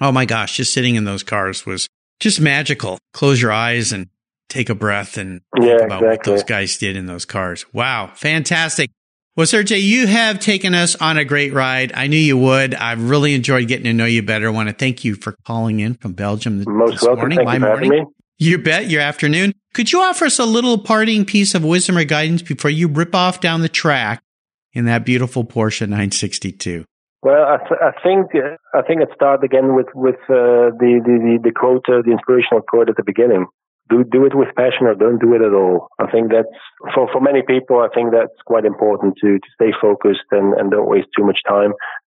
oh 0.00 0.12
my 0.12 0.24
gosh, 0.24 0.56
just 0.56 0.72
sitting 0.72 0.94
in 0.94 1.04
those 1.04 1.22
cars 1.22 1.66
was 1.66 1.86
just 2.20 2.40
magical. 2.40 2.98
Close 3.12 3.40
your 3.42 3.52
eyes 3.52 3.92
and 3.92 4.06
take 4.48 4.70
a 4.70 4.74
breath 4.74 5.16
and 5.18 5.40
think 5.56 5.66
Yeah, 5.68 5.84
about 5.84 6.02
what 6.02 6.22
those 6.24 6.42
guys 6.42 6.78
did 6.78 6.96
in 6.96 7.06
those 7.06 7.24
cars. 7.24 7.66
Wow, 7.72 8.12
fantastic. 8.14 8.90
Well, 9.38 9.46
Sergey, 9.46 9.78
you 9.78 10.08
have 10.08 10.40
taken 10.40 10.74
us 10.74 10.96
on 10.96 11.16
a 11.16 11.24
great 11.24 11.52
ride. 11.52 11.92
I 11.94 12.08
knew 12.08 12.16
you 12.16 12.36
would. 12.36 12.74
I've 12.74 13.08
really 13.08 13.34
enjoyed 13.36 13.68
getting 13.68 13.84
to 13.84 13.92
know 13.92 14.04
you 14.04 14.20
better. 14.20 14.48
I 14.48 14.50
want 14.50 14.68
to 14.68 14.74
thank 14.74 15.04
you 15.04 15.14
for 15.14 15.36
calling 15.46 15.78
in 15.78 15.94
from 15.94 16.14
Belgium 16.14 16.64
Most 16.66 16.94
this 16.94 17.02
welcome. 17.02 17.20
morning. 17.20 17.36
Thank 17.36 17.46
my 17.46 17.58
morning. 17.60 17.88
me. 17.88 18.04
You 18.38 18.58
bet. 18.58 18.90
Your 18.90 19.00
afternoon. 19.00 19.52
Could 19.74 19.92
you 19.92 20.00
offer 20.00 20.24
us 20.24 20.40
a 20.40 20.44
little 20.44 20.76
parting 20.76 21.24
piece 21.24 21.54
of 21.54 21.62
wisdom 21.62 21.96
or 21.96 22.02
guidance 22.02 22.42
before 22.42 22.72
you 22.72 22.88
rip 22.88 23.14
off 23.14 23.38
down 23.38 23.60
the 23.62 23.68
track 23.68 24.24
in 24.72 24.86
that 24.86 25.04
beautiful 25.06 25.44
Porsche 25.44 25.82
962? 25.82 26.84
Well, 27.22 27.44
I, 27.44 27.58
th- 27.58 27.80
I 27.80 27.92
think 28.02 28.32
I 28.74 28.82
think 28.82 29.02
it 29.02 29.10
started 29.14 29.44
again 29.44 29.76
with 29.76 29.86
with 29.94 30.18
uh, 30.28 30.74
the, 30.80 31.00
the 31.04 31.38
the 31.38 31.38
the 31.44 31.52
quote, 31.52 31.84
uh, 31.88 32.02
the 32.04 32.10
inspirational 32.10 32.62
quote 32.62 32.88
at 32.88 32.96
the 32.96 33.04
beginning. 33.04 33.46
Do 33.88 34.04
do 34.04 34.26
it 34.26 34.34
with 34.34 34.54
passion 34.56 34.86
or 34.86 34.94
don't 34.94 35.20
do 35.20 35.34
it 35.34 35.42
at 35.42 35.54
all. 35.54 35.88
I 35.98 36.10
think 36.10 36.30
that's 36.30 36.52
for 36.94 37.08
for 37.12 37.20
many 37.20 37.42
people. 37.46 37.80
I 37.80 37.88
think 37.94 38.12
that's 38.12 38.36
quite 38.44 38.64
important 38.64 39.16
to 39.22 39.38
to 39.38 39.48
stay 39.54 39.72
focused 39.80 40.28
and 40.30 40.54
and 40.54 40.70
don't 40.70 40.88
waste 40.88 41.08
too 41.16 41.24
much 41.24 41.38
time 41.48 41.72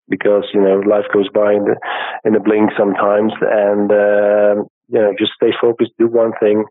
because 0.09 0.45
you 0.53 0.61
know 0.61 0.81
life 0.81 1.07
goes 1.15 1.29
by 1.33 1.55
in 1.55 1.65
the 1.65 1.77
in 2.25 2.35
a 2.35 2.41
blink 2.41 2.71
sometimes. 2.77 3.33
And 3.41 3.91
uh, 3.91 4.65
you 4.91 5.01
know, 5.01 5.15
just 5.19 5.33
stay 5.37 5.53
focused. 5.61 5.93
Do 5.99 6.09
one 6.09 6.33
thing 6.41 6.65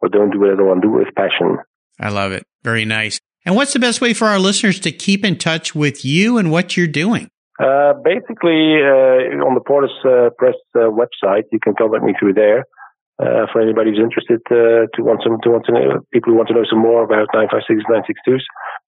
or 0.00 0.08
don't 0.08 0.30
do 0.30 0.44
it 0.44 0.52
at 0.52 0.60
all. 0.60 0.72
And 0.72 0.82
do 0.82 0.94
it 0.96 1.06
with 1.06 1.14
passion. 1.14 1.58
I 1.98 2.10
love 2.10 2.32
it. 2.32 2.44
Very 2.62 2.84
nice. 2.84 3.20
And 3.46 3.56
what's 3.56 3.72
the 3.72 3.78
best 3.78 4.00
way 4.00 4.12
for 4.12 4.26
our 4.26 4.38
listeners 4.38 4.80
to 4.80 4.92
keep 4.92 5.24
in 5.24 5.38
touch 5.38 5.74
with 5.74 6.04
you 6.04 6.36
and 6.36 6.50
what 6.50 6.76
you're 6.76 6.86
doing? 6.86 7.30
Uh, 7.58 7.92
basically, 8.04 8.80
uh, 8.80 9.44
on 9.44 9.54
the 9.54 9.60
Porter 9.60 9.88
uh, 10.04 10.30
Press 10.38 10.54
uh, 10.74 10.88
website, 10.88 11.44
you 11.52 11.58
can 11.62 11.74
contact 11.74 12.04
me 12.04 12.14
through 12.18 12.34
there. 12.34 12.64
Uh, 13.20 13.44
for 13.52 13.60
anybody 13.60 13.90
who's 13.90 14.00
interested 14.00 14.40
uh, 14.48 14.88
to 14.96 15.04
want 15.04 15.20
some 15.22 15.36
to 15.42 15.50
want 15.50 15.66
to 15.66 15.72
know 15.72 16.00
people 16.10 16.32
who 16.32 16.38
want 16.38 16.48
to 16.48 16.54
know 16.54 16.64
some 16.64 16.80
more 16.80 17.04
about 17.04 17.28
956 17.36 17.84
962s, 17.84 18.40